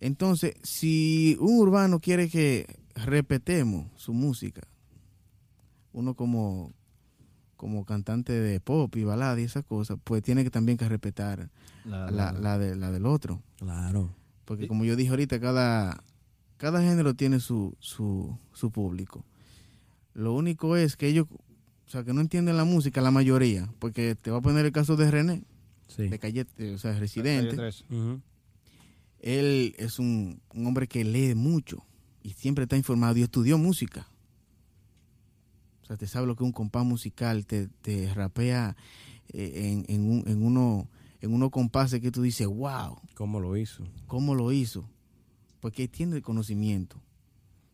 Entonces, 0.00 0.54
si 0.62 1.36
un 1.40 1.58
urbano 1.58 1.98
quiere 1.98 2.28
que 2.28 2.66
repetemos 2.94 3.86
su 3.96 4.12
música, 4.12 4.62
uno 5.92 6.14
como, 6.14 6.72
como 7.56 7.84
cantante 7.84 8.32
de 8.32 8.60
pop 8.60 8.94
y 8.96 9.04
balada 9.04 9.40
y 9.40 9.44
esas 9.44 9.64
cosas, 9.64 9.98
pues 10.04 10.22
tiene 10.22 10.44
que 10.44 10.50
también 10.50 10.78
que 10.78 10.88
respetar 10.88 11.48
La- 11.84 12.10
la, 12.10 12.32
la, 12.32 12.58
de, 12.58 12.76
la 12.76 12.90
del 12.92 13.06
otro. 13.06 13.42
Claro. 13.56 14.10
Porque 14.44 14.68
como 14.68 14.84
yo 14.84 14.94
dije 14.94 15.10
ahorita, 15.10 15.40
cada, 15.40 16.02
cada 16.58 16.82
género 16.82 17.14
tiene 17.14 17.40
su, 17.40 17.74
su, 17.80 18.36
su 18.52 18.70
público. 18.70 19.24
Lo 20.14 20.34
único 20.34 20.76
es 20.76 20.96
que 20.96 21.06
ellos, 21.08 21.26
o 21.30 21.90
sea, 21.90 22.04
que 22.04 22.12
no 22.12 22.20
entienden 22.20 22.56
la 22.56 22.64
música, 22.64 23.00
la 23.00 23.10
mayoría. 23.10 23.72
Porque 23.78 24.14
te 24.16 24.30
voy 24.30 24.40
a 24.40 24.42
poner 24.42 24.66
el 24.66 24.72
caso 24.72 24.96
de 24.96 25.10
René, 25.10 25.44
Sí. 25.86 26.08
de 26.08 26.18
Calle, 26.18 26.46
eh, 26.58 26.72
o 26.74 26.78
sea, 26.78 26.90
Calle 26.90 27.00
residente. 27.00 27.56
13. 27.56 27.84
Ujú. 27.90 28.20
Él 29.20 29.74
es 29.78 29.98
un, 29.98 30.40
un 30.54 30.66
hombre 30.66 30.86
que 30.86 31.02
lee 31.04 31.34
mucho 31.34 31.84
y 32.22 32.34
siempre 32.34 32.64
está 32.64 32.76
informado 32.76 33.16
y 33.18 33.22
estudió 33.22 33.56
música. 33.58 34.06
O 35.82 35.86
sea, 35.86 35.96
te 35.96 36.06
sabe 36.06 36.26
lo 36.26 36.36
que 36.36 36.44
es 36.44 36.46
un 36.46 36.52
compás 36.52 36.84
musical, 36.84 37.46
te, 37.46 37.68
te 37.80 38.12
rapea 38.12 38.76
eh, 39.32 39.84
en, 39.88 39.94
en, 39.94 40.08
un, 40.10 40.24
en, 40.28 40.42
uno, 40.42 40.88
en 41.20 41.32
unos 41.32 41.50
compases 41.50 42.00
que 42.00 42.10
tú 42.10 42.22
dices, 42.22 42.46
wow, 42.46 42.98
¿Cómo 43.14 43.40
lo 43.40 43.56
hizo? 43.56 43.84
¿cómo 44.06 44.34
lo 44.34 44.52
hizo? 44.52 44.88
Porque 45.60 45.88
tiene 45.88 46.16
el 46.16 46.22
conocimiento. 46.22 47.00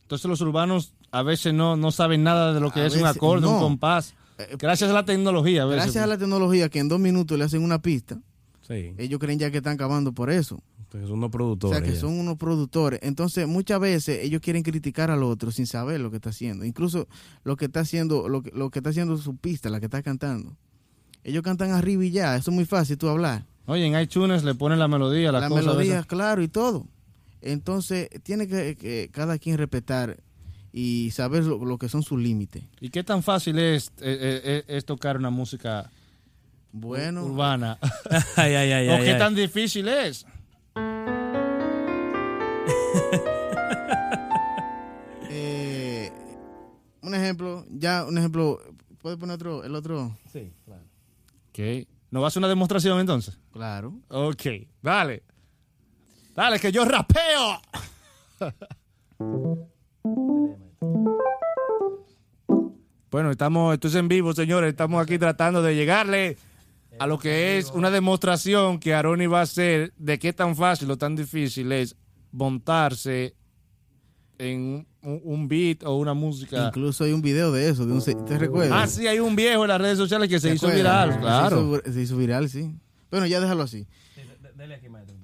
Entonces 0.03 0.29
los 0.29 0.41
urbanos 0.41 0.95
a 1.11 1.23
veces 1.23 1.55
no, 1.55 1.77
no 1.77 1.91
saben 1.93 2.23
nada 2.23 2.53
de 2.53 2.61
lo 2.61 2.71
que 2.71 2.81
A 2.81 2.87
es 2.87 2.97
un 2.97 3.07
acorde, 3.07 3.47
un 3.47 3.59
compás. 3.59 4.15
Eh, 4.39 4.57
Gracias 4.59 4.91
a 4.91 4.93
la 4.95 5.05
tecnología. 5.05 5.63
a 5.63 5.67
veces. 5.67 5.85
Gracias 5.85 6.05
a 6.05 6.07
la 6.07 6.19
tecnología 6.19 6.69
que 6.69 6.79
en 6.81 6.89
dos 6.89 6.99
minutos 7.01 7.39
le 7.39 7.45
hacen 7.45 7.63
una 7.63 7.81
pista, 7.81 8.21
Sí. 8.67 8.95
ellos 8.99 9.21
creen 9.21 9.39
ya 9.39 9.51
que 9.51 9.59
están 9.59 9.75
acabando 9.75 10.13
por 10.13 10.31
eso. 10.31 10.61
Entonces 10.79 11.09
son 11.09 11.19
unos 11.19 11.29
O 11.29 11.31
productores. 11.33 11.79
sea, 11.79 11.87
que 11.87 11.95
ya. 11.95 12.01
son 12.01 12.19
unos 12.19 12.37
productores. 12.37 13.01
Entonces, 13.03 13.47
muchas 13.49 13.81
veces 13.81 14.21
ellos 14.25 14.41
quieren 14.41 14.63
criticar 14.63 15.11
al 15.11 15.23
otro 15.25 15.51
sin 15.51 15.67
saber 15.67 16.01
lo 16.01 16.11
que 16.11 16.17
está 16.17 16.31
haciendo. 16.31 16.65
Incluso 16.65 17.09
lo 17.43 17.57
que 17.57 17.65
está 17.67 17.81
haciendo, 17.81 18.29
lo 18.29 18.43
que, 18.43 18.51
lo 18.53 18.71
que 18.71 18.79
está 18.79 18.91
haciendo 18.91 19.17
su 19.19 19.37
pista, 19.37 19.71
la 19.71 19.81
que 19.81 19.87
está 19.87 20.03
cantando. 20.03 20.57
Ellos 21.25 21.43
cantan 21.43 21.73
arriba 21.73 22.05
y 22.05 22.11
ya, 22.11 22.37
eso 22.37 22.51
es 22.51 22.55
muy 22.55 22.65
fácil 22.65 22.97
tú 22.97 23.09
hablar. 23.09 23.45
Oye, 23.67 23.87
en 23.87 23.99
iTunes 24.01 24.45
le 24.45 24.55
ponen 24.55 24.79
la 24.79 24.89
melodía, 24.89 25.33
las 25.33 25.43
La 25.43 25.49
cosas. 25.49 25.65
melodía, 25.67 26.03
claro, 26.05 26.43
y 26.43 26.49
todo. 26.49 26.87
Entonces, 27.47 28.09
tiene 28.23 28.49
que, 28.49 28.75
que 28.75 29.11
cada 29.13 29.39
quien 29.39 29.59
respetar 29.59 30.17
y 30.73 31.11
saber 31.11 31.45
lo, 31.45 31.63
lo 31.65 31.77
que 31.79 31.91
son 31.91 32.03
sus 32.03 32.19
límites. 32.19 32.65
¿Y 32.81 32.89
qué 32.89 33.05
tan 33.05 33.23
fácil 33.23 33.59
es, 33.59 33.89
eh, 34.01 34.41
eh, 34.43 34.65
es 34.67 34.87
tocar 34.87 35.19
una 35.19 35.29
música 35.31 35.91
Bueno, 36.73 37.25
urbana? 37.27 37.79
ay, 38.37 38.55
ay, 38.55 38.73
ay, 38.73 38.89
¿O 38.89 38.93
ay, 38.95 39.05
qué 39.05 39.13
ay. 39.13 39.19
tan 39.19 39.35
difícil 39.35 39.87
es? 39.89 40.25
eh, 45.31 46.11
un 47.03 47.15
ejemplo, 47.15 47.67
ya 47.71 48.05
un 48.07 48.17
ejemplo, 48.17 48.59
¿puedes 48.99 49.19
poner 49.19 49.35
otro, 49.35 49.65
el 49.65 49.75
otro? 49.75 50.17
Sí, 50.33 50.51
claro. 50.65 50.83
Ok. 51.51 51.87
¿No 52.11 52.21
va 52.21 52.27
a 52.27 52.29
hacer 52.29 52.41
una 52.41 52.49
demostración 52.49 52.99
entonces? 53.01 53.39
Claro. 53.53 54.01
Ok, 54.09 54.43
dale. 54.81 55.23
Dale, 56.35 56.59
que 56.59 56.73
yo 56.73 56.85
rapeo. 56.85 57.61
bueno, 63.11 63.31
estamos, 63.31 63.75
esto 63.75 63.89
es 63.89 63.95
en 63.95 64.09
vivo, 64.09 64.33
señores. 64.33 64.71
Estamos 64.71 65.01
aquí 65.03 65.19
tratando 65.19 65.63
de 65.63 65.75
llegarle 65.77 66.37
a 66.99 67.07
lo 67.07 67.19
que 67.19 67.59
es 67.59 67.71
una 67.71 67.91
demostración 67.91 68.79
que 68.81 68.93
Aroni 68.95 69.27
va 69.27 69.41
a 69.41 69.43
hacer 69.43 69.93
de 69.97 70.19
qué 70.19 70.33
tan 70.33 70.57
fácil 70.57 70.91
o 70.91 70.99
tan 70.99 71.15
difícil 71.15 71.71
es 71.73 71.95
montarse 72.33 73.35
en 74.39 74.85
un, 75.03 75.47
beat 75.47 75.85
o 75.85 75.95
una 75.97 76.13
música. 76.15 76.67
Incluso 76.67 77.05
hay 77.05 77.13
un 77.13 77.23
video 77.23 77.53
de 77.53 77.69
eso, 77.69 77.87
de 77.87 77.93
un, 77.93 78.01
se- 78.01 78.15
¿te 78.17 78.37
recuerdas? 78.37 78.73
Ah, 78.83 78.87
sí, 78.89 79.07
hay 79.07 79.21
un 79.21 79.37
viejo 79.37 79.63
en 79.63 79.69
las 79.69 79.81
redes 79.81 79.97
sociales 79.97 80.29
que 80.29 80.41
se 80.41 80.49
¿Te 80.49 80.55
hizo 80.57 80.67
acuerdas? 80.67 81.07
viral, 81.07 81.13
Se 81.15 81.21
claro. 81.21 81.61
hizo- 81.85 81.93
Se 81.93 82.03
hizo, 82.03 82.17
viral, 82.17 82.49
sí. 82.49 82.75
Bueno, 83.13 83.27
ya 83.27 83.39
déjalo 83.39 83.63
así. 83.63 83.87
Dale 84.57 84.75
aquí, 84.75 84.89
maestro, 84.89 85.15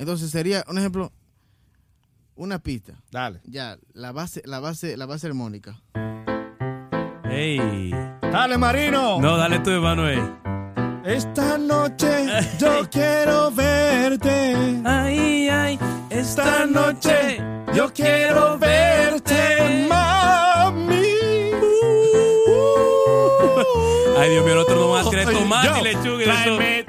entonces. 0.00 0.30
Sería, 0.30 0.64
un 0.68 0.78
ejemplo, 0.78 1.12
una 2.34 2.58
pista. 2.58 2.94
Dale. 3.10 3.40
Ya, 3.44 3.78
la 3.92 4.12
base, 4.12 4.42
la 4.44 4.58
base, 4.58 4.96
la 4.96 5.06
base 5.06 5.26
armónica. 5.26 5.80
Ey. 7.30 7.90
Dale, 8.32 8.58
Marino. 8.58 9.20
No, 9.20 9.36
dale 9.36 9.60
tú, 9.60 9.70
Emanuel. 9.70 10.20
Esta 11.04 11.58
noche 11.58 12.26
yo 12.58 12.88
quiero 12.90 13.50
verte. 13.50 14.82
Ay, 14.84 15.48
ay, 15.48 15.78
Esta 16.10 16.66
noche 16.66 17.38
yo 17.74 17.92
quiero 17.92 18.58
verte, 18.58 19.86
mami. 19.88 21.00
Ay, 24.18 24.30
Dios 24.30 24.44
mío, 24.44 24.54
nosotros 24.54 24.78
nomás 24.80 25.08
quiere 25.08 25.26
Oye, 25.26 25.38
tomate 25.38 25.80
y 25.80 25.82
lechuga 25.82 26.22
y 26.22 26.26
de 26.26 26.84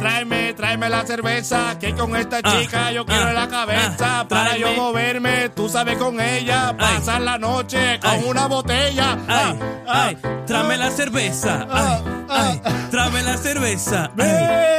Tráeme, 0.72 0.90
la 0.90 1.06
cerveza 1.06 1.78
que 1.78 1.94
con 1.94 2.16
esta 2.16 2.38
Ah, 2.42 2.58
chica 2.62 2.92
yo 2.94 3.06
quiero 3.06 3.26
ah, 3.26 3.30
en 3.32 3.36
la 3.36 3.48
cabeza 3.50 4.20
ah, 4.22 4.28
para 4.30 4.56
yo 4.56 4.72
moverme, 4.72 5.50
tú 5.50 5.68
sabes 5.68 5.98
con 5.98 6.22
ella, 6.22 6.74
pasar 6.78 7.20
la 7.20 7.38
noche 7.38 8.00
con 8.00 8.10
Ay. 8.12 8.24
una 8.26 8.46
botella. 8.48 9.18
Ay, 9.28 9.60
Ah, 9.86 10.06
ay, 10.06 10.18
tráeme 10.48 10.78
la 10.78 10.90
cerveza. 10.90 11.68
Ay. 11.70 12.21
Ay, 12.32 12.62
tráeme 12.90 13.24
la 13.24 13.38
cerveza. 13.38 14.12
Ay, 14.18 14.30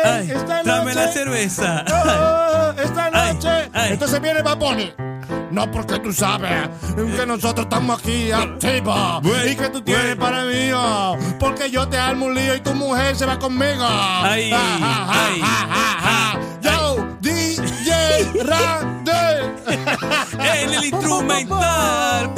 ay, 0.04 0.34
tráeme 0.64 0.94
la 0.94 1.08
cerveza. 1.08 1.84
Ah, 1.88 2.72
esta 2.82 3.10
noche. 3.10 3.70
Entonces 3.74 4.20
viene 4.20 4.42
Baboni. 4.42 4.92
No 5.50 5.70
porque 5.70 5.98
tú 5.98 6.12
sabes 6.12 6.68
que 7.16 7.26
nosotros 7.26 7.66
estamos 7.66 8.00
aquí 8.00 8.32
activos 8.32 9.22
y 9.46 9.54
que 9.54 9.68
tú 9.68 9.82
tienes 9.82 10.16
para 10.16 10.44
mí. 10.44 10.70
oh, 10.74 11.16
Porque 11.38 11.70
yo 11.70 11.86
te 11.88 11.98
armo 11.98 12.26
un 12.26 12.34
lío 12.34 12.54
y 12.54 12.60
tu 12.60 12.72
mujer 12.74 13.14
se 13.16 13.26
va 13.26 13.38
conmigo. 13.38 13.86
Ay, 13.86 14.50
ay. 14.54 15.42
Yo, 16.62 17.06
DJ 17.20 18.32
Randy. 18.44 19.10
En 20.40 20.72
el 20.72 20.84
instrumental. 20.84 22.32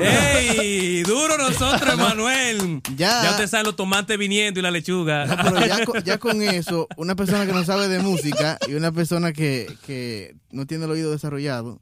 ¡Ey! 0.00 1.02
Duro 1.02 1.36
nosotros, 1.38 1.92
Emanuel. 1.94 2.80
Ya. 2.96 3.22
Ya 3.24 3.30
usted 3.32 3.46
sabe 3.46 3.64
los 3.64 3.76
tomates 3.76 4.18
viniendo 4.18 4.60
y 4.60 4.62
la 4.62 4.70
lechuga. 4.70 5.26
Pero 5.44 5.66
ya 5.66 5.84
con, 5.84 6.02
ya 6.04 6.18
con 6.18 6.42
eso, 6.42 6.88
una 6.96 7.14
persona 7.16 7.46
que 7.46 7.52
no 7.52 7.64
sabe 7.64 7.88
de 7.88 8.00
música 8.00 8.58
y 8.68 8.74
una 8.74 8.92
persona 8.92 9.32
que, 9.32 9.72
que 9.86 10.36
no 10.50 10.66
tiene 10.66 10.84
el 10.86 10.90
oído 10.90 11.10
desarrollado, 11.10 11.80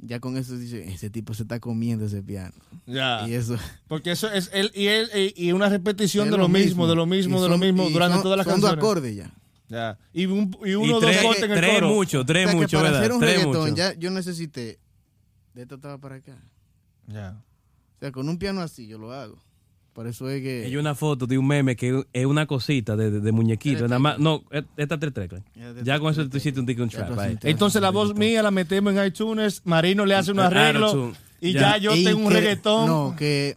ya 0.00 0.20
con 0.20 0.36
eso 0.36 0.56
dice, 0.56 0.88
ese 0.92 1.10
tipo 1.10 1.34
se 1.34 1.42
está 1.42 1.58
comiendo 1.60 2.06
ese 2.06 2.22
piano. 2.22 2.54
Ya. 2.86 3.26
Y 3.28 3.34
eso. 3.34 3.56
Porque 3.88 4.12
eso 4.12 4.30
es 4.30 4.50
él 4.52 4.70
y 4.74 4.86
él 4.86 5.10
y 5.36 5.48
y 5.48 5.52
una 5.52 5.68
repetición 5.68 6.26
es 6.26 6.30
de 6.32 6.38
lo 6.38 6.48
mismo, 6.48 6.86
de 6.86 6.94
lo 6.94 7.04
mismo, 7.06 7.42
de 7.42 7.48
lo 7.48 7.58
mismo 7.58 7.88
y 7.88 7.92
durante 7.92 8.14
son- 8.14 8.22
todas 8.22 8.36
las 8.38 8.46
son 8.46 8.60
dos 8.60 8.70
canciones. 8.70 8.84
acordes 8.84 9.16
ya. 9.16 9.34
Ya. 9.70 9.98
Y, 10.14 10.24
un, 10.26 10.56
y 10.64 10.70
Y 10.70 10.74
uno 10.76 10.96
o 10.96 11.00
dos 11.00 11.10
tres, 11.10 11.22
cortes 11.22 11.42
en 11.42 11.50
el 11.50 11.58
tres 11.58 11.74
coro. 11.74 11.88
mucho, 11.88 12.20
O 12.20 12.24
tres 12.24 12.46
sea, 12.48 12.56
mucho, 12.56 12.76
para 12.78 12.82
¿verdad? 12.90 13.00
hacer 13.00 13.12
un 13.12 13.20
Tres 13.20 13.44
mucho. 13.46 13.68
ya 13.74 13.92
yo 13.94 14.10
necesité. 14.10 14.78
De 15.52 15.62
esto 15.62 15.74
estaba 15.74 15.98
para 15.98 16.14
acá. 16.16 16.36
Ya. 17.08 17.36
O 17.96 17.98
sea, 18.00 18.12
con 18.12 18.28
un 18.28 18.38
piano 18.38 18.60
así 18.60 18.86
yo 18.86 18.98
lo 18.98 19.12
hago. 19.12 19.36
Por 19.92 20.06
eso 20.06 20.28
es 20.30 20.40
que. 20.42 20.64
Hay 20.66 20.76
una 20.76 20.94
foto 20.94 21.26
de 21.26 21.36
un 21.36 21.46
meme 21.48 21.74
que 21.74 22.04
es 22.12 22.24
una 22.26 22.46
cosita 22.46 22.94
de, 22.94 23.10
de, 23.10 23.18
de 23.18 23.32
muñequito. 23.32 23.82
Nada 23.88 23.98
más, 23.98 24.18
no, 24.20 24.44
esta 24.76 24.96
tres 25.00 25.12
teclas. 25.12 25.42
Ya, 25.82 25.98
con 25.98 26.12
eso 26.12 26.28
tú 26.28 26.36
hiciste 26.36 26.60
un 26.60 26.66
ticket 26.66 26.84
un 26.84 26.88
trap. 26.90 27.38
Entonces 27.42 27.82
la 27.82 27.90
voz 27.90 28.14
mía 28.14 28.40
la 28.44 28.52
metemos 28.52 28.94
en 28.94 29.04
iTunes, 29.04 29.62
Marino 29.64 30.06
le 30.06 30.14
hace 30.14 30.30
un 30.30 30.38
arreglo 30.38 30.86
Auto-tune. 30.86 31.14
y 31.40 31.52
Ya. 31.54 31.78
yo 31.78 31.92
tengo 31.94 32.24
un 32.26 32.32
reggaetón 32.32 32.86
No, 32.86 33.16
que 33.18 33.56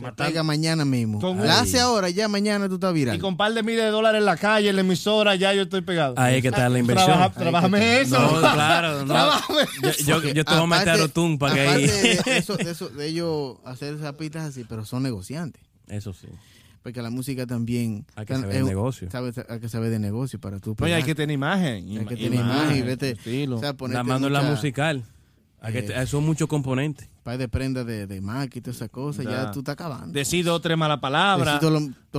Matando. 0.00 0.30
pega 0.30 0.42
mañana 0.42 0.84
mismo. 0.84 1.20
Con- 1.20 1.44
La 1.46 1.60
hace 1.60 1.80
ahora, 1.80 2.08
ya 2.10 2.28
mañana 2.28 2.68
tú 2.68 2.74
estás 2.74 2.92
viral. 2.94 3.16
y 3.16 3.18
con 3.18 3.30
un 3.30 3.36
par 3.36 3.52
de 3.54 3.62
miles 3.62 3.84
de 3.84 3.90
dólares 3.90 4.18
en 4.20 4.24
la 4.26 4.36
calle, 4.36 4.68
en 4.70 4.76
la 4.76 4.80
emisora, 4.82 5.34
ya 5.34 5.52
yo 5.54 5.62
estoy 5.62 5.80
pegado. 5.82 6.14
Ahí 6.16 6.36
es 6.36 6.42
que 6.42 6.48
está 6.48 6.68
la 6.68 6.78
inversión. 6.78 7.06
Trabaja, 7.06 7.30
trabájame 7.38 8.00
eso. 8.00 8.18
No, 8.18 8.40
claro, 8.40 9.00
no. 9.04 9.12
Trabájame 9.12 9.60
Yo, 9.82 10.20
yo, 10.20 10.32
yo 10.32 10.44
te 10.44 10.54
voy 10.54 10.62
a 10.62 10.66
meter 10.66 10.88
a 10.90 10.96
Rotun 10.96 11.38
para 11.38 11.54
que 11.54 11.60
ahí. 11.60 11.86
de, 11.86 12.12
eso, 12.38 12.56
de, 12.56 12.70
eso, 12.70 12.88
de 12.88 13.06
ellos 13.06 13.56
hacer 13.64 13.94
esas 13.94 14.12
pistas 14.14 14.44
así, 14.44 14.64
pero 14.68 14.84
son 14.84 15.02
negociantes. 15.02 15.62
Eso 15.88 16.12
sí. 16.12 16.28
Porque 16.82 17.02
la 17.02 17.10
música 17.10 17.46
también... 17.46 18.06
Hay 18.14 18.26
que 18.26 18.34
tan- 18.34 18.42
saber 18.42 18.56
de 18.58 18.62
negocio. 18.62 19.10
sabe- 19.10 19.32
hay 19.48 19.58
que 19.58 19.68
saber 19.68 19.90
de 19.90 19.98
negocio 19.98 20.38
para 20.40 20.60
tú... 20.60 20.76
Oye, 20.80 20.94
hay 20.94 21.02
que 21.02 21.16
tener 21.16 21.34
imagen. 21.34 21.84
Hay 21.98 22.06
que 22.06 22.14
tener 22.16 22.34
imagen, 22.34 22.86
vete, 22.86 23.10
estilo. 23.10 23.56
o 23.56 23.58
sea, 23.60 23.74
La 23.88 24.04
mano 24.04 24.28
en 24.28 24.32
la 24.32 24.40
mucha- 24.42 24.52
musical. 24.54 25.02
Eh, 25.64 26.06
son 26.06 26.24
muchos 26.24 26.46
componentes. 26.48 27.08
par 27.24 27.38
de 27.38 27.48
prendas 27.48 27.84
de, 27.86 28.06
de 28.06 28.20
Mac 28.20 28.54
y 28.54 28.60
todas 28.60 28.76
esas 28.76 28.88
cosas, 28.90 29.24
ya, 29.24 29.30
Ya. 29.44 29.50
tú 29.50 29.60
estás 29.60 29.72
acabando. 29.72 30.12
Decido 30.12 30.52
dos, 30.52 30.62
tres 30.62 30.76
malas 30.78 31.00
palabras. 31.00 31.60
Dar 31.60 31.72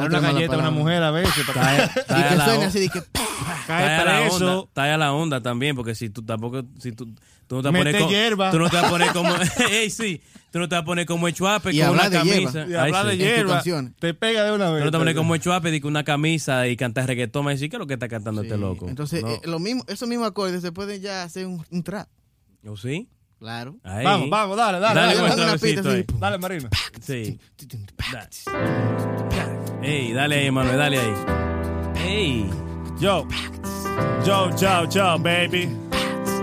una 0.09 0.19
galleta 0.19 0.55
a 0.55 0.59
una 0.59 0.71
mujer 0.71 1.01
a 1.03 1.11
veces. 1.11 1.45
Para 1.45 1.75
Y 2.09 2.21
a 2.21 2.29
que 2.29 2.35
la 2.35 2.45
suene 2.45 2.59
on- 2.59 2.65
así 2.65 2.79
de 2.79 2.89
que... 2.89 3.01
¡pah! 3.01 3.21
caer 3.67 3.91
está 3.91 4.01
a 4.01 4.05
la 4.05 4.19
onda, 4.21 4.29
preso. 4.38 4.65
está 4.67 4.93
a 4.93 4.97
la 4.97 5.13
onda 5.13 5.41
también, 5.41 5.75
porque 5.75 5.95
si 5.95 6.09
tú 6.09 6.23
tampoco, 6.23 6.63
si 6.79 6.91
tú, 6.91 7.05
tú 7.47 7.55
no 7.55 7.61
te 7.61 7.69
vas 7.69 7.75
a 7.75 7.77
poner 7.77 7.97
como, 7.97 8.09
hierba. 8.09 8.51
tú 8.51 8.59
no 8.59 8.69
te 8.69 8.75
vas 8.75 8.85
a 8.85 8.89
poner 8.89 9.11
como, 9.13 9.29
Ey, 9.71 9.89
sí, 9.89 10.21
tú 10.51 10.59
no 10.59 10.67
te 10.67 10.75
vas 10.75 10.81
a 10.81 10.85
poner 10.85 11.05
como 11.05 11.27
Echuape 11.29 11.79
con 11.79 11.89
una 11.91 12.09
de 12.09 12.23
hierba. 12.23 12.51
camisa. 12.51 12.65
Y 12.67 12.73
hablar 12.73 13.05
de 13.05 13.11
sí. 13.13 13.17
Hierba. 13.19 13.63
Te 13.99 14.13
pega 14.13 14.43
de 14.43 14.51
una 14.51 14.67
Tú 14.67 14.73
vez. 14.73 14.85
no 14.85 14.91
te 14.91 14.97
pones 14.97 15.15
como 15.15 15.35
Echuape 15.35 15.79
que 15.79 15.88
una 15.88 16.03
camisa 16.03 16.67
y 16.67 16.75
cantar 16.75 17.07
reggaetón, 17.07 17.45
me 17.45 17.51
decir, 17.51 17.69
¿qué 17.69 17.77
es 17.77 17.79
lo 17.79 17.88
que 17.88 17.93
está 17.93 18.07
cantando 18.09 18.41
Sí. 18.41 18.47
este 18.47 18.57
loco? 18.59 18.89
Entonces, 18.89 19.23
No. 19.23 19.29
eh, 19.29 19.41
lo 19.45 19.59
mismo, 19.59 19.83
esos 19.88 20.09
mismos 20.09 20.27
acordes 20.27 20.61
se 20.61 20.71
pueden 20.73 20.99
ya 21.01 21.23
hacer 21.23 21.45
un, 21.45 21.63
un 21.69 21.83
trap. 21.83 22.07
¿O 22.65 22.75
sí? 22.75 23.07
Claro. 23.39 23.75
Ahí. 23.83 24.03
Vamos, 24.03 24.29
vamos, 24.29 24.57
dale, 24.57 24.79
dale. 24.79 24.99
Dale, 24.99 25.15
Dale, 25.35 25.51
así. 25.53 25.75
ahí. 25.88 26.05
dale 26.19 26.38
Marina. 26.39 26.69
Sí. 27.01 27.39
Ey, 29.83 30.11
dale 30.13 30.35
ahí, 30.39 30.51
Manuel, 30.51 30.77
dale 30.77 30.99
ahí. 30.99 31.13
Ey. 32.03 32.49
Yo, 32.99 33.27
yo, 34.25 34.49
yo, 34.57 34.89
yo, 34.89 35.19
baby. 35.19 35.69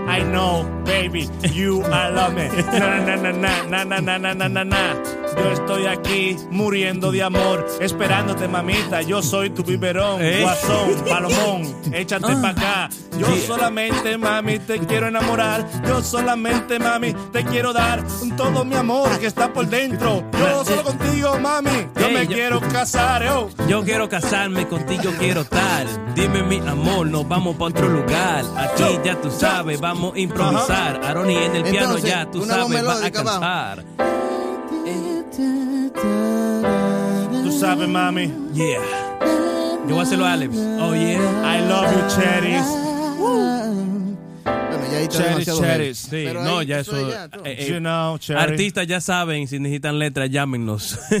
I 0.07 0.21
know, 0.23 0.63
baby, 0.85 1.27
you 1.51 1.81
I 1.83 2.09
love 2.11 2.33
me. 2.33 2.47
Na 2.79 2.99
na 2.99 3.15
na 3.17 3.31
na 3.31 3.63
na 3.65 3.83
na 3.83 3.99
na 3.99 4.17
na 4.17 4.33
na 4.33 4.47
na 4.47 4.63
na. 4.63 5.24
Yo 5.37 5.51
estoy 5.51 5.85
aquí 5.85 6.37
muriendo 6.49 7.11
de 7.11 7.23
amor, 7.23 7.65
esperándote, 7.79 8.47
mamita. 8.47 9.01
Yo 9.01 9.21
soy 9.21 9.49
tu 9.49 9.63
biberón, 9.63 10.21
Eh. 10.21 10.41
guasón, 10.41 11.03
palomón. 11.09 11.75
Échate 11.93 12.35
pa' 12.37 12.49
acá. 12.49 12.89
Yo 13.17 13.27
solamente, 13.45 14.17
mami, 14.17 14.59
te 14.59 14.79
quiero 14.79 15.07
enamorar. 15.07 15.65
Yo 15.87 16.01
solamente, 16.03 16.79
mami, 16.79 17.13
te 17.31 17.43
quiero 17.45 17.73
dar 17.73 18.03
todo 18.35 18.65
mi 18.65 18.75
amor 18.75 19.09
que 19.19 19.27
está 19.27 19.51
por 19.53 19.67
dentro. 19.67 20.23
Yo 20.37 20.65
solo 20.65 20.83
contigo, 20.83 21.37
mami. 21.39 21.87
Yo 21.99 22.09
me 22.09 22.27
yo- 22.27 22.33
quiero 22.33 22.59
casar, 22.61 23.23
oh. 23.29 23.49
Yo 23.67 23.83
quiero 23.83 24.09
casarme 24.09 24.67
contigo, 24.67 25.11
quiero 25.19 25.41
estar. 25.41 25.85
Dime 26.15 26.43
mi 26.43 26.57
amor, 26.67 27.07
nos 27.07 27.27
vamos 27.27 27.55
para 27.55 27.69
otro 27.71 27.87
lugar. 27.89 28.43
Aquí 28.57 28.83
Yo, 28.83 29.03
ya 29.03 29.15
tú 29.21 29.29
yo. 29.29 29.39
sabes, 29.39 29.79
vamos 29.79 30.15
a 30.15 30.19
improvisar. 30.19 31.01
Aroni 31.03 31.35
en 31.35 31.55
el 31.55 31.63
piano 31.63 31.85
Entonces, 31.97 32.09
ya 32.09 32.29
tú 32.31 32.45
sabes, 32.45 32.85
va 32.85 32.93
a 32.93 33.07
abajo. 33.21 33.81
Tú 37.43 37.51
sabes, 37.59 37.87
mami. 37.87 38.31
Yeah. 38.53 38.79
Yo 39.87 39.91
voy 39.95 39.99
a 39.99 40.03
hacerlo 40.03 40.25
a 40.25 40.33
Alex. 40.33 40.55
Oh 40.55 40.93
yeah. 40.95 41.19
I 41.43 41.61
love 41.67 41.91
you, 41.91 42.01
cherries. 42.15 42.65
Bueno, 44.45 44.91
ya 44.91 44.97
ahí 44.97 45.03
está 45.05 45.17
Cherries, 45.17 45.45
demasiado 45.45 45.61
cherries. 45.61 45.97
Sí, 45.97 46.09
Pero 46.25 46.43
no, 46.43 46.59
ahí, 46.59 46.67
ya 46.67 46.79
eso 46.79 46.95
eso. 46.97 47.09
ya, 47.09 47.25
eh, 47.43 47.55
eh, 47.59 47.67
You 47.69 47.79
know, 47.79 48.17
cherry. 48.17 48.41
artistas 48.41 48.87
ya 48.87 48.99
saben, 49.01 49.47
si 49.47 49.59
necesitan 49.59 49.97
letras, 49.99 50.29
llámenos. 50.29 50.99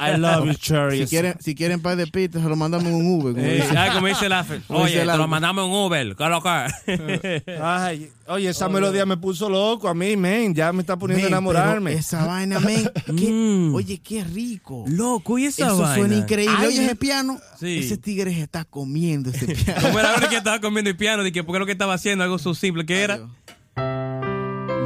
I 0.00 0.16
love 0.18 0.46
you, 0.46 0.52
Si 0.54 0.58
cherries. 0.58 1.08
quieren, 1.10 1.34
si 1.40 1.54
quieren 1.54 1.80
par 1.80 1.96
de 1.96 2.06
pistas, 2.06 2.42
se 2.42 2.48
lo 2.48 2.56
mandamos 2.56 2.86
en 2.88 2.94
un 2.94 3.20
Uber. 3.20 3.34
como 3.34 3.46
Eh, 3.46 3.54
dice. 3.56 3.76
ah, 3.76 3.90
como 3.94 4.06
dice 4.08 4.28
la 4.28 4.44
Oye, 4.68 4.92
dice 5.00 5.06
te 5.06 5.16
lo 5.16 5.28
mandamos 5.28 5.64
en 5.66 5.72
Uber. 5.72 6.16
¿Qué 6.16 6.24
es 6.24 6.30
lo 6.30 6.42
que? 6.42 7.42
Ay, 7.62 8.10
oye, 8.28 8.48
esa 8.50 8.68
melodía 8.68 9.04
me 9.06 9.16
puso 9.16 9.48
loco 9.48 9.88
a 9.88 9.94
mí, 9.94 10.16
men. 10.16 10.54
Ya 10.54 10.72
me 10.72 10.80
está 10.82 10.96
poniendo 10.96 11.24
a 11.26 11.28
enamorarme. 11.28 11.92
Esa 11.94 12.24
vaina, 12.26 12.60
men. 12.60 12.90
qué- 13.16 13.30
Mm. 13.32 13.74
Oye, 13.74 13.98
qué 13.98 14.24
rico. 14.24 14.84
Loco, 14.88 15.38
¿y 15.38 15.46
esa 15.46 15.66
Eso 15.66 15.78
vaina? 15.78 15.94
suena 15.96 16.16
increíble. 16.16 16.56
Ay, 16.58 16.66
Oye, 16.68 16.84
ese 16.84 16.96
piano. 16.96 17.38
Sí. 17.58 17.78
Ese 17.78 17.96
tigre 17.96 18.32
se 18.34 18.42
está 18.42 18.64
comiendo 18.64 19.30
ese 19.30 19.46
piano. 19.54 19.80
Como 19.82 19.98
era 19.98 20.14
ahora 20.14 20.28
que 20.28 20.36
estaba 20.36 20.60
comiendo 20.60 20.90
el 20.90 20.96
piano, 20.96 21.22
dije, 21.22 21.42
¿por 21.44 21.54
qué 21.54 21.58
lo 21.60 21.66
que 21.66 21.72
estaba 21.72 21.94
haciendo? 21.94 22.24
Algo 22.24 22.38
so 22.38 22.54
simple 22.54 22.84
que 22.86 23.02
era. 23.02 23.14
Adiós. 23.14 23.30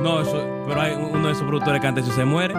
No, 0.03 0.21
eso, 0.21 0.65
pero 0.67 0.81
hay 0.81 0.95
uno 0.95 1.27
de 1.29 1.33
esos 1.33 1.45
productores 1.45 1.81
que 1.81 1.87
canta 1.87 2.01
eso 2.01 2.11
y 2.11 2.15
se 2.15 2.25
muere. 2.25 2.55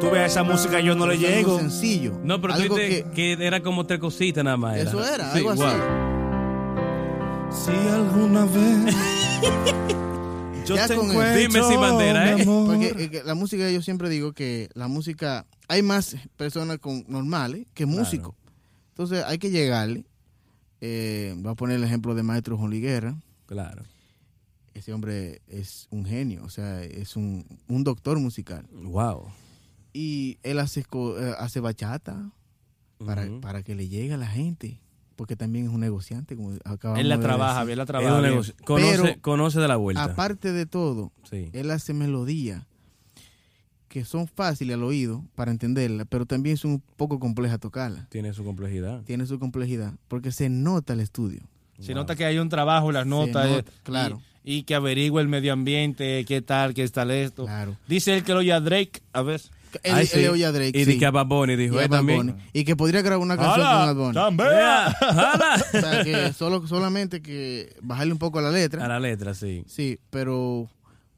Tú 0.00 0.10
ves 0.10 0.30
esa 0.32 0.42
música, 0.42 0.80
yo 0.80 0.94
no 0.94 1.06
le 1.06 1.14
Eso 1.14 1.26
es 1.26 1.36
algo 1.38 1.48
llego. 1.56 1.58
sencillo. 1.60 2.20
No, 2.24 2.40
pero 2.40 2.54
tú 2.56 2.62
dijiste 2.74 3.06
que, 3.14 3.32
era 3.40 3.60
como 3.62 3.86
tres 3.86 4.00
cositas 4.00 4.42
nada 4.44 4.56
más. 4.56 4.76
Eso 4.76 5.04
era, 5.04 5.30
Sí, 5.32 5.38
algo 5.38 5.50
así. 5.52 5.62
wow. 5.62 5.70
Si 7.50 7.70
alguna 7.88 8.44
vez 8.46 8.94
yo 10.66 10.76
Ya 10.76 10.86
te 10.88 10.94
con 10.96 11.06
el- 11.06 11.10
encuentro, 11.12 11.38
Dime 11.40 11.62
sin 11.68 11.80
bandera, 11.80 12.32
¿eh? 12.38 12.44
Porque 12.44 12.86
eh, 13.18 13.22
la 13.24 13.34
música, 13.34 13.70
yo 13.70 13.82
siempre 13.82 14.08
digo 14.08 14.32
que 14.32 14.68
la 14.74 14.88
música, 14.88 15.46
hay 15.68 15.82
más 15.82 16.16
personas 16.36 16.78
con, 16.78 17.04
normales 17.08 17.66
que 17.74 17.86
músicos. 17.86 18.34
Entonces 18.90 19.24
hay 19.26 19.38
que 19.38 19.50
llegarle. 19.50 20.04
Eh, 20.80 21.34
voy 21.38 21.52
a 21.52 21.54
poner 21.54 21.76
el 21.76 21.84
ejemplo 21.84 22.14
de 22.14 22.22
Maestro 22.22 22.56
Juan 22.56 22.70
Liguera. 22.70 23.16
Claro. 23.46 23.84
Ese 24.74 24.92
hombre 24.92 25.42
es 25.48 25.88
un 25.90 26.04
genio, 26.04 26.42
o 26.44 26.48
sea, 26.50 26.82
es 26.84 27.16
un, 27.16 27.44
un 27.68 27.84
doctor 27.84 28.18
musical. 28.18 28.66
Wow. 28.72 29.26
Y 29.92 30.38
él 30.42 30.58
hace, 30.60 30.84
co- 30.84 31.18
eh, 31.20 31.34
hace 31.38 31.60
bachata 31.60 32.30
para, 33.04 33.26
para 33.40 33.62
que 33.62 33.74
le 33.74 33.88
llegue 33.88 34.14
a 34.14 34.16
la 34.16 34.28
gente. 34.28 34.80
Porque 35.20 35.36
también 35.36 35.66
es 35.66 35.70
un 35.70 35.80
negociante, 35.80 36.34
como 36.34 36.54
acabamos 36.64 36.98
Él 36.98 37.10
la 37.10 37.18
de 37.18 37.22
trabaja, 37.22 37.52
decir. 37.56 37.66
bien 37.66 37.76
la 37.76 37.82
Es 37.82 37.86
trabaja. 37.88 38.20
bien. 38.22 38.42
Conoce, 38.64 39.02
Pero- 39.02 39.20
conoce 39.20 39.60
de 39.60 39.68
la 39.68 39.76
vuelta. 39.76 40.02
Aparte 40.04 40.50
de 40.54 40.64
todo, 40.64 41.12
sí. 41.28 41.50
él 41.52 41.70
hace 41.72 41.92
melodías 41.92 42.64
que 43.88 44.06
son 44.06 44.26
fáciles 44.28 44.76
al 44.76 44.82
oído 44.82 45.22
para 45.34 45.50
entenderla, 45.50 46.06
pero 46.06 46.24
también 46.24 46.56
son 46.56 46.70
un 46.70 46.82
poco 46.96 47.20
complejas 47.20 47.60
tocarlas. 47.60 48.08
Tiene 48.08 48.32
su 48.32 48.44
complejidad. 48.44 49.02
Tiene 49.02 49.26
su 49.26 49.38
complejidad, 49.38 49.92
porque 50.08 50.32
se 50.32 50.48
nota 50.48 50.94
el 50.94 51.00
estudio. 51.00 51.42
Se 51.80 51.92
nota 51.92 52.16
que 52.16 52.24
hay 52.24 52.38
un 52.38 52.48
trabajo 52.48 52.90
las 52.90 53.06
notas. 53.06 53.46
nota, 53.46 53.70
eh, 53.70 53.74
claro. 53.82 54.22
Y, 54.42 54.54
y 54.54 54.62
que 54.62 54.74
averigua 54.74 55.20
el 55.20 55.28
medio 55.28 55.52
ambiente, 55.52 56.24
qué 56.24 56.40
tal, 56.40 56.72
qué 56.72 56.88
tal 56.88 57.10
esto. 57.10 57.44
Claro. 57.44 57.76
Dice 57.86 58.14
él 58.16 58.22
que 58.24 58.32
lo 58.32 58.38
oye 58.38 58.54
a 58.54 58.60
Drake. 58.60 59.02
A 59.12 59.20
ver. 59.20 59.42
Él, 59.82 59.94
Ay, 59.94 60.00
él 60.02 60.08
sí. 60.08 60.26
oye 60.28 60.44
a 60.46 60.52
Drake. 60.52 60.78
Y 60.78 60.84
sí. 60.84 60.92
de 60.92 60.98
que 60.98 61.06
a 61.06 61.10
Bad 61.10 61.26
Bunny 61.26 61.56
dijo, 61.56 61.82
Y 61.82 61.88
también. 61.88 62.18
Bunny. 62.18 62.34
Y 62.52 62.64
que 62.64 62.76
podría 62.76 63.02
grabar 63.02 63.22
una 63.24 63.36
canción 63.36 63.66
con 63.96 64.14
Bad 64.14 64.34
Bunny. 64.34 64.40
¡Hala! 64.42 64.96
O 65.74 65.80
sea, 65.80 66.04
que 66.04 66.32
solo, 66.32 66.66
solamente 66.66 67.22
que 67.22 67.74
bajarle 67.82 68.12
un 68.12 68.18
poco 68.18 68.38
a 68.38 68.42
la 68.42 68.50
letra. 68.50 68.84
A 68.84 68.88
la 68.88 69.00
letra, 69.00 69.34
sí. 69.34 69.64
Sí, 69.66 69.98
pero 70.10 70.68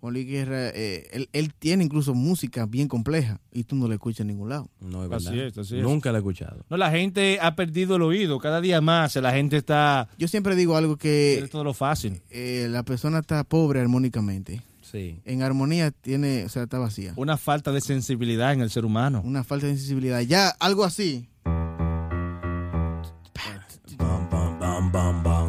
Juan 0.01 0.15
Luis 0.15 0.27
Guerra, 0.27 0.69
eh, 0.71 1.09
él, 1.13 1.29
él 1.33 1.53
tiene 1.59 1.85
incluso 1.85 2.13
música 2.15 2.67
bien 2.67 2.89
compleja 2.89 3.41
y 3.53 3.65
tú 3.65 3.77
no 3.77 3.87
la 3.87 3.95
escuchas 3.95 4.21
en 4.21 4.29
ningún 4.29 4.49
lado. 4.49 4.69
No, 4.81 5.05
es 5.05 5.13
Así 5.13 5.27
verdad. 5.37 5.47
es, 5.47 5.59
así 5.59 5.77
es. 5.79 5.83
Nunca 5.83 6.11
la 6.11 6.19
he 6.19 6.21
escuchado. 6.21 6.65
No, 6.69 6.77
la 6.77 6.91
gente 6.91 7.39
ha 7.41 7.55
perdido 7.55 7.97
el 7.97 8.03
oído. 8.03 8.39
Cada 8.41 8.61
día 8.61 8.81
más 8.81 9.15
la 9.17 9.33
gente 9.33 9.57
está... 9.57 10.09
Yo 10.19 10.27
siempre 10.29 10.57
digo 10.57 10.77
algo 10.77 10.97
que 10.97 11.39
Es 11.39 11.51
todo 11.51 11.63
lo 11.65 11.73
fácil. 11.75 12.21
eh, 12.31 12.67
la 12.69 12.83
persona 12.83 13.21
está 13.21 13.45
pobre 13.45 13.81
armónicamente. 13.81 14.63
Sí. 14.93 15.21
En 15.25 15.43
armonía 15.43 15.91
tiene, 15.91 16.45
o 16.45 16.49
sea, 16.51 16.65
está 16.65 16.79
vacía. 16.79 17.15
Una 17.17 17.37
falta 17.39 17.73
de 17.73 17.81
sensibilidad 17.81 18.53
en 18.53 18.61
el 18.61 18.71
ser 18.71 18.85
humano. 18.85 19.23
Una 19.25 19.43
falta 19.43 19.67
de 19.67 19.77
sensibilidad. 19.77 20.21
Ya, 20.21 20.49
algo 20.61 20.85
así. 20.85 21.29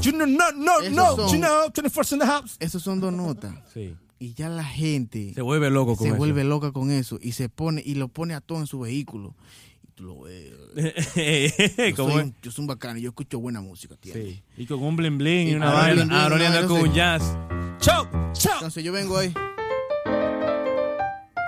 You 0.01 0.11
know, 0.11 0.27
no, 0.27 0.51
no, 0.51 0.79
Esos 0.81 0.93
no. 0.93 1.15
son- 1.15 1.31
You 1.31 1.37
know, 1.39 1.69
21st 1.71 2.11
in 2.13 2.19
the 2.19 2.25
house. 2.25 2.57
Esos 2.59 2.81
son 2.83 2.99
dos 2.99 3.13
notas. 3.13 3.53
Sí. 3.73 3.95
Y 4.19 4.33
ya 4.33 4.49
la 4.49 4.63
gente 4.63 5.33
Se 5.33 5.41
vuelve 5.41 5.69
loco 5.69 5.95
con 5.95 6.03
se 6.05 6.09
eso. 6.09 6.17
vuelve 6.17 6.43
loca 6.43 6.71
con 6.71 6.91
eso 6.91 7.19
y 7.21 7.33
se 7.33 7.49
pone 7.49 7.81
y 7.85 7.95
lo 7.95 8.07
pone 8.09 8.33
a 8.33 8.41
todo 8.41 8.59
en 8.59 8.67
su 8.67 8.79
vehículo. 8.79 9.35
Y 9.83 9.87
tú 9.93 10.03
lo 10.03 10.21
ves. 10.21 10.51
Yo 11.89 11.95
¿Cómo 11.95 12.11
soy, 12.11 12.19
es? 12.21 12.25
un, 12.27 12.35
yo 12.41 12.51
soy 12.51 12.63
un 12.63 12.67
bacano, 12.67 12.99
yo 12.99 13.09
escucho 13.09 13.39
buena 13.39 13.61
música, 13.61 13.95
tío. 13.97 14.13
Sí. 14.13 14.41
Y 14.57 14.65
con 14.65 14.81
un 14.83 14.95
bling 14.95 15.17
bling 15.17 15.47
y 15.47 15.51
Y 15.51 15.55
una 15.55 15.67
con 15.67 15.75
Ahora 15.75 15.93
bling 15.93 16.07
vaina. 16.09 16.13
bling. 16.27 16.33
ahora 16.33 16.47
anda 16.47 16.67
con 16.67 16.81
un 16.81 16.93
jazz. 16.93 17.37
Chau, 17.83 18.07
chau. 18.33 18.53
Entonces 18.55 18.83
yo 18.83 18.91
vengo 18.93 19.17
ahí. 19.17 19.33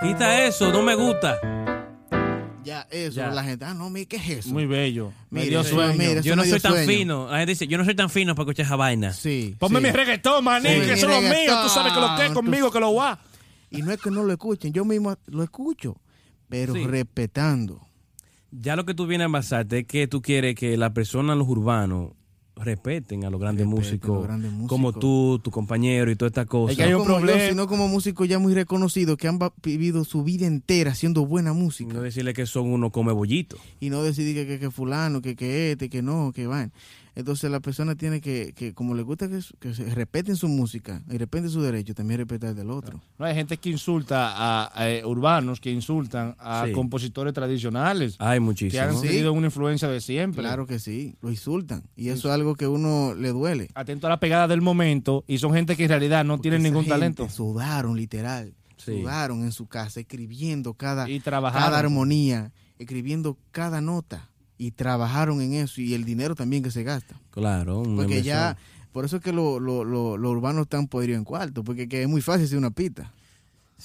Quita 0.02 0.44
eso, 0.44 0.70
no 0.72 0.82
me 0.82 0.94
gusta. 0.94 1.36
Ya, 2.62 2.86
eso, 2.90 3.16
Ya. 3.20 3.30
la 3.30 3.42
gente, 3.44 3.64
ah, 3.64 3.74
no, 3.74 3.88
mire, 3.90 4.06
¿qué 4.06 4.16
es 4.16 4.28
eso? 4.28 4.48
Muy 4.50 4.66
bello. 4.66 5.12
Me 5.30 5.40
Mira, 5.40 5.50
dio 5.50 5.60
eso, 5.60 5.70
sueño. 5.76 5.94
mira, 5.98 6.12
eso 6.20 6.22
Yo 6.22 6.36
no 6.36 6.42
me 6.42 6.48
dio 6.48 6.54
soy 6.56 6.60
tan 6.60 6.72
sueño. 6.72 6.86
fino. 6.88 7.26
La 7.30 7.38
gente 7.38 7.52
dice, 7.52 7.66
yo 7.68 7.78
no 7.78 7.84
soy 7.84 7.94
tan 7.94 8.10
fino 8.10 8.34
para 8.34 8.42
escuchar 8.44 8.66
esa 8.66 8.76
vaina. 8.76 9.12
Sí. 9.12 9.54
Ponme 9.58 9.78
sí. 9.80 9.86
mi 9.86 9.92
reggaetón, 9.92 10.44
maní, 10.44 10.68
Sí, 10.68 10.74
que 10.80 10.86
mi 10.86 10.92
eso 10.92 11.06
es 11.08 11.14
lo 11.14 11.20
mío. 11.20 11.30
reggaetón. 11.30 11.62
Tú 11.62 11.68
sabes 11.70 11.92
que 11.92 12.00
lo 12.00 12.16
que 12.16 12.26
es 12.26 12.32
conmigo, 12.32 12.70
que 12.70 12.80
lo 12.80 12.94
va. 12.94 13.18
Y 13.70 13.82
no 13.82 13.92
es 13.92 14.00
que 14.00 14.10
no 14.10 14.22
lo 14.24 14.32
escuchen, 14.32 14.72
yo 14.72 14.84
mismo 14.84 15.16
lo 15.26 15.42
escucho, 15.42 15.96
pero 16.48 16.74
Sí. 16.74 16.84
respetando. 16.86 17.80
Ya 18.50 18.74
lo 18.76 18.84
que 18.84 18.94
tú 18.94 19.06
vienes 19.06 19.26
a 19.26 19.28
basarte 19.28 19.80
es 19.80 19.86
que 19.86 20.06
tú 20.08 20.20
quieres 20.20 20.54
que 20.56 20.76
las 20.76 20.90
personas, 20.90 21.36
los 21.36 21.48
urbanos, 21.48 22.12
respeten 22.56 23.24
a 23.24 23.30
los 23.30 23.40
grandes 23.40 23.66
músicos, 23.66 24.16
los 24.16 24.24
grandes 24.24 24.50
músicos. 24.50 24.68
como 24.70 24.92
tú, 24.92 25.38
tu 25.42 25.50
compañero 25.50 26.10
y 26.10 26.16
todas 26.16 26.30
estas 26.30 26.46
cosas. 26.46 26.72
Es 26.72 26.76
que 26.78 26.84
hay 26.84 26.90
no 26.90 27.02
un 27.02 27.06
yo, 27.06 27.14
problema. 27.14 27.48
sino 27.48 27.66
como 27.66 27.86
músicos 27.88 28.28
ya 28.28 28.38
muy 28.38 28.54
reconocidos 28.54 29.16
que 29.18 29.28
han 29.28 29.38
vivido 29.62 30.04
su 30.04 30.24
vida 30.24 30.46
entera 30.46 30.92
haciendo 30.92 31.26
buena 31.26 31.52
música. 31.52 31.92
No 31.92 32.02
decirle 32.02 32.32
que 32.32 32.46
son 32.46 32.68
unos 32.72 32.92
come 32.92 33.12
bollitos. 33.12 33.60
y 33.78 33.90
no 33.90 34.02
decidir 34.02 34.34
que, 34.34 34.46
que, 34.46 34.58
que 34.58 34.70
fulano, 34.70 35.20
que, 35.20 35.36
que 35.36 35.72
este, 35.72 35.88
que 35.90 36.02
no, 36.02 36.32
que 36.34 36.46
van. 36.46 36.72
Entonces 37.16 37.50
la 37.50 37.60
persona 37.60 37.94
tiene 37.96 38.20
que, 38.20 38.52
que 38.54 38.74
como 38.74 38.94
le 38.94 39.02
gusta 39.02 39.26
que, 39.28 39.40
que 39.58 39.74
se 39.74 39.86
respeten 39.94 40.36
su 40.36 40.48
música 40.48 41.02
y 41.10 41.16
respeten 41.16 41.48
su 41.50 41.62
derecho, 41.62 41.94
también 41.94 42.18
respetar 42.18 42.50
el 42.50 42.56
del 42.56 42.70
otro. 42.70 43.00
No 43.18 43.24
hay 43.24 43.34
gente 43.34 43.56
que 43.56 43.70
insulta 43.70 44.32
a, 44.36 44.70
a, 44.80 44.90
eh, 44.90 45.02
urbanos, 45.04 45.58
que 45.58 45.70
insultan 45.72 46.36
a 46.38 46.66
Sí. 46.66 46.72
compositores 46.72 47.32
tradicionales, 47.32 48.16
Hay 48.18 48.36
que 48.36 48.40
muchísimo. 48.40 48.82
han 48.82 48.96
Sí. 48.98 49.08
tenido 49.08 49.32
una 49.32 49.46
influencia 49.46 49.88
de 49.88 50.00
siempre. 50.02 50.42
Claro 50.42 50.66
que 50.66 50.78
sí, 50.78 51.16
lo 51.22 51.30
insultan. 51.30 51.82
Y 51.96 52.10
eso 52.10 52.28
es 52.28 52.34
algo 52.34 52.54
que 52.54 52.66
a 52.66 52.68
uno 52.68 53.14
le 53.14 53.30
duele. 53.30 53.68
Atento 53.74 54.06
a 54.06 54.10
la 54.10 54.20
pegada 54.20 54.46
del 54.46 54.60
momento 54.60 55.24
y 55.26 55.38
son 55.38 55.54
gente 55.54 55.74
que 55.74 55.84
en 55.84 55.88
realidad 55.88 56.22
no 56.24 56.34
Porque 56.34 56.50
tienen 56.50 56.62
ningún 56.64 56.82
gente 56.84 56.94
talento. 56.94 57.28
Sudaron, 57.30 57.96
literal. 57.96 58.52
Sí. 58.76 59.00
Sudaron 59.00 59.42
en 59.42 59.52
su 59.52 59.66
casa, 59.66 60.00
escribiendo 60.00 60.74
cada, 60.74 61.08
Y 61.08 61.18
cada 61.20 61.78
armonía, 61.78 62.52
escribiendo 62.78 63.38
cada 63.52 63.80
nota. 63.80 64.28
Y 64.58 64.70
trabajaron 64.70 65.40
en 65.42 65.52
eso. 65.54 65.80
Y 65.80 65.94
el 65.94 66.04
dinero 66.04 66.34
también 66.34 66.62
que 66.62 66.70
se 66.70 66.82
gasta. 66.82 67.20
Claro. 67.30 67.82
Porque 67.82 68.22
ya, 68.22 68.56
por 68.92 69.04
eso 69.04 69.16
es 69.16 69.22
que 69.22 69.32
los 69.32 69.60
lo, 69.60 69.84
lo, 69.84 70.16
lo 70.16 70.30
urbanos 70.30 70.62
están 70.62 70.86
podridos 70.88 71.18
en 71.18 71.24
cuarto. 71.24 71.62
Porque 71.64 71.88
que 71.88 72.02
es 72.02 72.08
muy 72.08 72.22
fácil 72.22 72.48
ser 72.48 72.58
una 72.58 72.70
pita. 72.70 73.12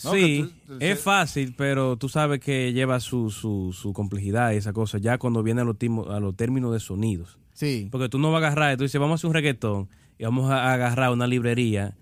No, 0.05 0.13
Sí, 0.13 0.49
tú- 0.65 0.77
es 0.79 0.99
fácil, 1.01 1.53
pero 1.57 1.97
tú 1.97 2.07
sabes 2.07 2.39
que 2.39 2.71
lleva 2.71 3.01
su, 3.01 3.29
su, 3.29 3.73
su 3.73 3.91
complejidad 3.91 4.53
y 4.53 4.55
esa 4.55 4.71
cosa, 4.71 4.97
ya 4.99 5.17
cuando 5.17 5.43
viene 5.43 5.59
a 5.61 5.63
los, 5.65 5.77
timo- 5.77 6.09
a 6.09 6.21
los 6.21 6.33
términos 6.37 6.71
de 6.71 6.79
sonidos. 6.79 7.37
Sí. 7.53 7.89
Porque 7.91 8.07
tú 8.07 8.17
no 8.17 8.31
vas 8.31 8.41
a 8.41 8.47
agarrar, 8.47 8.77
tú 8.77 8.83
dices, 8.83 9.01
vamos 9.01 9.15
a 9.15 9.17
hacer 9.19 9.27
un 9.27 9.33
reggaetón 9.33 9.89
y 10.17 10.23
vamos 10.23 10.49
a 10.49 10.71
agarrar 10.71 11.11
una 11.11 11.27
librería 11.27 11.93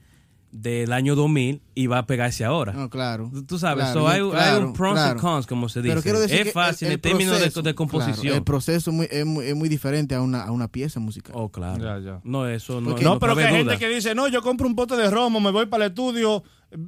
del 0.51 0.93
año 0.93 1.15
2000 1.15 1.61
y 1.75 1.85
va 1.87 1.99
a 1.99 2.05
pegarse 2.07 2.43
ahora. 2.43 2.73
No, 2.73 2.89
claro. 2.89 3.31
Tú- 3.47 3.59
sabes, 3.59 3.85
Claro, 3.85 3.99
so 4.01 4.07
hay, 4.07 4.21
un 4.21 4.73
pros 4.73 4.93
claro. 4.93 5.11
and 5.11 5.21
cons, 5.21 5.45
como 5.45 5.69
se 5.69 5.81
dice. 5.81 5.91
Pero 5.91 6.01
quiero 6.01 6.19
decir 6.19 6.37
es 6.39 6.43
que 6.45 6.51
fácil 6.51 6.87
el- 6.87 6.93
en 6.93 6.95
el 6.95 7.01
términos 7.01 7.39
de, 7.39 7.61
de 7.61 7.75
composición. 7.75 8.21
claro, 8.21 8.35
el 8.37 8.43
proceso 8.43 8.91
muy- 8.91 9.07
es, 9.11 9.25
muy, 9.25 9.45
es 9.45 9.55
muy 9.55 9.69
diferente 9.69 10.15
a 10.15 10.21
una, 10.21 10.41
a 10.43 10.51
una 10.51 10.67
pieza 10.67 10.99
musical. 10.99 11.33
oh, 11.35 11.49
claro. 11.51 11.83
Ya, 11.83 11.99
ya. 11.99 12.21
No, 12.23 12.47
eso 12.47 12.81
no, 12.81 12.89
Porque- 12.89 13.03
No, 13.03 13.13
no 13.13 13.19
pero 13.19 13.35
que 13.35 13.43
hay 13.43 13.63
duda. 13.63 13.71
gente 13.73 13.85
que 13.85 13.93
dice, 13.93 14.15
no, 14.15 14.27
yo 14.27 14.41
compro 14.41 14.65
un 14.67 14.75
pote 14.75 14.95
de 14.95 15.09
romo, 15.11 15.39
me 15.39 15.51
voy 15.51 15.67
para 15.67 15.85
el 15.85 15.91
estudio, 15.91 16.43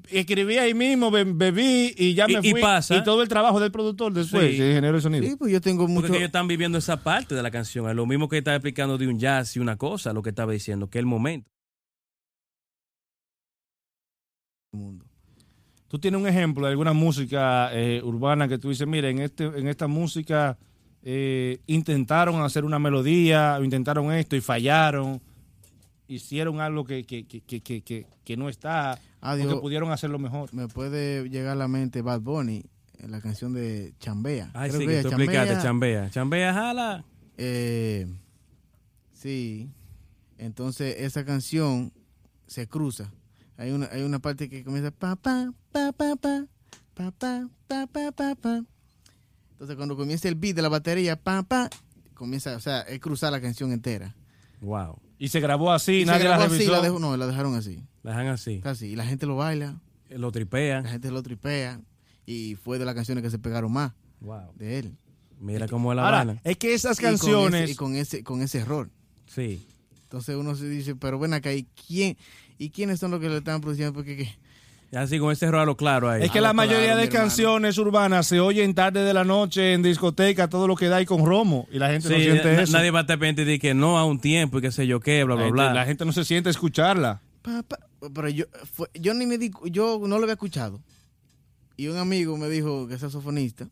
escribí 0.10 0.58
ahí 0.58 0.74
mismo, 0.74 1.12
be- 1.12 1.24
bebí 1.26 1.94
y 1.96 2.16
ya 2.16 2.26
Y- 2.28 2.34
me 2.38 2.48
y 2.48 2.52
fui. 2.52 2.62
pasa. 2.62 2.96
Y 2.98 3.04
todo 3.04 3.22
el 3.22 3.28
trabajo 3.30 3.60
del 3.60 3.72
productor 3.72 4.12
después, 4.12 4.52
Sí. 4.52 4.58
que 4.58 4.74
generó 4.74 4.96
el 4.96 5.04
sonido. 5.04 5.24
Sí, 5.24 5.36
pues 5.36 5.52
yo 5.52 5.62
tengo 5.62 5.84
Porque 5.84 5.94
mucho... 5.94 6.14
ellos 6.14 6.24
están 6.26 6.48
viviendo 6.48 6.80
esa 6.80 6.98
parte 6.98 7.36
de 7.36 7.44
la 7.44 7.52
canción. 7.52 7.88
Es 7.90 7.96
lo 7.96 8.08
mismo 8.08 8.28
que 8.28 8.40
estaba 8.40 8.56
explicando 8.56 8.98
de 8.98 9.08
un 9.08 9.20
jazz 9.20 9.56
y 9.56 9.60
una 9.60 9.78
cosa, 9.78 10.14
lo 10.14 10.24
que 10.24 10.30
estaba 10.30 10.52
diciendo, 10.52 10.90
que 10.90 10.98
es 10.98 11.02
el 11.02 11.06
momento. 11.06 11.48
mundo. 14.74 15.06
Tú 15.92 16.00
tienes 16.00 16.22
un 16.22 16.26
ejemplo 16.26 16.66
de 16.66 16.72
alguna 16.72 16.94
música 16.94 17.70
eh, 17.74 18.02
urbana 18.02 18.48
que 18.48 18.58
tú 18.58 18.70
dices, 18.70 18.88
mire, 18.88 19.10
en, 19.10 19.20
este, 19.20 19.44
en 19.44 19.68
esta 19.68 19.88
música 19.88 20.58
eh, 21.04 21.60
intentaron 21.68 22.42
hacer 22.42 22.64
una 22.64 22.80
melodía, 22.80 23.58
o 23.60 23.64
intentaron 23.66 24.10
esto 24.14 24.38
y 24.38 24.40
fallaron, 24.40 25.22
hicieron 26.08 26.62
algo 26.62 26.86
que, 26.86 27.04
que, 27.04 27.26
que, 27.28 27.42
que, 27.42 27.60
que, 27.62 27.82
que- 27.82 28.08
que 28.24 28.38
no 28.38 28.48
está, 28.48 28.98
Ah, 29.20 29.36
pudieron 29.62 29.92
hacerlo 29.92 30.18
mejor. 30.18 30.54
me 30.54 30.70
puede 30.70 31.28
llegar 31.30 31.52
a 31.52 31.56
la 31.56 31.68
mente 31.68 32.02
Bad 32.02 32.22
Bunny, 32.22 32.64
en 33.00 33.12
la 33.12 33.20
canción 33.20 33.52
de 33.52 33.94
Chambea. 34.00 34.50
Ay, 34.54 34.70
Creo 34.70 34.82
sí, 34.82 34.88
que 34.88 35.02
tú 35.02 35.08
explicaste, 35.10 35.58
chambea. 35.62 36.10
Chambea, 36.10 36.54
jala. 36.54 37.04
Eh, 37.38 38.08
sí. 39.14 39.70
Entonces 40.38 40.96
esa 41.00 41.26
canción 41.26 41.92
se 42.48 42.68
cruza. 42.68 43.12
Hay 43.58 43.72
una, 43.72 43.88
hay 43.92 44.04
una 44.04 44.20
parte 44.20 44.50
que 44.50 44.64
comienza 44.64 44.92
pa 44.92 45.16
pa 45.18 45.52
pa 45.72 45.92
pa 45.92 46.16
pa 46.16 46.46
pa 46.94 47.12
pa 47.12 47.48
pa 47.68 47.88
pa 47.88 48.12
pa 48.12 48.36
pa. 48.36 48.64
Entonces 49.52 49.76
cuando 49.78 49.96
comienza 49.96 50.28
el 50.28 50.36
beat 50.36 50.56
de 50.56 50.62
la 50.62 50.70
batería 50.70 51.16
pa 51.16 51.44
pa 51.44 51.70
comienza, 52.14 52.56
o 52.56 52.60
sea, 52.60 52.82
es 52.82 53.00
cruzar 53.00 53.32
la 53.32 53.42
canción 53.42 53.72
entera. 53.72 54.16
Wow. 54.62 55.00
Y 55.18 55.28
se 55.30 55.40
grabó 55.40 55.72
así, 55.72 55.94
Y 55.94 56.00
se 56.02 56.06
nadie 56.08 56.24
la 56.26 56.30
grabó 56.38 56.44
así, 56.46 56.54
revisó. 56.54 56.72
la 56.72 56.82
dejó- 56.82 57.00
no, 57.00 57.16
la 57.18 57.28
dejaron 57.28 57.56
así, 57.56 57.84
La 58.04 58.12
dejan 58.12 58.28
así. 58.28 58.62
así. 58.64 58.88
Y 58.88 58.96
la 58.96 59.06
gente 59.06 59.26
lo 59.26 59.36
baila, 59.36 59.80
Lo 60.10 60.28
la 60.28 60.32
tripea. 60.32 60.84
gente 60.84 61.12
lo 61.12 61.22
tripea 61.24 61.80
y 62.26 62.56
fue 62.56 62.78
de 62.80 62.86
las 62.86 62.96
canciones 62.96 63.24
que 63.24 63.30
se 63.32 63.40
pegaron 63.40 63.72
más 63.72 63.94
Wow. 64.20 64.54
de 64.56 64.80
él. 64.80 64.98
Mira 65.40 65.68
cómo 65.68 65.92
es 65.92 65.96
la 65.96 66.06
Ahora, 66.06 66.40
es 66.44 66.58
que 66.58 66.74
esas 66.76 67.00
Y 67.00 67.02
con 67.04 67.14
ese- 67.14 67.18
canciones... 67.26 67.70
y 67.72 67.76
con 67.76 67.96
ese, 67.96 68.24
con 68.24 68.42
ese 68.44 68.60
error. 68.60 68.90
Sí. 69.26 69.66
Entonces 70.04 70.36
uno 70.36 70.56
se 70.56 70.68
dice, 70.70 70.96
pero 70.96 71.18
ven 71.18 71.34
acá, 71.34 71.52
¿y 71.54 71.64
quién? 71.88 72.18
¿Y 72.60 72.70
quiénes 72.70 73.00
son 73.00 73.10
los 73.12 73.20
que 73.20 73.30
le 73.30 73.38
están 73.38 73.62
produciendo? 73.62 73.94
Porque. 73.94 74.30
Así 74.94 75.20
con 75.20 75.32
ese 75.32 75.50
lo 75.50 75.78
claro 75.78 76.10
ahí. 76.10 76.24
Es 76.24 76.32
que 76.32 76.42
la 76.42 76.52
mayoría 76.52 76.96
de 76.98 77.04
hermano. 77.04 77.10
canciones 77.12 77.78
urbanas 77.78 78.28
se 78.28 78.42
oyen 78.42 78.74
tarde 78.76 79.04
de 79.06 79.14
la 79.14 79.24
noche 79.24 79.72
en 79.74 79.82
discoteca, 79.84 80.50
todo 80.50 80.68
lo 80.68 80.76
que 80.76 80.88
da 80.90 81.02
y 81.02 81.06
con 81.06 81.26
romo. 81.26 81.66
Y 81.72 81.80
la 81.80 81.90
gente 81.92 82.10
no 82.10 82.16
Sí, 82.18 82.24
siente 82.24 82.54
na- 82.56 82.62
eso. 82.64 82.74
nadie 82.74 82.92
va 82.92 83.00
a 83.00 83.02
estar 83.04 83.18
pendiente 83.18 83.46
de 83.50 83.58
que 83.58 83.74
no 83.74 83.98
a 83.98 84.04
un 84.06 84.20
tiempo 84.20 84.58
y 84.58 84.62
qué 84.62 84.70
sé 84.72 84.86
yo 84.88 85.00
qué, 85.00 85.24
bla, 85.24 85.36
la, 85.36 85.44
bla, 85.44 85.46
gente, 85.46 85.54
bla. 85.62 85.74
la 85.74 85.86
gente 85.86 86.04
no 86.06 86.12
se 86.12 86.26
siente 86.26 86.50
a 86.50 86.52
escucharla. 86.52 87.22
Pa, 87.42 87.64
pa. 87.64 87.80
Pero 88.14 88.28
yo, 88.30 88.46
fue- 88.74 88.90
yo 88.94 89.14
ni 89.14 89.26
me 89.26 89.38
di, 89.38 89.50
yo 89.72 89.98
no 90.02 90.18
lo 90.18 90.24
había 90.24 90.34
escuchado. 90.34 90.82
Y 91.78 91.88
un 91.88 91.98
amigo 91.98 92.36
me 92.38 92.50
dijo, 92.50 92.88
que 92.90 92.96
es 92.96 93.00
saxofonista, 93.02 93.70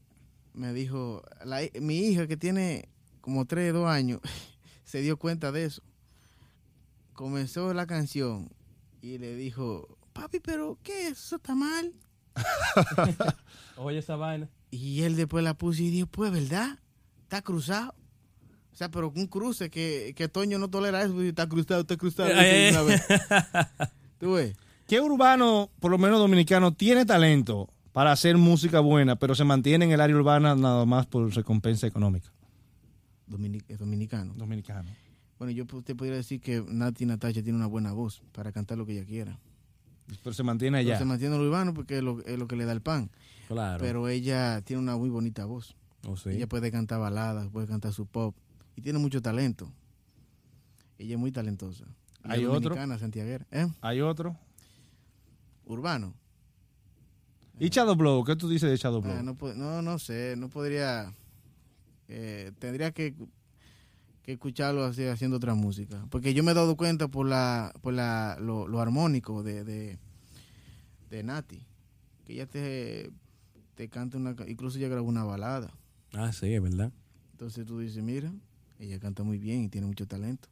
me 0.53 0.71
dijo, 0.71 1.21
la 1.43 1.59
mi 1.81 1.97
hija 1.99 2.27
que 2.27 2.37
tiene 2.37 2.87
como 3.19 3.45
3, 3.45 3.73
2 3.73 3.89
años, 3.89 4.21
se 4.85 5.01
dio 5.01 5.17
cuenta 5.17 5.51
de 5.51 5.65
eso. 5.65 5.81
Comenzó 7.13 7.73
la 7.73 7.85
canción 7.85 8.49
y 9.01 9.17
le 9.17 9.35
dijo, 9.35 9.97
papi, 10.21 10.39
pero 10.39 10.77
¿qué? 10.83 11.07
Eso 11.07 11.35
está 11.37 11.55
mal. 11.55 11.93
Oye 13.77 13.99
esa 13.99 14.15
vaina. 14.15 14.49
Y 14.71 15.01
él 15.01 15.15
después 15.15 15.43
la 15.43 15.53
puso 15.55 15.81
y 15.81 15.89
dijo, 15.89 16.07
pues, 16.07 16.31
¿verdad? 16.31 16.79
Está 17.23 17.41
cruzado. 17.41 17.95
O 18.71 18.75
sea, 18.75 18.89
pero 18.91 19.11
un 19.13 19.27
cruce 19.27 19.69
que, 19.69 20.13
que 20.15 20.27
Toño 20.29 20.57
no 20.57 20.69
tolera 20.69 21.01
eso, 21.03 21.21
está 21.21 21.47
cruzado, 21.49 21.81
está 21.81 21.97
cruzado. 21.97 22.29
Eh, 22.31 22.67
dice 22.67 22.71
una 22.79 22.81
vez. 22.83 23.03
¿Tú 24.19 24.33
ves? 24.33 24.55
¿Qué 24.87 25.01
urbano, 25.01 25.69
por 25.79 25.91
lo 25.91 25.97
menos 25.97 26.19
dominicano, 26.19 26.73
tiene 26.73 27.05
talento 27.05 27.69
para 27.91 28.11
hacer 28.11 28.37
música 28.37 28.79
buena, 28.79 29.17
pero 29.17 29.35
se 29.35 29.43
mantiene 29.43 29.85
en 29.85 29.91
el 29.91 30.01
área 30.01 30.15
urbana 30.15 30.55
nada 30.55 30.85
más 30.85 31.05
por 31.07 31.33
recompensa 31.33 31.87
económica? 31.87 32.31
Dominic- 33.27 33.65
es 33.67 33.77
dominicano. 33.79 34.33
Dominicano. 34.35 34.89
Bueno, 35.37 35.51
yo 35.51 35.65
te 35.83 35.95
podría 35.95 36.15
decir 36.15 36.39
que 36.41 36.63
Nati 36.67 37.05
Natacha 37.05 37.41
tiene 37.43 37.57
una 37.57 37.67
buena 37.67 37.91
voz 37.93 38.21
para 38.31 38.51
cantar 38.51 38.77
lo 38.77 38.85
que 38.85 38.93
ella 38.93 39.05
quiera. 39.05 39.39
Pero 40.23 40.33
se 40.33 40.43
mantiene 40.43 40.79
Pero 40.79 40.89
allá. 40.89 40.97
se 40.99 41.05
mantiene 41.05 41.35
en 41.35 41.41
lo 41.41 41.47
urbano 41.47 41.73
porque 41.73 41.97
es 41.97 42.03
lo, 42.03 42.23
es 42.25 42.37
lo 42.37 42.47
que 42.47 42.55
le 42.55 42.65
da 42.65 42.71
el 42.71 42.81
pan. 42.81 43.09
Claro. 43.47 43.79
Pero 43.79 44.07
ella 44.07 44.61
tiene 44.61 44.81
una 44.81 44.95
muy 44.97 45.09
bonita 45.09 45.45
voz. 45.45 45.75
Oh, 46.07 46.15
sí. 46.15 46.29
Ella 46.29 46.47
puede 46.47 46.71
cantar 46.71 46.99
baladas, 46.99 47.49
puede 47.49 47.67
cantar 47.67 47.93
su 47.93 48.05
pop. 48.05 48.35
Y 48.75 48.81
tiene 48.81 48.99
mucho 48.99 49.21
talento. 49.21 49.71
Ella 50.97 51.15
es 51.15 51.19
muy 51.19 51.31
talentosa. 51.31 51.85
¿Hay 52.23 52.45
otro? 52.45 52.75
santiaguera. 52.97 53.45
¿Eh? 53.51 53.67
Hay 53.81 54.01
otro. 54.01 54.37
Urbano. 55.65 56.13
¿Y 57.59 57.69
Shadow 57.69 57.95
Blow? 57.95 58.23
¿Qué 58.23 58.35
tú 58.35 58.49
dices 58.49 58.69
de 58.69 58.77
Shadow 58.77 59.01
Blow? 59.01 59.13
Ah, 59.17 59.21
no, 59.21 59.35
no, 59.55 59.81
no 59.81 59.99
sé, 59.99 60.35
no 60.37 60.49
podría. 60.49 61.13
eh, 62.07 62.51
tendría 62.59 62.91
que, 62.91 63.13
que 64.23 64.33
escucharlo 64.33 64.83
así, 64.83 65.05
haciendo 65.05 65.37
otra 65.37 65.55
música. 65.55 66.05
Porque 66.09 66.33
yo 66.33 66.43
me 66.43 66.51
he 66.51 66.55
dado 66.55 66.75
cuenta 66.75 67.07
por 67.07 67.27
la 67.27 67.73
por 67.81 67.93
la, 67.93 68.37
lo, 68.39 68.67
lo 68.67 68.79
armónico 68.81 69.43
de, 69.43 69.63
de, 69.63 69.97
de 71.09 71.23
Nati. 71.23 71.65
Que 72.25 72.33
ella 72.33 72.45
te, 72.45 73.11
te 73.75 73.89
canta 73.89 74.17
una. 74.17 74.35
Incluso 74.47 74.77
ella 74.77 74.87
grabó 74.89 75.07
una 75.07 75.23
balada. 75.23 75.71
Ah, 76.13 76.31
sí, 76.31 76.53
es 76.53 76.61
verdad. 76.61 76.91
Entonces 77.31 77.65
tú 77.65 77.79
dices, 77.79 78.03
mira, 78.03 78.31
ella 78.79 78.99
canta 78.99 79.23
muy 79.23 79.37
bien 79.37 79.63
y 79.63 79.69
tiene 79.69 79.87
mucho 79.87 80.05
talento. 80.07 80.49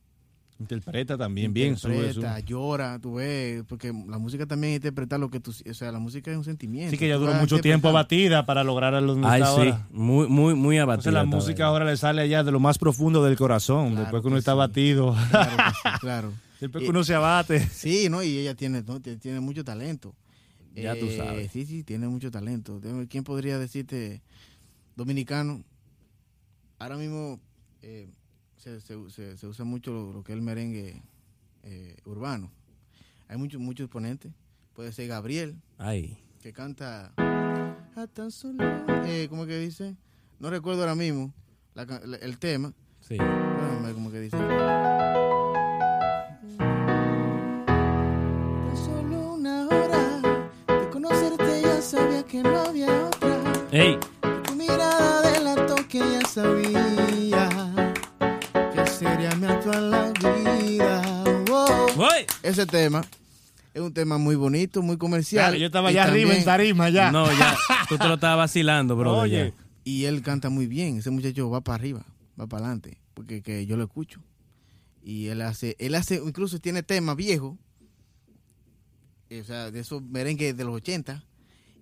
Interpreta 0.60 1.18
también 1.18 1.54
bien. 1.54 1.78
sube, 1.78 1.96
Interpreta, 1.98 2.34
sube. 2.36 2.44
llora, 2.44 2.98
tú 3.00 3.16
ves. 3.16 3.64
Porque 3.68 3.94
la 4.08 4.18
música 4.18 4.46
también 4.48 4.74
es 4.74 4.78
interpretar 4.78 5.20
lo 5.20 5.30
que 5.30 5.40
tú. 5.40 5.52
O 5.70 5.74
sea, 5.74 5.92
la 5.92 6.00
música 6.00 6.32
es 6.32 6.38
un 6.38 6.44
sentimiento. 6.44 6.92
Sí 6.92 6.98
que 6.98 7.12
Tú 7.14 7.20
duró 7.20 7.34
mucho 7.36 7.60
tiempo 7.60 7.90
interpretando. 7.90 7.94
batida 7.94 8.46
para 8.46 8.64
lograr 8.64 8.96
a 8.96 9.02
los 9.02 9.18
Ay, 9.24 9.42
sí. 9.42 9.48
ahora. 9.48 9.88
Muy, 9.92 10.28
muy, 10.28 10.56
muy 10.56 10.78
Entonces 10.78 10.82
abatida. 10.82 11.12
la 11.12 11.20
estaba 11.24 11.36
música 11.42 11.66
ahora 11.66 11.86
le 11.86 11.96
sale 11.98 12.22
allá 12.24 12.44
de 12.44 12.52
lo 12.52 12.60
más 12.60 12.78
profundo 12.80 13.24
del 13.24 13.38
corazón, 13.38 13.90
Claro 13.92 14.02
después 14.02 14.22
que 14.22 14.28
uno 14.28 14.36
que 14.36 14.40
está 14.40 14.54
sí. 14.54 14.58
batido, 14.58 15.16
Claro, 15.30 15.58
que 15.58 15.64
sí, 15.74 15.90
claro. 16.02 16.34
después 16.60 16.84
que 16.84 16.90
uno 16.90 17.04
se 17.04 17.14
abate. 17.14 17.60
Sí, 17.60 18.10
¿no? 18.10 18.24
Y 18.24 18.38
ella 18.40 18.56
tiene, 18.56 18.82
¿no? 18.82 19.00
Tiene- 19.00 19.40
mucho 19.40 19.64
talento. 19.64 20.16
Ya 20.76 20.94
tú 20.98 21.06
Eh, 21.06 21.18
sabes. 21.18 21.52
Sí, 21.52 21.66
sí, 21.66 21.84
tiene 21.84 22.08
mucho 22.08 22.30
talento. 22.32 22.82
¿Quién 23.10 23.24
podría 23.24 23.58
decirte 23.60 24.22
dominicano? 24.96 25.62
Ahora 26.80 26.98
mismo 26.98 27.40
eh, 27.82 28.08
se, 28.58 28.82
se- 28.82 29.10
se- 29.10 29.38
se 29.38 29.48
usa 29.48 29.66
mucho 29.66 29.92
lo, 29.94 30.14
lo 30.14 30.24
que 30.24 30.32
es 30.34 30.38
el 30.38 30.42
merengue 30.44 31.02
eh, 31.64 31.96
urbano. 32.06 32.52
Hay 33.28 33.38
muchos 33.38 33.60
muchos 33.62 33.86
exponentes. 33.86 34.32
Puede 34.74 34.92
ser 34.92 35.08
Gabriel, 35.08 35.56
Ay. 35.78 36.18
que 36.42 36.54
canta 36.54 37.12
a 37.18 38.08
tan 38.14 38.32
solo... 38.32 38.64
Eh, 39.06 39.28
¿Cómo 39.30 39.46
que 39.46 39.58
dice? 39.58 39.96
No 40.40 40.50
recuerdo 40.50 40.82
ahora 40.82 40.96
mismo 40.96 41.34
la 41.74 41.86
la- 41.86 42.18
el 42.18 42.38
tema. 42.38 42.74
Sí. 43.02 43.18
Ver 43.18 43.94
cómo 43.94 44.12
que 44.12 44.20
dice. 44.20 44.38
Tan 44.38 44.50
solo 48.76 49.34
una 49.34 49.68
hora 49.68 50.22
de 50.68 50.90
conocerte 50.92 51.62
ya 51.62 51.82
sabía 51.82 52.24
que 52.24 52.44
no 52.44 52.58
había 52.60 53.08
otra. 53.08 53.42
Ey. 53.72 53.98
Tu 54.46 54.56
mirada 54.56 55.32
delató 55.32 55.76
que 55.88 56.00
ya 56.00 56.22
sabía 56.28 56.87
Oh, 59.70 60.14
oh. 61.50 62.08
Ese 62.42 62.66
tema 62.66 63.02
es 63.74 63.82
un 63.82 63.94
tema 63.94 64.18
muy 64.18 64.36
bonito, 64.36 64.82
muy 64.82 64.98
comercial. 64.98 65.58
Yo 65.58 65.66
estaba 65.66 65.90
allá 65.90 66.06
arriba 66.06 66.34
en 66.34 66.46
tarima 66.46 66.90
ya. 66.90 67.12
No, 67.12 67.28
ya. 67.38 67.58
Tú 67.90 67.98
te 67.98 68.08
lo 68.08 68.14
estabas 68.14 68.38
vacilando, 68.38 68.96
bro. 68.96 69.18
Oye. 69.18 69.54
Y 69.84 70.06
él 70.06 70.22
canta 70.22 70.50
muy 70.50 70.68
bien. 70.68 70.98
Ese 70.98 71.10
muchacho 71.10 71.50
va 71.50 71.62
para 71.62 71.76
arriba, 71.76 72.06
va 72.40 72.48
para 72.48 72.66
adelante, 72.66 72.98
porque 73.14 73.42
que 73.42 73.66
yo 73.66 73.76
lo 73.76 73.84
escucho. 73.84 74.22
Y 75.04 75.28
él 75.28 75.42
hace, 75.42 75.76
él 75.80 75.96
hace, 75.96 76.16
incluso 76.16 76.60
tiene 76.60 76.82
temas 76.84 77.16
viejos, 77.16 77.58
eh, 79.30 79.42
o 79.42 79.44
sea, 79.44 79.72
de 79.72 79.82
esos 79.82 80.02
merengues 80.02 80.56
de 80.56 80.64
los 80.64 80.76
80, 80.76 81.24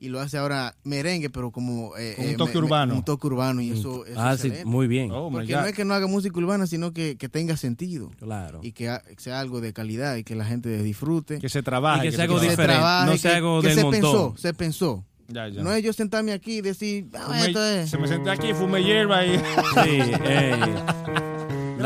y 0.06 0.10
lo 0.10 0.20
hace 0.22 0.38
ahora 0.38 0.76
merengue, 0.84 1.30
pero 1.30 1.52
como... 1.52 1.98
eh, 1.98 2.16
un 2.20 2.26
eh, 2.26 2.36
toque 2.38 2.54
me- 2.54 2.60
urbano. 2.66 2.94
un 2.96 3.04
toque 3.04 3.28
urbano, 3.28 3.62
y 3.62 3.72
eso, 3.72 4.06
eso 4.06 4.20
Ah, 4.22 4.34
es 4.36 4.42
sí, 4.42 4.52
muy 4.66 4.88
bien. 4.88 5.12
Oh, 5.12 5.30
Porque 5.32 5.54
no 5.54 5.66
es 5.66 5.74
que 5.74 5.84
no 5.86 5.94
haga 5.94 6.08
música 6.08 6.38
urbana, 6.40 6.68
sino 6.68 6.94
que, 6.94 7.18
que 7.18 7.28
tenga 7.30 7.58
sentido. 7.58 8.12
Claro. 8.20 8.60
Y 8.64 8.72
que 8.74 8.90
ha- 8.90 9.02
sea 9.18 9.40
algo 9.40 9.62
de 9.62 9.74
calidad 9.74 10.16
y 10.16 10.24
que 10.24 10.36
la 10.36 10.46
gente 10.46 10.82
disfrute. 10.84 11.40
Que 11.40 11.50
se 11.50 11.64
trabaje. 11.64 12.08
Y 12.08 12.10
que 12.10 12.16
sea 12.16 12.18
se 12.18 12.22
algo 12.24 12.40
que 12.40 12.50
se 12.50 12.56
trabaje. 12.56 12.62
diferente, 12.62 12.82
trabaje, 12.82 13.12
no 13.12 13.18
sea 13.18 13.32
que- 13.32 13.38
algo 13.38 13.62
que 13.62 13.68
del 13.68 13.76
se 13.78 13.84
montón. 13.84 14.02
pensó, 14.02 14.34
se 14.38 14.54
pensó. 14.54 15.06
Ya, 15.28 15.48
ya. 15.48 15.64
No 15.64 15.72
es 15.74 15.84
yo 15.84 15.92
sentarme 15.92 16.34
aquí 16.34 16.58
y 16.58 16.62
decir, 16.62 17.08
ah, 17.16 17.26
Fumé- 17.30 17.48
esto 17.48 17.66
es. 17.66 17.90
Se 17.90 17.98
me 17.98 18.08
senté 18.08 18.30
aquí, 18.30 18.54
fumé 18.54 18.84
hierba 18.84 19.26
y... 19.26 19.38
Sí. 19.38 20.00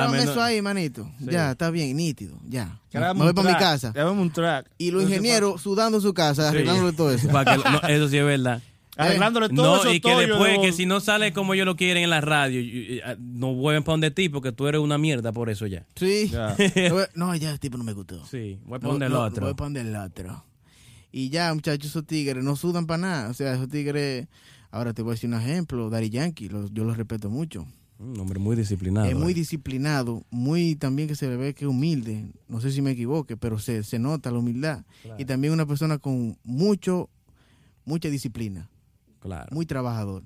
Menor- 0.08 0.30
eso 0.32 0.41
ahí, 0.41 0.62
manito. 0.62 1.10
Sí. 1.20 1.26
Ya, 1.32 1.52
está 1.52 1.70
bien, 1.72 1.95
nítido. 1.97 2.38
Ya. 2.47 2.80
Grabamos 2.91 3.18
Me 3.26 3.32
voy 3.32 3.34
para 3.34 3.50
mi 3.54 3.60
casa. 3.60 3.91
grabamos 3.91 4.22
un 4.22 4.32
track. 4.32 4.70
Y 4.78 4.91
los 4.91 5.04
ingenieros 5.04 5.62
sudando 5.62 5.97
en 5.97 6.02
su 6.02 6.14
casa, 6.14 6.50
arreglándole 6.50 6.93
todo 6.93 7.12
eso. 7.12 7.28
Pa' 7.30 7.45
que- 7.45 7.58
no, 7.58 7.80
eso 7.88 8.08
sí 8.10 8.18
es 8.18 8.26
verdad. 8.26 8.62
Arreglándole 8.97 9.47
todo 9.50 9.76
No, 9.78 9.82
eso 9.82 9.93
y 9.93 10.02
que 10.02 10.14
después, 10.14 10.58
de- 10.60 10.62
que 10.62 10.74
si 10.74 10.86
no 10.86 11.00
sale 11.00 11.32
como 11.32 11.54
ellos 11.54 11.66
lo 11.66 11.78
quieren 11.78 12.04
en 12.04 12.10
la 12.10 12.20
radio, 12.20 12.60
y- 12.60 12.95
y- 12.95 13.00
ah, 13.06 13.16
no 13.18 13.54
vuelven 13.54 13.84
para 13.84 13.93
donde 13.93 14.12
ti 14.12 14.28
porque 14.28 14.52
tú 14.52 14.68
eres 14.68 14.82
una 14.82 14.97
mierda 14.97 15.32
por 15.32 15.50
eso 15.50 15.66
ya. 15.68 15.86
Sí. 15.95 16.30
Ya. 16.30 16.56
No, 17.16 17.34
ya 17.36 17.52
el 17.52 17.60
tipo 17.60 17.78
no 17.78 17.84
me 17.86 17.93
gustó. 17.93 18.26
Sí, 18.26 18.60
voy 18.66 18.76
a 18.76 18.80
No, 18.80 18.89
poner 18.89 19.08
el 19.08 19.14
no, 19.14 19.22
otro. 19.22 19.41
Voy 19.43 19.52
a 19.52 19.56
poner 19.56 19.86
el 19.86 19.95
otro. 19.95 20.43
Y 21.14 21.30
ya, 21.30 21.54
muchachos, 21.54 21.86
esos 21.91 22.06
tigres 22.06 22.43
no 22.43 22.56
sudan 22.58 22.86
para 22.88 22.97
nada. 22.97 23.30
O 23.30 23.34
sea, 23.34 23.54
esos 23.54 23.70
tigres. 23.70 24.28
Ahora 24.70 24.93
te 24.93 25.02
voy 25.02 25.12
a 25.12 25.16
decir 25.16 25.30
un 25.30 25.36
ejemplo. 25.39 25.89
Daddy 25.89 26.10
Yankee, 26.10 26.50
yo 26.72 26.84
los 26.84 26.97
respeto 26.97 27.30
mucho. 27.30 27.66
Un 28.00 28.18
hombre 28.20 28.39
muy 28.39 28.56
disciplinado. 28.56 29.08
es 29.08 29.16
muy 29.16 29.34
eh. 29.34 29.36
disciplinado, 29.36 30.24
muy 30.32 30.76
también 30.76 31.10
que 31.10 31.16
se 31.16 31.28
le 31.28 31.36
ve 31.36 31.54
que 31.54 31.66
es 31.66 31.70
humilde. 31.70 32.32
No 32.47 32.62
sé 32.62 32.72
si 32.72 32.82
me 32.82 32.91
equivoque, 32.91 33.36
pero 33.36 33.60
se, 33.60 33.84
se 33.84 34.00
nota 34.00 34.32
la 34.32 34.39
humildad. 34.39 34.86
Y 35.18 35.26
también 35.26 35.52
una 35.54 35.66
persona 35.66 35.97
con 35.97 36.38
mucho, 36.43 37.10
mucha 37.84 38.10
disciplina, 38.10 38.70
Claro. 39.20 39.50
muy 39.52 39.66
trabajador. 39.66 40.24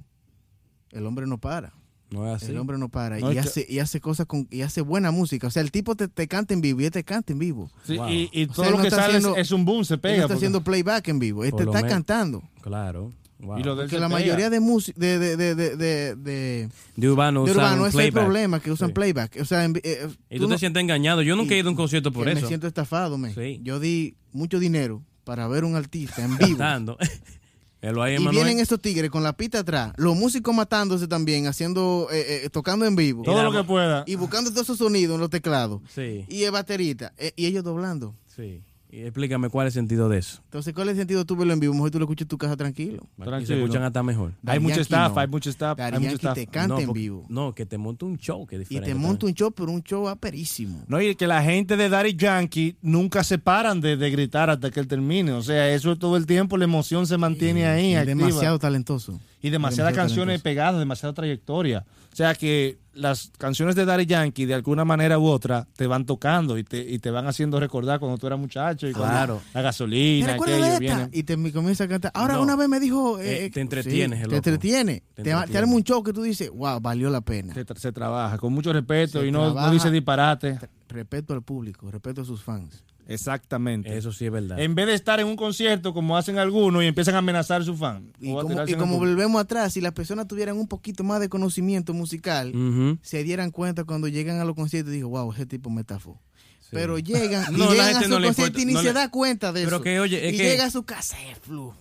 El 0.91 1.07
hombre 1.07 1.25
no 1.25 1.39
para. 1.39 1.73
no 2.11 2.27
es 2.27 2.43
así. 2.43 2.51
El 2.51 2.59
hombre 2.59 2.77
no 2.77 2.89
para. 2.89 3.17
No, 3.17 3.31
y, 3.31 3.33
que- 3.33 3.39
hace, 3.39 3.65
y 3.67 3.79
hace 3.79 3.99
cosas 3.99 4.27
con, 4.27 4.47
y 4.51 4.61
hace 4.61 4.81
buena 4.81 5.09
música. 5.09 5.47
O 5.47 5.49
sea, 5.49 5.63
el 5.63 5.71
tipo 5.71 5.95
te, 5.95 6.07
te 6.07 6.27
canta 6.27 6.53
en 6.53 6.61
vivo 6.61 6.79
y 6.81 6.85
él 6.85 6.91
te 6.91 7.03
canta 7.03 7.33
en 7.33 7.39
vivo. 7.39 7.71
Sí, 7.87 7.97
Wow. 7.97 8.07
y, 8.09 8.29
y 8.31 8.43
O 8.43 8.47
todo 8.49 8.55
sea, 8.57 8.65
él 8.65 8.71
lo 8.73 8.77
no 8.77 8.81
que 8.83 8.87
está 8.89 9.01
sale 9.01 9.13
es- 9.17 9.17
haciendo- 9.25 9.37
es 9.41 9.51
un 9.51 9.65
boom, 9.65 9.83
se 9.83 9.95
Él 9.95 9.99
pega. 9.99 10.13
no 10.17 10.21
está 10.21 10.27
porque- 10.27 10.37
haciendo 10.37 10.63
playback 10.63 11.07
en 11.07 11.17
vivo. 11.17 11.43
Él 11.43 11.53
te 11.57 11.63
está 11.63 11.87
cantando. 11.87 12.43
Claro. 12.61 13.11
Wow. 13.43 13.57
Y 13.59 13.63
lo 13.63 13.75
de 13.75 13.83
él 13.83 13.89
Porque 13.89 13.99
la 13.99 14.09
mayoría 14.09 14.49
de, 14.49 14.59
música 14.59 14.99
de, 14.99 15.19
de, 15.19 15.35
de, 15.37 15.55
de, 15.55 15.75
de, 15.75 16.15
de- 16.15 16.69
De 16.95 17.09
urbano 17.09 17.43
urbano, 17.43 17.85
es 17.85 17.93
el 17.93 17.97
playback. 17.99 18.23
problema, 18.23 18.59
que 18.59 18.71
usan 18.71 18.89
Sí. 18.89 18.93
playback. 18.93 19.37
O 19.41 19.45
sea, 19.45 19.65
en- 19.65 19.79
eh, 19.83 20.07
Y 20.29 20.37
tú, 20.39 20.45
te 20.47 20.53
no- 20.53 20.57
sientes 20.57 20.81
engañado. 20.81 21.21
Yo 21.21 21.35
nunca 21.35 21.53
he 21.53 21.59
ido 21.59 21.67
a 21.67 21.71
un 21.71 21.75
concierto 21.77 22.11
por 22.11 22.25
que 22.25 22.31
eso. 22.31 22.41
Me 22.41 22.47
siento 22.47 22.67
estafado, 22.67 23.17
me. 23.17 23.33
Sí. 23.33 23.59
Yo 23.63 23.79
di 23.79 24.15
mucho 24.31 24.59
dinero 24.59 25.03
para 25.23 25.47
ver 25.47 25.63
un 25.65 25.75
artista 25.75 26.23
en 26.23 26.37
vivo. 26.37 26.57
Y 27.85 28.27
vienen 28.29 28.59
estos 28.59 28.79
tigres 28.81 29.11
con 29.11 29.23
la 29.23 29.33
pista 29.33 29.59
atrás, 29.59 29.91
los 29.97 30.15
músicos 30.15 30.55
matándose 30.55 31.05
también, 31.05 31.47
haciendo, 31.47 32.07
eh, 32.13 32.43
eh, 32.45 32.49
tocando 32.49 32.85
en 32.85 32.95
vivo. 32.95 33.23
Todo 33.23 33.43
lo 33.43 33.51
que 33.51 33.65
pueda. 33.65 34.05
Y 34.07 34.15
buscando 34.15 34.51
todos 34.51 34.63
esos 34.63 34.77
sonidos 34.77 35.15
en 35.15 35.19
los 35.19 35.29
teclados. 35.29 35.81
Sí, 35.93 36.23
Y 36.29 36.43
el 36.43 36.51
baterista. 36.51 37.11
eh, 37.17 37.33
y 37.35 37.45
ellos 37.45 37.61
doblando. 37.65 38.15
sí. 38.33 38.61
Y 38.93 39.01
explícame 39.01 39.49
cuál 39.49 39.65
es 39.65 39.75
el 39.75 39.81
sentido 39.81 40.07
de 40.07 40.19
eso. 40.19 40.39
Entonces, 40.43 40.71
¿cuál 40.71 40.89
es 40.89 40.91
el 40.93 40.99
sentido 40.99 41.21
de 41.21 41.25
tú 41.25 41.35
verlo 41.35 41.51
en 41.53 41.59
vivo? 41.59 41.73
Mejor 41.73 41.89
tú 41.89 41.97
lo 41.97 42.05
escuchas 42.05 42.25
en 42.25 42.27
tu 42.27 42.37
casa 42.37 42.55
tranquilo. 42.55 43.07
Y 43.17 43.21
se 43.21 43.25
Tranquilo. 43.25 43.57
escuchan 43.57 43.81
hasta 43.81 44.03
mejor. 44.03 44.33
Hay 44.45 44.59
Yankee 44.59 44.81
staff, 44.81 45.13
no. 45.15 45.19
hay 45.19 45.27
mucho 45.27 45.49
staff, 45.49 45.79
hay 45.79 45.91
mucho 45.93 46.01
Yankee 46.03 46.15
staff. 46.17 46.35
te 46.35 46.45
canta 46.45 46.75
no, 46.75 46.79
en 46.79 46.93
vivo. 46.93 47.25
No, 47.27 47.55
que 47.55 47.65
te 47.65 47.79
monte 47.79 48.05
un 48.05 48.19
show 48.19 48.45
que 48.45 48.57
es 48.57 48.61
Y 48.61 48.65
diferente. 48.65 48.89
te 48.89 48.95
monta 48.95 49.25
un 49.25 49.33
show, 49.33 49.51
pero 49.51 49.71
un 49.71 49.81
show 49.81 50.07
aperísimo. 50.07 50.83
No, 50.87 51.01
y 51.01 51.15
que 51.15 51.25
la 51.25 51.41
gente 51.41 51.75
de 51.75 51.89
Daddy 51.89 52.15
Yankee 52.15 52.75
nunca 52.83 53.23
se 53.23 53.39
paran 53.39 53.81
de, 53.81 53.97
de 53.97 54.11
gritar 54.11 54.51
hasta 54.51 54.69
que 54.69 54.79
él 54.79 54.87
termine. 54.87 55.31
O 55.31 55.41
sea, 55.41 55.73
eso 55.73 55.95
todo 55.97 56.15
el 56.15 56.27
tiempo, 56.27 56.55
la 56.57 56.65
emoción 56.65 57.07
se 57.07 57.17
mantiene 57.17 57.65
ahí. 57.65 57.93
Es 57.93 58.01
activa. 58.01 58.15
demasiado 58.27 58.59
talentoso. 58.59 59.19
Y 59.41 59.49
demasiadas 59.49 59.91
demasiado 59.91 59.95
canciones 59.95 60.25
talentoso. 60.25 60.43
pegadas, 60.43 60.79
demasiada 60.79 61.13
trayectoria. 61.15 61.83
O 62.11 62.15
sea 62.15 62.35
que 62.35 62.77
las 62.93 63.31
canciones 63.37 63.75
de 63.75 63.85
Daddy 63.85 64.05
Yankee, 64.05 64.45
de 64.45 64.53
alguna 64.53 64.85
manera 64.85 65.17
u 65.19 65.25
otra, 65.25 65.67
te 65.75 65.87
van 65.87 66.05
tocando 66.05 66.57
y 66.57 66.63
te, 66.63 66.77
y 66.79 66.99
te 66.99 67.09
van 67.11 67.27
haciendo 67.27 67.59
recordar 67.59 67.99
cuando 67.99 68.17
tú 68.17 68.27
eras 68.27 68.39
muchacho 68.39 68.87
y 68.87 68.91
cuando 68.93 69.11
Claro. 69.13 69.41
la 69.53 69.59
¿Te 69.59 69.63
gasolina, 69.63 70.33
aquello 70.33 70.55
de 70.61 70.67
esta? 70.67 70.79
viene. 70.79 71.09
Y 71.11 71.23
te 71.23 71.51
comienza 71.51 71.83
a 71.85 71.87
cantar. 71.87 72.11
Ahora 72.13 72.35
No. 72.35 72.43
una 72.43 72.55
vez 72.55 72.69
me 72.69 72.79
dijo... 72.79 73.19
Eh, 73.19 73.45
eh, 73.45 73.49
te 73.49 73.61
entretienes, 73.61 74.21
el 74.21 74.29
Te 74.29 74.35
entretiene. 74.37 75.03
Te 75.15 75.23
Te, 75.23 75.33
te 75.51 75.57
arma 75.57 75.73
un 75.73 75.83
show 75.83 76.03
que 76.03 76.13
tú 76.13 76.21
dices, 76.21 76.49
wow, 76.51 76.79
valió 76.79 77.09
la 77.09 77.21
pena. 77.21 77.53
Se, 77.53 77.65
tra- 77.65 77.77
se 77.77 77.91
trabaja 77.91 78.37
con 78.37 78.53
mucho 78.53 78.71
respeto 78.71 79.21
Se 79.21 79.27
y 79.27 79.31
no, 79.31 79.53
no 79.53 79.71
dice 79.71 79.89
disparate. 79.91 80.59
Respeto 80.87 81.33
al 81.33 81.41
público, 81.41 81.89
respeto 81.89 82.21
a 82.21 82.25
sus 82.25 82.43
fans. 82.43 82.83
Exactamente. 83.07 83.95
Eso 83.97 84.11
sí 84.11 84.25
es 84.25 84.31
verdad. 84.31 84.59
En 84.59 84.75
vez 84.75 84.87
de 84.87 84.93
estar 84.93 85.19
en 85.19 85.27
un 85.27 85.35
concierto 85.35 85.93
como 85.93 86.17
hacen 86.17 86.37
algunos 86.37 86.83
y 86.83 86.87
empiezan 86.87 87.15
a 87.15 87.19
amenazar 87.19 87.61
a 87.61 87.65
sus 87.65 87.77
fans. 87.79 88.05
Y 88.19 88.31
como, 88.75 88.95
y 88.95 88.97
volvemos 88.99 89.41
atrás, 89.41 89.73
si 89.73 89.81
las 89.81 89.93
personas 89.93 90.27
tuvieran 90.27 90.57
un 90.57 90.67
poquito 90.67 91.03
más 91.03 91.19
de 91.19 91.29
conocimiento 91.29 91.93
musical, 91.93 92.53
se 93.01 93.23
dieran 93.23 93.51
cuenta 93.51 93.83
cuando 93.83 94.07
llegan 94.07 94.39
a 94.39 94.45
los 94.45 94.55
conciertos 94.55 94.93
y 94.93 94.97
digo, 94.97 95.09
wow, 95.09 95.31
ese 95.33 95.45
tipo 95.45 95.69
me 95.69 95.81
estafó. 95.81 96.19
Pero 96.71 96.97
llegan, 96.99 97.53
y 97.53 97.57
No, 97.57 97.65
la 97.65 97.71
llegan 97.71 97.87
gente 97.91 98.05
a 98.05 98.07
no 98.07 98.15
su 98.15 98.19
le 98.21 98.27
concierto 98.27 98.59
y 98.59 98.65
ni 98.65 98.73
no 98.73 98.79
se 98.79 98.85
le- 98.87 98.93
da 98.93 99.09
cuenta 99.11 99.51
de 99.53 99.63
Pero 99.63 99.75
eso. 99.77 99.83
que, 99.83 99.99
oye, 99.99 100.27
es 100.27 100.33
y 100.33 100.37
que- 100.37 100.43
llega 100.43 100.65
a 100.65 100.71
su 100.71 100.83
casa, 100.83 101.17
es 101.29 101.37
flu. 101.39 101.73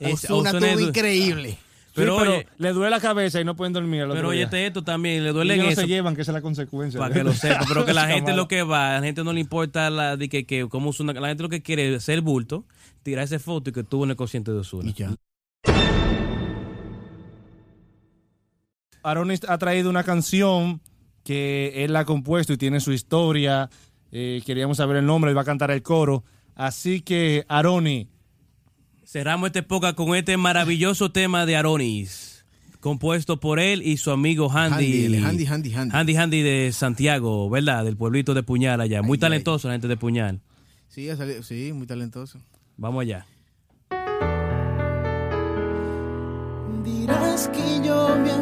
Es- 0.00 0.24
Ozuna 0.24 0.50
Ozuna 0.50 0.72
es- 0.72 0.80
increíble. 0.80 1.50
Sí, 1.50 1.58
Pero, 1.94 2.16
pero, 2.18 2.32
oye, 2.32 2.46
le 2.58 2.72
duele 2.72 2.90
la 2.90 3.00
cabeza 3.00 3.40
y 3.40 3.44
no 3.44 3.54
pueden 3.54 3.72
dormir. 3.72 4.02
al 4.02 4.10
otro 4.10 4.16
pero 4.18 4.28
oye, 4.30 4.48
esto 4.66 4.82
también, 4.82 5.22
le 5.22 5.30
Y 5.30 5.32
duele 5.32 5.54
en 5.54 5.60
ellos 5.60 5.66
no 5.66 5.72
eso. 5.72 5.80
se 5.82 5.86
llevan, 5.86 6.16
que 6.16 6.22
esa 6.22 6.32
es 6.32 6.34
la 6.34 6.42
consecuencia. 6.42 6.98
Para 6.98 7.14
que 7.14 7.22
lo 7.22 7.32
sepa, 7.32 7.60
pero 7.68 7.84
que 7.86 7.92
la 7.94 8.06
gente 8.08 8.34
lo 8.34 8.48
que 8.48 8.62
va, 8.64 8.96
a 8.96 9.00
la 9.00 9.06
gente 9.06 9.22
no 9.22 9.32
le 9.32 9.40
importa 9.40 9.90
la 9.90 10.16
de 10.16 10.28
que, 10.28 10.44
que 10.44 10.68
cómo 10.68 10.90
Ozuna- 10.90 11.12
la 11.12 11.28
gente 11.28 11.42
lo 11.44 11.48
que 11.48 11.62
quiere 11.62 11.94
es 11.94 12.02
ser 12.04 12.20
bulto, 12.20 12.64
tirar 13.04 13.24
esa 13.24 13.38
foto 13.38 13.70
y 13.70 13.72
que 13.72 13.84
tuvo 13.84 14.04
en 14.04 14.10
el 14.10 14.16
consciente 14.16 14.50
de 14.50 14.58
Osuna. 14.58 14.90
Y 14.90 14.92
ya. 14.94 15.14
Aronis 19.02 19.40
ha 19.48 19.58
traído 19.58 19.90
una 19.90 20.02
canción 20.04 20.80
que 21.24 21.84
él 21.84 21.92
la 21.92 22.00
ha 22.00 22.04
compuesto 22.04 22.52
y 22.52 22.56
tiene 22.56 22.80
su 22.80 22.92
historia. 22.92 23.68
Eh, 24.12 24.42
queríamos 24.46 24.78
saber 24.78 24.96
el 24.98 25.06
nombre, 25.06 25.30
él 25.30 25.36
va 25.36 25.42
a 25.42 25.46
cantar 25.46 25.70
el 25.70 25.82
coro. 25.82 26.24
Así 26.54 27.00
que, 27.02 27.44
Aroni, 27.48 28.08
Cerramos 29.14 29.46
esta 29.46 29.60
época 29.60 29.92
con 29.92 30.16
este 30.16 30.36
maravilloso 30.36 31.12
tema 31.12 31.46
de 31.46 31.54
Aronis, 31.54 32.44
compuesto 32.80 33.38
por 33.38 33.60
él 33.60 33.80
y 33.80 33.96
su 33.96 34.10
amigo 34.10 34.50
Handy. 34.50 35.04
Handy, 35.06 35.24
Handy, 35.24 35.46
Handy, 35.46 35.72
Handy. 35.72 35.96
Handy 35.96 36.16
Handy 36.16 36.42
de 36.42 36.72
Santiago, 36.72 37.48
¿verdad? 37.48 37.84
Del 37.84 37.96
pueblito 37.96 38.34
de 38.34 38.42
Puñal 38.42 38.80
allá. 38.80 39.02
Muy 39.02 39.14
Ay, 39.14 39.20
talentoso 39.20 39.68
la 39.68 39.74
gente 39.74 39.86
de 39.86 39.96
Puñal. 39.96 40.40
Sí, 40.88 41.08
ha 41.10 41.16
salido- 41.16 41.44
sí, 41.44 41.72
muy 41.72 41.86
talentoso. 41.86 42.40
Vamos 42.76 43.02
allá. 43.02 43.24
Dirás 46.82 47.48
que 47.50 47.86
yo 47.86 48.18
me 48.18 48.32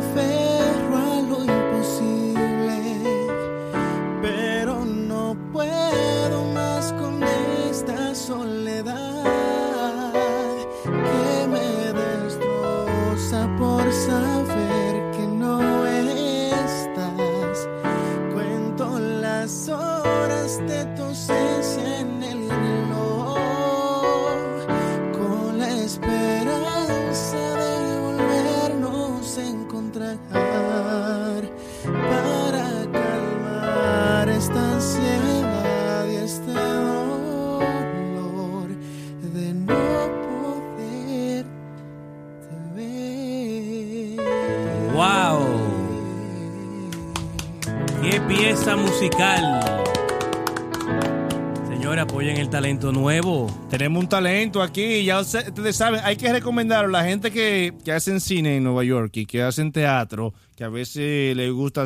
tenemos 53.83 54.05
un 54.05 54.09
talento 54.09 54.63
aquí. 54.63 55.03
Ya 55.03 55.19
ustedes 55.19 55.75
saben, 55.75 56.01
hay 56.05 56.17
que 56.17 56.33
recomendar 56.33 56.85
a 56.85 56.89
la 56.89 57.03
gente 57.03 57.33
que, 57.33 57.75
que 57.85 57.91
hacen 57.91 58.21
cine 58.21 58.57
en 58.57 58.63
Nueva 58.63 58.85
York 58.85 59.17
y 59.17 59.27
que 59.27 59.43
hacen 59.43 59.73
teatro, 59.73 60.35
que 60.55 60.63
a 60.63 60.69
veces 60.69 61.37
les 61.37 61.51
gusta 61.51 61.83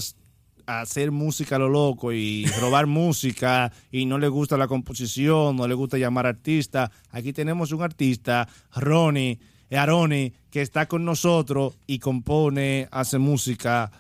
hacer 0.67 1.11
música 1.11 1.57
a 1.57 1.59
lo 1.59 1.71
loco 1.71 2.13
y 2.13 2.45
robar 2.61 2.87
música 2.87 3.73
y 3.91 4.05
no 4.05 4.19
le 4.19 4.29
gusta 4.29 4.59
la 4.59 4.69
composición, 4.69 5.57
no 5.57 5.67
le 5.67 5.73
gusta 5.73 5.97
llamar 5.97 6.27
artista, 6.27 6.93
aquí 7.13 7.33
tenemos 7.33 7.73
un 7.73 7.81
artista, 7.81 8.47
Ronnie, 8.75 9.39
eh, 9.71 9.79
Aroni, 9.79 10.35
que 10.51 10.61
está 10.61 10.85
con 10.89 11.03
nosotros 11.03 11.79
y 11.87 11.99
compone, 11.99 12.89
hace 12.91 13.17
música 13.17 13.91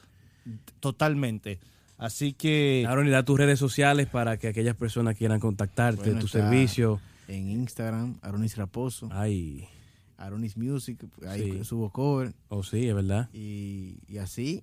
totalmente. 0.80 1.60
Así 1.96 2.34
que 2.34 2.84
Aaron, 2.86 3.06
y 3.06 3.10
da 3.10 3.22
tus 3.22 3.38
redes 3.38 3.58
sociales 3.58 4.06
para 4.06 4.36
que 4.36 4.48
aquellas 4.48 4.76
personas 4.76 5.16
quieran 5.16 5.40
contactarte, 5.40 6.02
Bueno, 6.02 6.20
tu 6.20 6.26
está 6.26 6.40
servicio. 6.40 7.00
En 7.28 7.50
Instagram, 7.50 8.18
Aronis 8.22 8.56
Raposo, 8.56 9.08
Ay, 9.12 9.66
Aronis 10.16 10.56
Music, 10.56 10.98
ahí 11.28 11.52
Sí. 11.58 11.64
subo 11.64 11.90
cover 11.90 12.32
oh 12.48 12.62
sí, 12.62 12.88
es 12.88 12.94
verdad. 12.94 13.28
y, 13.32 13.98
y 14.08 14.18
así. 14.18 14.62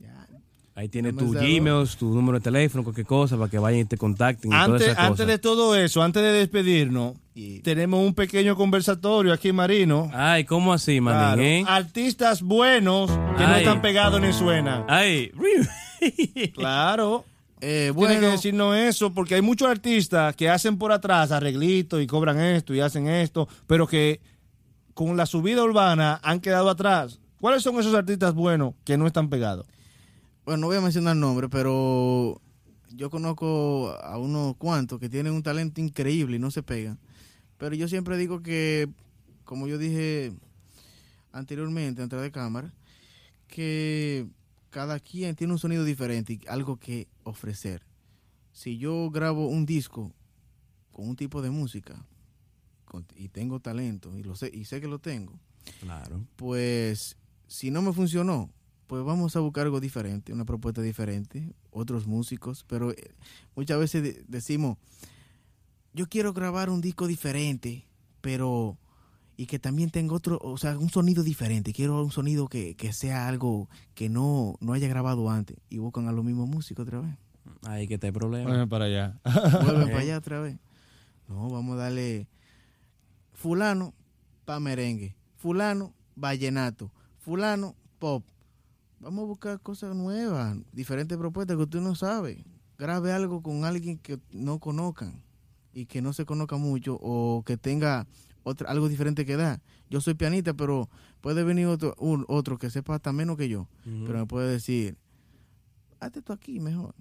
Ya, 0.00 0.26
Ahí 0.74 0.88
No 1.02 1.12
tus 1.12 1.32
sé, 1.36 1.58
Gmails, 1.58 1.96
tu 1.96 2.14
número 2.14 2.38
de 2.38 2.44
teléfono, 2.44 2.84
cualquier 2.84 3.04
cosa, 3.04 3.36
para 3.36 3.50
que 3.50 3.58
vayan 3.58 3.80
y 3.80 3.84
te 3.86 3.96
contacten 3.96 4.52
antes, 4.52 4.96
antes 4.96 5.26
de 5.26 5.38
todo 5.40 5.74
eso, 5.74 6.02
antes 6.02 6.22
de 6.22 6.30
despedirnos, 6.30 7.16
Y- 7.34 7.58
tenemos 7.62 8.06
un 8.06 8.14
pequeño 8.14 8.54
conversatorio 8.54 9.32
aquí, 9.32 9.50
Marino. 9.52 10.08
Ay, 10.14 10.44
¿cómo 10.44 10.72
así, 10.72 11.00
manín, 11.00 11.18
Claro, 11.20 11.42
eh? 11.42 11.64
Artistas 11.66 12.42
buenos 12.42 13.10
que 13.10 13.44
no 13.44 13.56
están 13.56 13.82
pegados 13.82 14.20
ni 14.20 14.32
suenan. 14.32 14.84
Ay, 14.88 15.32
Claro. 16.54 17.24
Eh, 17.60 17.92
Tiene 17.94 18.14
que 18.14 18.20
bueno, 18.20 18.30
decirnos 18.30 18.76
eso, 18.76 19.12
porque 19.12 19.34
hay 19.34 19.42
muchos 19.42 19.68
artistas 19.68 20.34
que 20.36 20.48
hacen 20.48 20.78
por 20.78 20.92
atrás 20.92 21.32
arreglitos 21.32 22.00
y 22.00 22.06
cobran 22.06 22.38
esto 22.40 22.74
y 22.74 22.80
hacen 22.80 23.08
esto, 23.08 23.48
pero 23.66 23.86
que 23.86 24.20
con 24.94 25.16
la 25.16 25.26
subida 25.26 25.62
urbana 25.62 26.20
han 26.22 26.40
quedado 26.40 26.70
atrás. 26.70 27.20
¿Cuáles 27.40 27.62
son 27.62 27.78
esos 27.78 27.94
artistas 27.94 28.34
buenos 28.34 28.74
que 28.84 28.96
no 28.96 29.06
están 29.06 29.28
pegados? 29.28 29.66
bueno, 30.48 30.62
no 30.62 30.66
voy 30.68 30.78
a 30.78 30.80
mencionar 30.80 31.14
nombres, 31.14 31.50
pero 31.52 32.40
yo 32.94 33.10
conozco 33.10 33.90
a 34.02 34.16
unos 34.16 34.56
cuantos 34.56 34.98
que 34.98 35.10
tienen 35.10 35.34
un 35.34 35.42
talento 35.42 35.78
increíble 35.78 36.36
y 36.36 36.38
no 36.38 36.50
se 36.50 36.62
pegan. 36.62 36.98
Pero 37.58 37.74
yo 37.74 37.86
siempre 37.86 38.16
digo 38.16 38.42
que, 38.42 38.88
como 39.44 39.68
yo 39.68 39.76
dije 39.76 40.32
anteriormente, 41.32 42.00
antes 42.00 42.18
de 42.18 42.30
cámara, 42.30 42.72
que 43.46 44.26
cada 44.70 45.00
quien 45.00 45.36
tiene 45.36 45.52
un 45.52 45.58
sonido 45.58 45.84
diferente 45.84 46.32
y 46.32 46.40
algo 46.48 46.78
que 46.78 47.08
ofrecer. 47.28 47.82
Si 48.52 48.78
yo 48.78 49.10
grabo 49.10 49.46
un 49.48 49.66
disco 49.66 50.12
con 50.92 51.08
un 51.08 51.16
tipo 51.16 51.42
de 51.42 51.50
música 51.50 52.04
con- 52.84 53.06
y 53.16 53.28
tengo 53.28 53.60
talento 53.60 54.16
y 54.18 54.22
lo 54.22 54.34
sé 54.34 54.50
y 54.52 54.64
sé 54.64 54.80
que 54.80 54.88
lo 54.88 54.98
tengo, 54.98 55.38
Claro. 55.80 56.24
pues 56.36 57.16
si 57.46 57.70
no 57.70 57.82
me 57.82 57.92
funcionó, 57.92 58.50
pues 58.86 59.04
vamos 59.04 59.36
a 59.36 59.40
buscar 59.40 59.66
algo 59.66 59.80
diferente, 59.80 60.32
una 60.32 60.44
propuesta 60.46 60.80
diferente, 60.82 61.52
otros 61.70 62.06
músicos, 62.06 62.64
pero 62.66 62.90
eh, 62.92 63.14
muchas 63.54 63.78
veces 63.78 64.02
de- 64.02 64.24
decimos, 64.26 64.78
yo 65.92 66.08
quiero 66.08 66.32
grabar 66.32 66.70
un 66.70 66.80
disco 66.80 67.06
diferente, 67.06 67.84
pero 68.20 68.78
y 69.38 69.46
que 69.46 69.60
también 69.60 69.90
tenga 69.90 70.16
otro, 70.16 70.40
o 70.42 70.58
sea, 70.58 70.76
un 70.76 70.90
sonido 70.90 71.22
diferente, 71.22 71.72
quiero 71.72 72.02
un 72.02 72.10
sonido 72.10 72.48
que, 72.48 72.74
que 72.74 72.92
sea 72.92 73.28
algo 73.28 73.70
que 73.94 74.08
no, 74.08 74.56
no 74.60 74.72
haya 74.72 74.88
grabado 74.88 75.30
antes 75.30 75.56
y 75.70 75.78
buscan 75.78 76.08
a 76.08 76.12
los 76.12 76.24
mismos 76.24 76.48
músicos 76.48 76.82
otra 76.82 77.00
vez. 77.00 77.16
Ahí 77.62 77.86
que 77.86 77.94
está 77.94 78.08
el 78.08 78.12
problema. 78.12 78.66
para 78.66 78.86
allá. 78.86 79.20
Vuelven 79.62 79.86
para 79.92 80.00
allá 80.00 80.18
otra 80.18 80.40
vez. 80.40 80.58
No, 81.28 81.48
vamos 81.50 81.76
a 81.76 81.82
darle 81.82 82.26
fulano 83.32 83.94
pa 84.44 84.58
merengue, 84.58 85.14
fulano 85.36 85.94
vallenato, 86.16 86.90
fulano 87.20 87.76
pop. 88.00 88.24
Vamos 88.98 89.22
a 89.22 89.26
buscar 89.28 89.60
cosas 89.60 89.94
nuevas, 89.94 90.56
diferentes 90.72 91.16
propuestas 91.16 91.56
que 91.56 91.62
usted 91.62 91.80
no 91.80 91.94
sabe. 91.94 92.44
Grabe 92.76 93.12
algo 93.12 93.40
con 93.40 93.64
alguien 93.64 93.98
que 93.98 94.18
no 94.32 94.58
conozcan 94.58 95.22
y 95.72 95.86
que 95.86 96.02
no 96.02 96.12
se 96.12 96.24
conozca 96.24 96.56
mucho 96.56 96.98
o 97.00 97.44
que 97.46 97.56
tenga 97.56 98.08
otra, 98.42 98.70
algo 98.70 98.88
diferente 98.88 99.24
que 99.26 99.36
dar. 99.36 99.60
Yo 99.90 100.00
soy 100.00 100.14
pianista, 100.14 100.54
pero 100.54 100.88
puede 101.20 101.44
venir 101.44 101.66
otro, 101.66 101.94
un- 101.98 102.24
otro 102.28 102.58
que 102.58 102.70
sepa 102.70 102.94
hasta 102.94 103.12
menos 103.12 103.36
que 103.36 103.48
yo, 103.48 103.68
pero 104.06 104.18
me 104.18 104.26
puede 104.26 104.50
decir, 104.50 104.96
hazte 106.00 106.20
esto 106.20 106.32
aquí 106.32 106.60
mejor. 106.60 106.94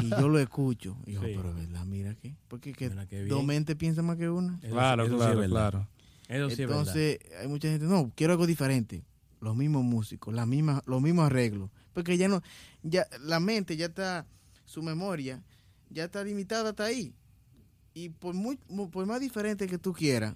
Y 0.00 0.08
yo 0.10 0.28
lo 0.28 0.38
escucho. 0.38 0.96
Y 1.04 1.12
yo, 1.14 1.20
Sí. 1.22 1.32
pero 1.36 1.52
verdad, 1.52 1.84
mira 1.84 2.14
que, 2.14 2.36
porque 2.48 2.72
que 2.72 2.88
dos 3.26 3.44
mentes 3.44 3.74
piensan 3.76 4.04
más 4.06 4.16
que 4.16 4.28
una. 4.30 4.58
Eso- 4.62 4.72
Claro, 4.72 5.04
eso 5.04 5.12
sí 5.14 5.18
claro, 5.18 5.48
claro. 5.48 5.88
Eso 6.28 6.48
sí 6.50 6.62
es 6.62 6.68
verdad. 6.68 6.78
Entonces, 6.80 7.18
hay 7.40 7.48
mucha 7.48 7.68
gente, 7.68 7.86
no, 7.86 8.10
quiero 8.14 8.32
algo 8.34 8.46
diferente. 8.46 9.04
Los 9.40 9.56
mismos 9.56 9.84
músicos, 9.84 10.32
las 10.32 10.46
mismas, 10.46 10.80
los 10.86 11.02
mismos 11.02 11.26
arreglos. 11.26 11.70
Porque 11.92 12.16
ya 12.16 12.28
no, 12.28 12.40
ya 12.82 13.06
la 13.20 13.40
mente 13.40 13.76
ya 13.76 13.86
está, 13.86 14.26
su 14.64 14.82
memoria 14.82 15.42
ya 15.90 16.04
está 16.04 16.24
limitada 16.24 16.70
hasta 16.70 16.84
ahí. 16.84 17.12
Y 17.92 18.08
por 18.08 18.34
muy, 18.34 18.58
mu- 18.68 18.90
por 18.90 19.04
más 19.06 19.20
diferente 19.20 19.66
que 19.66 19.76
tú 19.78 19.92
quieras, 19.92 20.34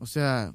o 0.00 0.06
sea, 0.06 0.52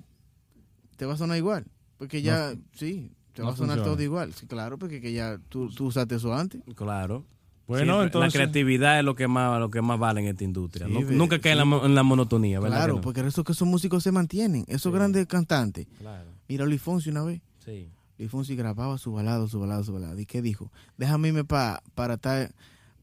te 0.98 1.06
va 1.06 1.14
a 1.14 1.18
sonar 1.18 1.38
igual. 1.38 1.66
Porque 1.98 2.22
ya, 2.22 2.54
sí, 2.74 3.14
te 3.32 3.42
no 3.42 3.48
va 3.48 3.54
a 3.54 3.56
sonar 3.58 3.78
funciona. 3.78 3.84
todo 3.96 4.04
igual. 4.04 4.34
Sí, 4.34 4.48
claro, 4.48 4.78
porque 4.78 5.00
que 5.00 5.14
ya 5.14 5.40
tú, 5.48 5.70
tú 5.70 5.86
usaste 5.86 6.16
eso 6.16 6.34
antes. 6.34 6.62
Claro. 6.76 7.26
Bueno, 7.68 8.04
entonces- 8.04 8.34
La 8.34 8.38
creatividad 8.38 9.00
es 9.00 9.06
lo 9.06 9.16
que 9.16 9.28
más, 9.28 9.60
lo 9.60 9.72
que 9.72 9.82
más 9.82 9.98
vale 9.98 10.22
en 10.22 10.28
esta 10.28 10.44
industria. 10.44 10.86
Sí, 10.88 10.94
Nu- 10.94 11.06
ve- 11.08 11.16
Nunca 11.16 11.40
cae 11.40 11.54
en, 11.54 11.58
la, 11.70 12.02
en 12.02 12.06
monotonía, 12.06 12.60
¿verdad? 12.60 12.78
Claro, 12.78 12.94
que 12.96 12.98
no? 12.98 13.02
porque 13.02 13.22
eso 13.22 13.44
que 13.44 13.54
esos 13.54 13.68
músicos 13.68 14.04
se 14.04 14.12
mantienen. 14.12 14.66
Esos 14.68 14.92
Sí. 14.92 14.98
grandes 14.98 15.26
cantantes. 15.26 15.88
Claro. 15.98 16.30
Mira, 16.48 16.66
Luis 16.66 16.82
Fonsi 16.82 17.10
una 17.10 17.24
vez. 17.24 17.42
Sí. 17.64 17.90
Luis 18.20 18.30
Fonsi 18.30 18.56
grababa 18.56 18.98
su 19.00 19.12
balado, 19.14 19.48
su 19.48 19.60
balado, 19.60 19.84
su 19.84 19.94
balado. 19.94 20.20
¿Y 20.20 20.26
qué 20.28 20.42
dijo? 20.44 20.72
Déjame 20.98 21.30
irme 21.30 21.44
pa, 21.44 21.82
para 21.96 22.16
estar 22.16 22.54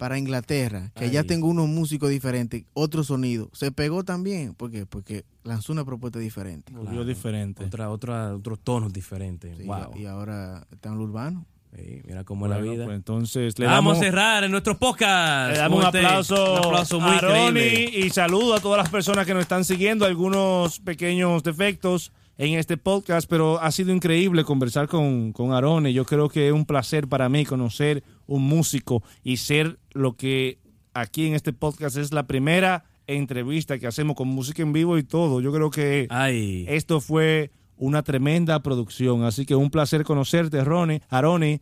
para 0.02 0.18
Inglaterra, 0.18 0.90
que 0.96 1.04
allá 1.04 1.20
Ay. 1.20 1.26
tengo 1.28 1.46
unos 1.46 1.68
músicos 1.68 2.10
diferentes, 2.10 2.64
otro 2.74 3.04
sonido. 3.04 3.48
Se 3.52 3.70
pegó 3.70 4.02
también, 4.02 4.52
¿por 4.52 4.68
qué? 4.72 4.84
Porque 4.84 5.24
lanzó 5.44 5.72
una 5.72 5.84
propuesta 5.84 6.18
diferente. 6.18 6.72
Volvió 6.72 6.90
Claro. 6.90 7.04
diferente. 7.04 7.64
Otra, 7.64 7.88
otra, 7.88 8.34
otros 8.34 8.58
tonos 8.58 8.92
diferentes. 8.92 9.56
Sí, 9.56 9.62
wow. 9.62 9.96
Y 9.96 10.06
ahora 10.06 10.66
está 10.72 10.88
en 10.88 10.96
lo 10.98 11.04
urbano. 11.04 11.46
Sí, 11.76 12.00
mira 12.04 12.24
cómo 12.24 12.46
es 12.46 12.50
la 12.50 12.58
vida. 12.58 12.84
pues 12.84 12.96
entonces 12.96 13.56
le 13.60 13.66
Vamos 13.66 13.92
damos, 13.94 13.98
a 13.98 14.00
cerrar 14.00 14.42
en 14.42 14.50
nuestro 14.50 14.76
podcast. 14.76 15.52
le 15.52 15.58
damos 15.58 15.78
un 15.78 15.86
este- 15.86 15.98
aplauso, 16.04 16.52
un 16.54 16.58
aplauso 16.66 16.98
muy 16.98 17.14
a 17.14 17.20
Ronnie 17.20 17.66
increíble. 17.68 18.06
y 18.06 18.10
saludo 18.10 18.54
a 18.56 18.60
todas 18.60 18.78
las 18.78 18.90
personas 18.90 19.24
que 19.24 19.34
nos 19.34 19.42
están 19.42 19.64
siguiendo. 19.64 20.04
Algunos 20.04 20.80
pequeños 20.80 21.44
defectos 21.44 22.10
en 22.38 22.58
este 22.58 22.76
podcast, 22.76 23.28
pero 23.28 23.60
ha 23.60 23.70
sido 23.70 23.92
increíble 23.92 24.44
conversar 24.44 24.88
con, 24.88 25.32
con 25.32 25.52
Arone. 25.52 25.92
Yo 25.92 26.04
creo 26.04 26.28
que 26.28 26.48
es 26.48 26.52
un 26.52 26.64
placer 26.64 27.08
para 27.08 27.28
mí 27.28 27.44
conocer 27.44 28.02
un 28.26 28.42
músico 28.42 29.02
y 29.22 29.36
ser 29.36 29.78
lo 29.92 30.16
que 30.16 30.58
aquí 30.94 31.26
en 31.26 31.34
este 31.34 31.52
podcast 31.52 31.96
es 31.96 32.12
la 32.12 32.26
primera 32.26 32.84
entrevista 33.06 33.78
que 33.78 33.86
hacemos 33.86 34.16
con 34.16 34.28
música 34.28 34.62
en 34.62 34.72
vivo 34.72 34.98
y 34.98 35.02
todo. 35.02 35.40
Yo 35.40 35.52
creo 35.52 35.70
que 35.70 36.06
Ay. 36.10 36.64
esto 36.68 37.00
fue 37.00 37.50
una 37.76 38.02
tremenda 38.02 38.62
producción. 38.62 39.24
Así 39.24 39.44
que 39.44 39.54
un 39.54 39.70
placer 39.70 40.04
conocerte, 40.04 40.62
Ronnie, 40.64 41.02
Aroni. 41.08 41.60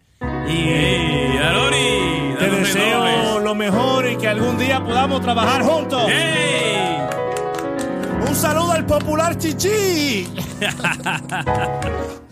Y 0.49 0.53
Ey, 0.53 1.37
Aroni, 1.39 2.37
te 2.39 2.51
deseo 2.51 3.41
lo 3.41 3.55
mejor 3.55 4.11
y 4.11 4.17
que 4.17 4.29
algún 4.29 4.59
día 4.59 4.85
podamos 4.85 5.21
trabajar 5.23 5.63
juntos. 5.63 6.11
¡Ey! 6.11 7.00
Un 8.31 8.37
saludo 8.37 8.71
al 8.71 8.87
popular 8.87 9.37
Chichi. 9.37 10.33